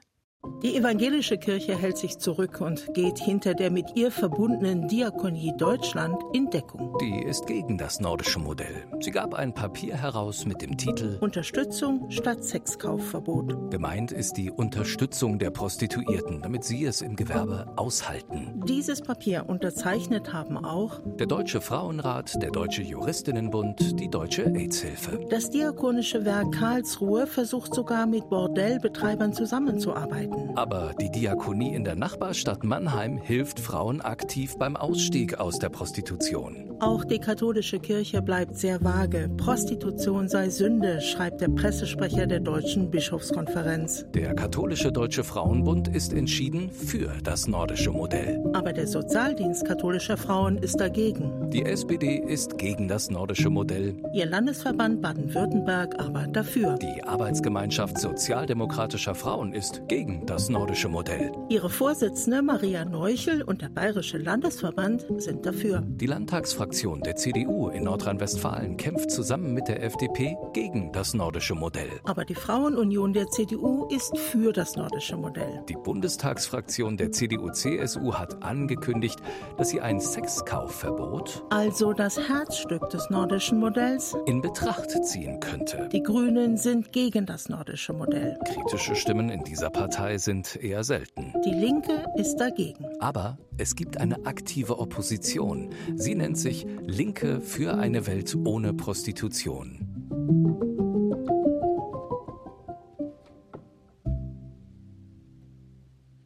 Die 0.62 0.76
evangelische 0.76 1.36
Kirche 1.38 1.76
hält 1.76 1.98
sich 1.98 2.18
zurück 2.18 2.60
und 2.60 2.92
geht 2.94 3.18
hinter 3.18 3.54
der 3.54 3.70
mit 3.70 3.96
ihr 3.96 4.10
verbundenen 4.10 4.88
Diakonie 4.88 5.52
Deutschland 5.56 6.16
in 6.32 6.50
Deckung. 6.50 6.96
Die 7.00 7.22
ist 7.22 7.46
gegen 7.46 7.78
das 7.78 8.00
nordische 8.00 8.38
Modell. 8.38 8.84
Sie 9.00 9.10
gab 9.10 9.34
ein 9.34 9.54
Papier 9.54 9.96
heraus 9.96 10.46
mit 10.46 10.62
dem 10.62 10.76
Titel 10.76 11.18
Unterstützung 11.20 12.10
statt 12.10 12.44
Sexkaufverbot. 12.44 13.70
Gemeint 13.70 14.12
ist 14.12 14.34
die 14.34 14.50
Unterstützung 14.50 15.38
der 15.38 15.50
Prostituierten, 15.50 16.42
damit 16.42 16.64
sie 16.64 16.84
es 16.84 17.02
im 17.02 17.16
Gewerbe 17.16 17.72
aushalten. 17.76 18.60
Dieses 18.66 19.00
Papier 19.00 19.44
unterzeichnet 19.48 20.32
haben 20.32 20.56
auch 20.56 21.00
der 21.18 21.26
Deutsche 21.26 21.60
Frauenrat, 21.60 22.40
der 22.42 22.50
Deutsche 22.50 22.82
Juristinnenbund, 22.82 24.00
die 24.00 24.08
Deutsche 24.08 24.44
AIDS-Hilfe. 24.44 25.20
Das 25.30 25.50
diakonische 25.50 26.24
Werk 26.24 26.52
Karlsruhe 26.52 27.26
versucht 27.26 27.74
sogar 27.74 28.06
mit 28.06 28.28
Bordellbetreibern 28.28 29.32
zusammenzuarbeiten 29.32 30.27
arbeiten. 30.30 30.58
Aber 30.58 30.94
die 31.00 31.10
Diakonie 31.10 31.74
in 31.74 31.84
der 31.84 31.96
Nachbarstadt 31.96 32.64
Mannheim 32.64 33.18
hilft 33.18 33.60
Frauen 33.60 34.00
aktiv 34.00 34.56
beim 34.58 34.76
Ausstieg 34.76 35.38
aus 35.38 35.58
der 35.58 35.68
Prostitution. 35.68 36.76
Auch 36.80 37.04
die 37.04 37.18
katholische 37.18 37.80
Kirche 37.80 38.22
bleibt 38.22 38.56
sehr 38.56 38.82
vage. 38.82 39.28
Prostitution 39.36 40.28
sei 40.28 40.48
Sünde, 40.48 41.00
schreibt 41.00 41.40
der 41.40 41.48
Pressesprecher 41.48 42.26
der 42.26 42.40
Deutschen 42.40 42.90
Bischofskonferenz. 42.90 44.06
Der 44.14 44.34
katholische 44.34 44.92
Deutsche 44.92 45.24
Frauenbund 45.24 45.88
ist 45.88 46.12
entschieden 46.12 46.70
für 46.70 47.12
das 47.24 47.48
nordische 47.48 47.90
Modell. 47.90 48.42
Aber 48.52 48.72
der 48.72 48.86
Sozialdienst 48.86 49.64
katholischer 49.64 50.16
Frauen 50.16 50.58
ist 50.58 50.80
dagegen. 50.80 51.50
Die 51.50 51.64
SPD 51.64 52.16
ist 52.16 52.58
gegen 52.58 52.86
das 52.86 53.10
nordische 53.10 53.50
Modell. 53.50 53.96
Ihr 54.12 54.26
Landesverband 54.26 55.02
Baden-Württemberg 55.02 55.98
aber 55.98 56.26
dafür. 56.28 56.76
Die 56.76 57.02
Arbeitsgemeinschaft 57.02 57.98
sozialdemokratischer 57.98 59.14
Frauen 59.14 59.52
ist 59.52 59.82
gegen 59.88 60.17
das 60.26 60.48
nordische 60.48 60.88
Modell. 60.88 61.32
Ihre 61.48 61.70
Vorsitzende 61.70 62.42
Maria 62.42 62.84
Neuchel 62.84 63.42
und 63.42 63.62
der 63.62 63.68
Bayerische 63.68 64.18
Landesverband 64.18 65.06
sind 65.18 65.44
dafür. 65.44 65.82
Die 65.86 66.06
Landtagsfraktion 66.06 66.88
Fraktion 66.88 67.02
der 67.02 67.16
CDU 67.16 67.68
in 67.68 67.84
Nordrhein-Westfalen 67.84 68.76
kämpft 68.76 69.10
zusammen 69.10 69.52
mit 69.52 69.68
der 69.68 69.82
FDP 69.82 70.36
gegen 70.52 70.90
das 70.92 71.12
nordische 71.12 71.54
Modell. 71.54 72.00
Aber 72.04 72.24
die 72.24 72.34
Frauenunion 72.34 73.12
der 73.12 73.26
CDU 73.28 73.86
ist 73.88 74.16
für 74.16 74.52
das 74.52 74.76
nordische 74.76 75.16
Modell. 75.16 75.62
Die 75.68 75.76
Bundestagsfraktion 75.76 76.96
der 76.96 77.12
CDU-CSU 77.12 78.14
hat 78.14 78.42
angekündigt, 78.42 79.18
dass 79.56 79.68
sie 79.70 79.80
ein 79.80 80.00
Sexkaufverbot, 80.00 81.42
also 81.50 81.92
das 81.92 82.16
Herzstück 82.16 82.88
des 82.90 83.10
nordischen 83.10 83.58
Modells, 83.58 84.16
in 84.26 84.40
Betracht 84.40 84.90
ziehen 85.04 85.40
könnte. 85.40 85.88
Die 85.92 86.02
Grünen 86.02 86.56
sind 86.56 86.92
gegen 86.92 87.26
das 87.26 87.48
nordische 87.48 87.92
Modell. 87.92 88.38
Kritische 88.46 88.94
Stimmen 88.94 89.28
in 89.28 89.44
dieser 89.44 89.70
Partei 89.70 90.07
sind 90.16 90.56
eher 90.56 90.84
selten. 90.84 91.34
Die 91.44 91.52
Linke 91.52 92.06
ist 92.16 92.36
dagegen. 92.36 92.86
Aber 93.00 93.36
es 93.58 93.74
gibt 93.74 93.98
eine 93.98 94.24
aktive 94.24 94.78
Opposition. 94.78 95.74
Sie 95.96 96.14
nennt 96.14 96.38
sich 96.38 96.66
Linke 96.86 97.42
für 97.42 97.76
eine 97.76 98.06
Welt 98.06 98.34
ohne 98.34 98.72
Prostitution. 98.72 99.84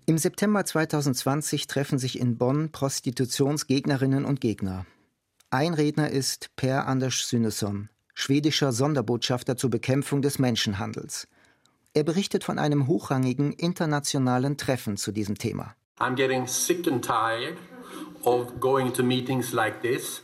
Im 0.07 0.18
September 0.18 0.64
2020 0.64 1.66
treffen 1.66 1.99
sich 1.99 2.20
in 2.20 2.37
Bonn 2.37 2.70
Prostitutionsgegnerinnen 2.70 4.24
und 4.24 4.41
Gegner. 4.41 4.87
Ein 5.49 5.74
Redner 5.74 6.11
ist 6.11 6.51
Per 6.57 6.87
Anders 6.87 7.28
Synnesson, 7.28 7.89
schwedischer 8.14 8.72
Sonderbotschafter 8.72 9.57
zur 9.57 9.70
Bekämpfung 9.70 10.20
des 10.20 10.39
Menschenhandels. 10.39 11.28
Er 11.95 12.05
berichtet 12.05 12.43
von 12.43 12.59
einem 12.59 12.86
hochrangigen 12.86 13.53
internationalen 13.53 14.57
Treffen 14.57 14.97
zu 14.97 15.12
diesem 15.12 15.36
Thema. 15.36 15.74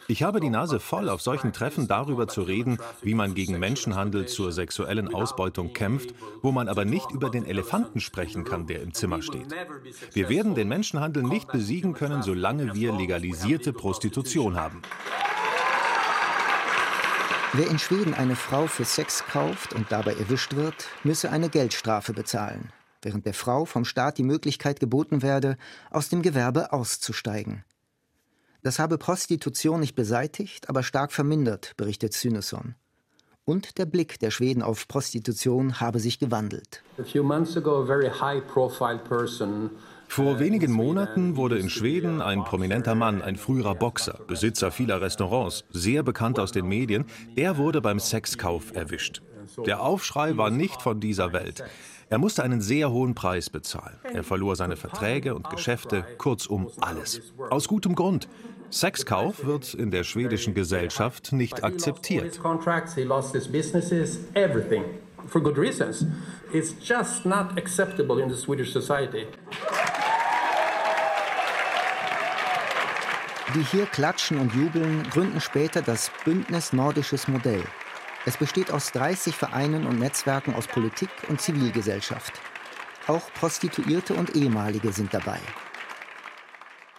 Ich 0.08 0.22
habe 0.22 0.40
die 0.40 0.48
Nase 0.48 0.80
voll, 0.80 1.08
auf 1.10 1.20
solchen 1.20 1.52
Treffen 1.52 1.86
darüber 1.86 2.26
zu 2.26 2.40
reden, 2.42 2.78
wie 3.02 3.12
man 3.12 3.34
gegen 3.34 3.58
Menschenhandel 3.58 4.26
zur 4.26 4.50
sexuellen 4.50 5.12
Ausbeutung 5.12 5.74
kämpft, 5.74 6.14
wo 6.40 6.52
man 6.52 6.68
aber 6.68 6.86
nicht 6.86 7.10
über 7.10 7.28
den 7.28 7.44
Elefanten 7.44 8.00
sprechen 8.00 8.44
kann, 8.44 8.66
der 8.66 8.80
im 8.80 8.94
Zimmer 8.94 9.20
steht. 9.20 9.54
Wir 10.14 10.30
werden 10.30 10.54
den 10.54 10.68
Menschenhandel 10.68 11.22
nicht 11.22 11.52
besiegen 11.52 11.92
können, 11.92 12.22
solange 12.22 12.74
wir 12.74 12.92
legalisierte 12.92 13.74
Prostitution 13.74 14.56
haben. 14.56 14.80
Wer 17.58 17.68
in 17.68 17.80
Schweden 17.80 18.14
eine 18.14 18.36
Frau 18.36 18.68
für 18.68 18.84
Sex 18.84 19.24
kauft 19.24 19.74
und 19.74 19.90
dabei 19.90 20.12
erwischt 20.12 20.54
wird, 20.54 20.86
müsse 21.02 21.32
eine 21.32 21.48
Geldstrafe 21.48 22.12
bezahlen, 22.12 22.72
während 23.02 23.26
der 23.26 23.34
Frau 23.34 23.64
vom 23.64 23.84
Staat 23.84 24.18
die 24.18 24.22
Möglichkeit 24.22 24.78
geboten 24.78 25.22
werde, 25.22 25.56
aus 25.90 26.08
dem 26.08 26.22
Gewerbe 26.22 26.72
auszusteigen. 26.72 27.64
Das 28.62 28.78
habe 28.78 28.96
Prostitution 28.96 29.80
nicht 29.80 29.96
beseitigt, 29.96 30.68
aber 30.68 30.84
stark 30.84 31.10
vermindert, 31.10 31.72
berichtet 31.76 32.12
Syneson. 32.12 32.76
Und 33.44 33.76
der 33.78 33.86
Blick 33.86 34.20
der 34.20 34.30
Schweden 34.30 34.62
auf 34.62 34.86
Prostitution 34.86 35.80
habe 35.80 35.98
sich 35.98 36.20
gewandelt. 36.20 36.84
Vor 40.08 40.40
wenigen 40.40 40.72
Monaten 40.72 41.36
wurde 41.36 41.58
in 41.58 41.70
Schweden 41.70 42.20
ein 42.20 42.42
prominenter 42.42 42.94
Mann, 42.94 43.22
ein 43.22 43.36
früherer 43.36 43.74
Boxer, 43.74 44.18
Besitzer 44.26 44.70
vieler 44.70 45.00
Restaurants, 45.00 45.64
sehr 45.70 46.02
bekannt 46.02 46.40
aus 46.40 46.50
den 46.50 46.66
Medien, 46.66 47.04
er 47.36 47.56
wurde 47.56 47.80
beim 47.80 48.00
Sexkauf 48.00 48.74
erwischt. 48.74 49.22
Der 49.66 49.82
Aufschrei 49.82 50.36
war 50.36 50.50
nicht 50.50 50.82
von 50.82 51.00
dieser 51.00 51.32
Welt. 51.32 51.62
Er 52.10 52.18
musste 52.18 52.42
einen 52.42 52.60
sehr 52.60 52.90
hohen 52.90 53.14
Preis 53.14 53.50
bezahlen. 53.50 53.98
Er 54.02 54.24
verlor 54.24 54.56
seine 54.56 54.76
Verträge 54.76 55.34
und 55.34 55.50
Geschäfte, 55.50 56.04
kurzum 56.16 56.68
alles. 56.80 57.20
Aus 57.50 57.68
gutem 57.68 57.94
Grund. 57.94 58.28
Sexkauf 58.70 59.44
wird 59.46 59.74
in 59.74 59.90
der 59.90 60.04
schwedischen 60.04 60.54
Gesellschaft 60.54 61.32
nicht 61.32 61.64
akzeptiert. 61.64 62.40
For 65.26 65.42
good 65.42 65.58
reasons. 65.58 66.06
It's 66.52 66.74
just 66.80 67.26
not 67.26 67.58
acceptable 67.58 68.22
in 68.22 68.30
the 68.30 68.36
Swedish 68.36 68.72
society. 68.72 69.26
Die 73.58 73.64
hier 73.64 73.86
klatschen 73.86 74.38
und 74.38 74.54
jubeln, 74.54 75.02
gründen 75.10 75.40
später 75.40 75.82
das 75.82 76.12
Bündnis 76.24 76.72
Nordisches 76.72 77.26
Modell. 77.26 77.64
Es 78.24 78.36
besteht 78.36 78.70
aus 78.70 78.92
30 78.92 79.34
Vereinen 79.34 79.84
und 79.84 79.98
Netzwerken 79.98 80.54
aus 80.54 80.68
Politik 80.68 81.08
und 81.28 81.40
Zivilgesellschaft. 81.40 82.34
Auch 83.08 83.32
Prostituierte 83.34 84.14
und 84.14 84.36
Ehemalige 84.36 84.92
sind 84.92 85.12
dabei. 85.12 85.40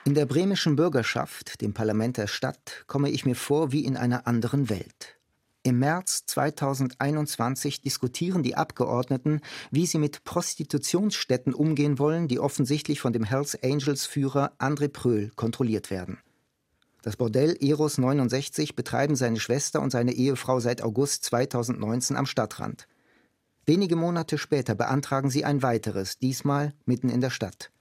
In 0.03 0.16
der 0.16 0.26
bremischen 0.26 0.76
Bürgerschaft, 0.76 1.62
dem 1.62 1.74
Parlament 1.74 2.18
der 2.18 2.28
Stadt, 2.28 2.84
komme 2.88 3.10
ich 3.10 3.26
mir 3.26 3.36
vor 3.36 3.72
wie 3.72 3.86
in 3.86 3.95
einer 3.95 4.28
anderen 4.28 4.70
Welt. 4.70 5.18
Im 5.64 5.80
März 5.80 6.26
2021 6.26 7.80
diskutieren 7.80 8.43
die 8.43 8.55
Abgeordneten, 8.55 9.39
wie 9.72 9.86
sie 9.86 9.97
mit 9.97 10.26
Prostitutionsstätten 10.26 11.53
umgehen 11.53 11.99
wollen, 11.99 12.28
die 12.28 12.41
offensichtlich 12.41 12.99
von 12.99 13.14
dem 13.14 13.24
Hells 13.24 13.57
Angels 13.64 14.05
Führer 14.05 14.51
André 14.60 14.89
Pröhl 14.89 15.32
kontrolliert 15.38 15.89
werden. 15.89 16.20
Das 17.02 17.16
Bordell 17.16 17.56
Eros 17.62 17.97
69 17.97 18.76
betreiben 18.76 19.16
seine 19.16 19.39
Schwester 19.39 19.82
und 19.82 19.91
seine 19.91 20.12
Ehefrau 20.12 20.60
seit 20.60 20.82
August 20.82 21.24
2019 21.26 22.18
am 22.18 22.26
Stadtrand. 22.26 22.88
Wenige 23.66 23.95
Monate 23.95 24.38
später 24.38 24.76
beantragen 24.76 25.30
sie 25.30 25.45
ein 25.45 25.64
weiteres, 25.64 26.18
diesmal 26.18 26.74
mitten 26.86 27.10
in 27.10 27.22
der 27.22 27.30
Stadt. 27.30 27.72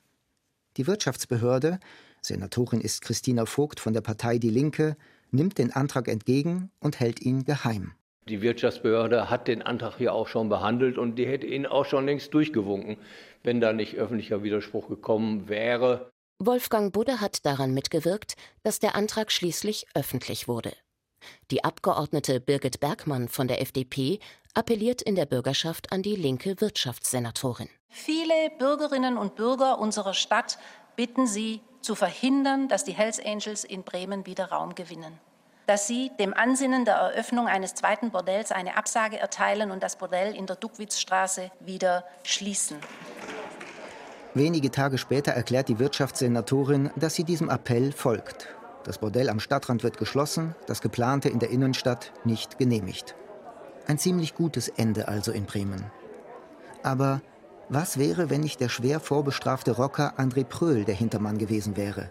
Die 0.76 0.86
Wirtschaftsbehörde, 0.86 1.80
Senatorin 2.22 2.80
ist 2.80 3.02
Christina 3.02 3.46
Vogt 3.46 3.80
von 3.80 3.92
der 3.92 4.02
Partei 4.02 4.38
Die 4.38 4.50
Linke, 4.50 4.96
nimmt 5.30 5.58
den 5.58 5.72
Antrag 5.72 6.08
entgegen 6.08 6.70
und 6.78 7.00
hält 7.00 7.20
ihn 7.20 7.44
geheim. 7.44 7.92
Die 8.28 8.42
Wirtschaftsbehörde 8.42 9.30
hat 9.30 9.48
den 9.48 9.62
Antrag 9.62 9.96
hier 9.96 10.12
auch 10.12 10.28
schon 10.28 10.48
behandelt 10.48 10.98
und 10.98 11.16
die 11.16 11.26
hätte 11.26 11.46
ihn 11.46 11.66
auch 11.66 11.86
schon 11.86 12.04
längst 12.04 12.34
durchgewunken, 12.34 12.98
wenn 13.42 13.60
da 13.60 13.72
nicht 13.72 13.96
öffentlicher 13.96 14.42
Widerspruch 14.42 14.88
gekommen 14.88 15.48
wäre. 15.48 16.10
Wolfgang 16.40 16.92
Budde 16.92 17.20
hat 17.20 17.44
daran 17.44 17.74
mitgewirkt, 17.74 18.34
dass 18.62 18.78
der 18.78 18.94
Antrag 18.94 19.32
schließlich 19.32 19.86
öffentlich 19.94 20.46
wurde. 20.46 20.72
Die 21.50 21.64
Abgeordnete 21.64 22.38
Birgit 22.38 22.78
Bergmann 22.78 23.28
von 23.28 23.48
der 23.48 23.60
FDP 23.60 24.20
appelliert 24.54 25.02
in 25.02 25.16
der 25.16 25.26
Bürgerschaft 25.26 25.90
an 25.90 26.02
die 26.02 26.14
linke 26.14 26.60
Wirtschaftssenatorin. 26.60 27.68
Viele 27.88 28.50
Bürgerinnen 28.56 29.18
und 29.18 29.34
Bürger 29.34 29.80
unserer 29.80 30.14
Stadt 30.14 30.60
bitten 30.94 31.26
Sie 31.26 31.60
zu 31.80 31.96
verhindern, 31.96 32.68
dass 32.68 32.84
die 32.84 32.92
Hells 32.92 33.18
Angels 33.18 33.64
in 33.64 33.82
Bremen 33.82 34.24
wieder 34.24 34.50
Raum 34.50 34.76
gewinnen. 34.76 35.18
Dass 35.66 35.88
Sie 35.88 36.12
dem 36.20 36.34
Ansinnen 36.34 36.84
der 36.84 36.94
Eröffnung 36.94 37.48
eines 37.48 37.74
zweiten 37.74 38.12
Bordells 38.12 38.52
eine 38.52 38.76
Absage 38.76 39.18
erteilen 39.18 39.72
und 39.72 39.82
das 39.82 39.96
Bordell 39.96 40.36
in 40.36 40.46
der 40.46 40.54
Duckwitzstraße 40.54 41.50
wieder 41.58 42.04
schließen. 42.22 42.78
Wenige 44.38 44.70
Tage 44.70 44.98
später 44.98 45.32
erklärt 45.32 45.68
die 45.68 45.80
Wirtschaftssenatorin, 45.80 46.90
dass 46.94 47.16
sie 47.16 47.24
diesem 47.24 47.50
Appell 47.50 47.90
folgt. 47.90 48.46
Das 48.84 48.98
Bordell 48.98 49.30
am 49.30 49.40
Stadtrand 49.40 49.82
wird 49.82 49.98
geschlossen, 49.98 50.54
das 50.68 50.80
geplante 50.80 51.28
in 51.28 51.40
der 51.40 51.50
Innenstadt 51.50 52.12
nicht 52.22 52.56
genehmigt. 52.56 53.16
Ein 53.88 53.98
ziemlich 53.98 54.36
gutes 54.36 54.68
Ende 54.68 55.08
also 55.08 55.32
in 55.32 55.44
Bremen. 55.44 55.90
Aber 56.84 57.20
was 57.68 57.98
wäre, 57.98 58.30
wenn 58.30 58.42
nicht 58.42 58.60
der 58.60 58.68
schwer 58.68 59.00
vorbestrafte 59.00 59.72
Rocker 59.72 60.14
André 60.20 60.44
Pröhl 60.44 60.84
der 60.84 60.94
Hintermann 60.94 61.38
gewesen 61.38 61.76
wäre? 61.76 62.08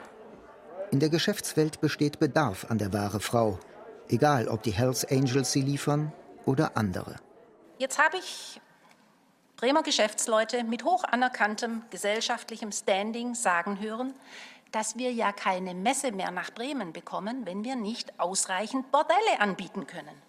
In 0.91 0.99
der 0.99 1.07
Geschäftswelt 1.07 1.79
besteht 1.79 2.19
Bedarf 2.19 2.65
an 2.67 2.77
der 2.77 2.91
wahre 2.91 3.21
Frau, 3.21 3.57
egal 4.09 4.49
ob 4.49 4.63
die 4.63 4.71
Hells 4.71 5.05
Angels 5.09 5.53
sie 5.53 5.61
liefern 5.61 6.11
oder 6.43 6.75
andere. 6.75 7.15
Jetzt 7.77 7.97
habe 7.97 8.17
ich 8.17 8.59
Bremer 9.57 9.81
Geschäftsleute 9.81 10.63
mit 10.63 10.83
hoch 10.83 11.03
anerkanntem 11.03 11.81
gesellschaftlichem 11.89 12.71
Standing 12.71 13.33
sagen 13.33 13.79
hören, 13.79 14.13
dass 14.71 14.97
wir 14.97 15.11
ja 15.11 15.31
keine 15.31 15.73
Messe 15.73 16.11
mehr 16.11 16.29
nach 16.29 16.51
Bremen 16.51 16.93
bekommen, 16.93 17.43
wenn 17.47 17.63
wir 17.63 17.75
nicht 17.75 18.19
ausreichend 18.19 18.91
Bordelle 18.91 19.39
anbieten 19.39 19.87
können. 19.87 20.21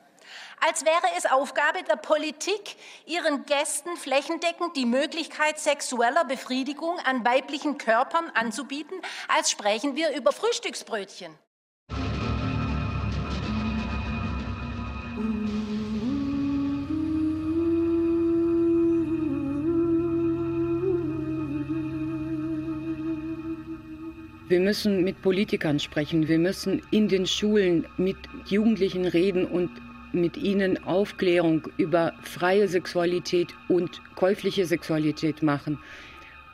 Als 0.60 0.86
wäre 0.86 1.14
es 1.18 1.26
Aufgabe 1.26 1.82
der 1.82 1.96
Politik, 1.96 2.76
ihren 3.04 3.44
Gästen 3.44 3.98
flächendeckend 3.98 4.74
die 4.76 4.86
Möglichkeit 4.86 5.58
sexueller 5.58 6.24
Befriedigung 6.24 6.98
an 7.00 7.22
weiblichen 7.22 7.76
Körpern 7.76 8.30
anzubieten, 8.32 8.98
als 9.28 9.50
sprechen 9.50 9.94
wir 9.94 10.16
über 10.16 10.32
Frühstücksbrötchen. 10.32 11.38
Wir 24.48 24.60
müssen 24.60 25.04
mit 25.04 25.20
Politikern 25.20 25.78
sprechen, 25.78 26.26
wir 26.26 26.38
müssen 26.38 26.80
in 26.90 27.06
den 27.06 27.26
Schulen 27.26 27.86
mit 27.98 28.16
Jugendlichen 28.46 29.04
reden 29.04 29.44
und 29.44 29.70
mit 30.14 30.38
ihnen 30.38 30.82
Aufklärung 30.84 31.68
über 31.76 32.14
freie 32.22 32.66
Sexualität 32.66 33.54
und 33.68 34.00
käufliche 34.14 34.64
Sexualität 34.64 35.42
machen. 35.42 35.78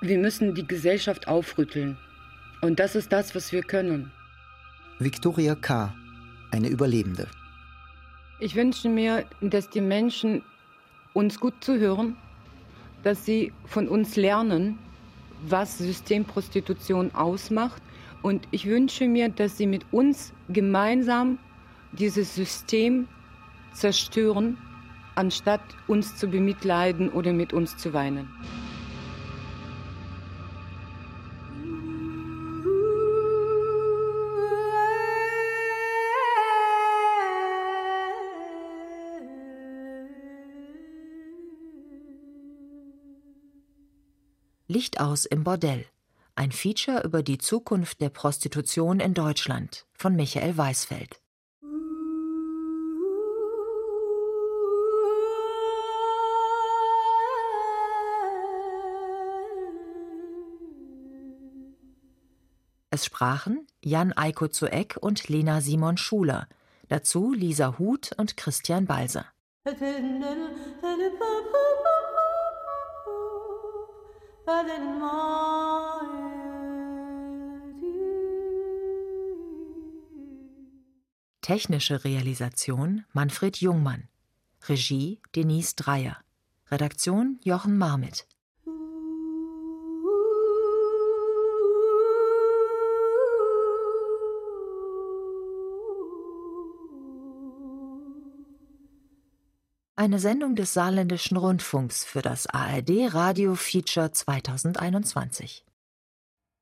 Wir 0.00 0.18
müssen 0.18 0.56
die 0.56 0.66
Gesellschaft 0.66 1.28
aufrütteln. 1.28 1.96
Und 2.62 2.80
das 2.80 2.96
ist 2.96 3.12
das, 3.12 3.34
was 3.36 3.52
wir 3.52 3.62
können. 3.62 4.10
Victoria 4.98 5.54
K., 5.54 5.94
eine 6.50 6.68
Überlebende. 6.68 7.28
Ich 8.40 8.56
wünsche 8.56 8.88
mir, 8.88 9.24
dass 9.40 9.70
die 9.70 9.80
Menschen 9.80 10.42
uns 11.12 11.38
gut 11.38 11.54
zuhören, 11.60 12.16
dass 13.04 13.24
sie 13.24 13.52
von 13.66 13.86
uns 13.86 14.16
lernen, 14.16 14.78
was 15.50 15.78
Systemprostitution 15.78 17.14
ausmacht. 17.14 17.82
Und 18.22 18.48
ich 18.50 18.66
wünsche 18.66 19.06
mir, 19.06 19.28
dass 19.28 19.58
sie 19.58 19.66
mit 19.66 19.84
uns 19.92 20.32
gemeinsam 20.48 21.38
dieses 21.92 22.34
System 22.34 23.06
zerstören, 23.72 24.56
anstatt 25.14 25.62
uns 25.86 26.16
zu 26.16 26.28
bemitleiden 26.28 27.10
oder 27.10 27.32
mit 27.32 27.52
uns 27.52 27.76
zu 27.76 27.92
weinen. 27.92 28.28
Licht 44.74 44.98
aus 44.98 45.24
im 45.24 45.44
Bordell. 45.44 45.86
Ein 46.34 46.50
Feature 46.50 47.04
über 47.04 47.22
die 47.22 47.38
Zukunft 47.38 48.00
der 48.00 48.08
Prostitution 48.08 48.98
in 48.98 49.14
Deutschland 49.14 49.86
von 49.92 50.16
Michael 50.16 50.56
Weisfeld. 50.56 51.20
Es 62.90 63.04
sprachen 63.04 63.68
Jan 63.80 64.12
Eiko 64.12 64.48
zu 64.48 64.66
Eck 64.66 64.96
und 65.00 65.28
Lena 65.28 65.60
Simon 65.60 65.96
Schuler, 65.96 66.48
dazu 66.88 67.32
Lisa 67.32 67.78
Huth 67.78 68.10
und 68.16 68.36
Christian 68.36 68.86
Balser. 68.86 69.26
Technische 81.40 82.04
Realisation 82.04 83.06
Manfred 83.14 83.56
Jungmann. 83.56 84.08
Regie 84.68 85.22
Denise 85.34 85.76
Dreyer. 85.76 86.18
Redaktion 86.70 87.38
Jochen 87.42 87.78
Marmit. 87.78 88.26
Eine 99.96 100.18
Sendung 100.18 100.56
des 100.56 100.74
Saarländischen 100.74 101.36
Rundfunks 101.36 102.04
für 102.04 102.20
das 102.20 102.48
ARD 102.48 103.14
Radio 103.14 103.54
Feature 103.54 104.10
2021. 104.10 105.64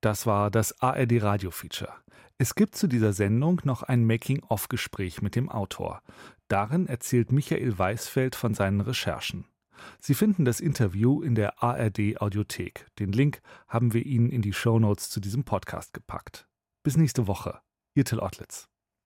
Das 0.02 0.26
war 0.26 0.50
das 0.50 0.82
ARD 0.82 1.22
Radio 1.22 1.50
Feature. 1.50 1.94
Es 2.36 2.54
gibt 2.54 2.76
zu 2.76 2.88
dieser 2.88 3.14
Sendung 3.14 3.62
noch 3.64 3.82
ein 3.84 4.04
Making-of-Gespräch 4.04 5.22
mit 5.22 5.34
dem 5.34 5.48
Autor. 5.48 6.02
Darin 6.48 6.86
erzählt 6.86 7.32
Michael 7.32 7.78
Weisfeld 7.78 8.36
von 8.36 8.52
seinen 8.52 8.82
Recherchen. 8.82 9.46
Sie 9.98 10.14
finden 10.14 10.44
das 10.44 10.60
Interview 10.60 11.22
in 11.22 11.34
der 11.34 11.62
ARD 11.62 12.20
Audiothek. 12.20 12.86
Den 12.98 13.12
Link 13.12 13.40
haben 13.66 13.94
wir 13.94 14.04
Ihnen 14.04 14.28
in 14.28 14.42
die 14.42 14.52
Shownotes 14.52 15.08
zu 15.08 15.20
diesem 15.20 15.44
Podcast 15.44 15.94
gepackt. 15.94 16.46
Bis 16.82 16.98
nächste 16.98 17.26
Woche. 17.26 17.60
Ihr 17.94 18.04
Till 18.04 18.20
Ottlitz. 18.20 18.68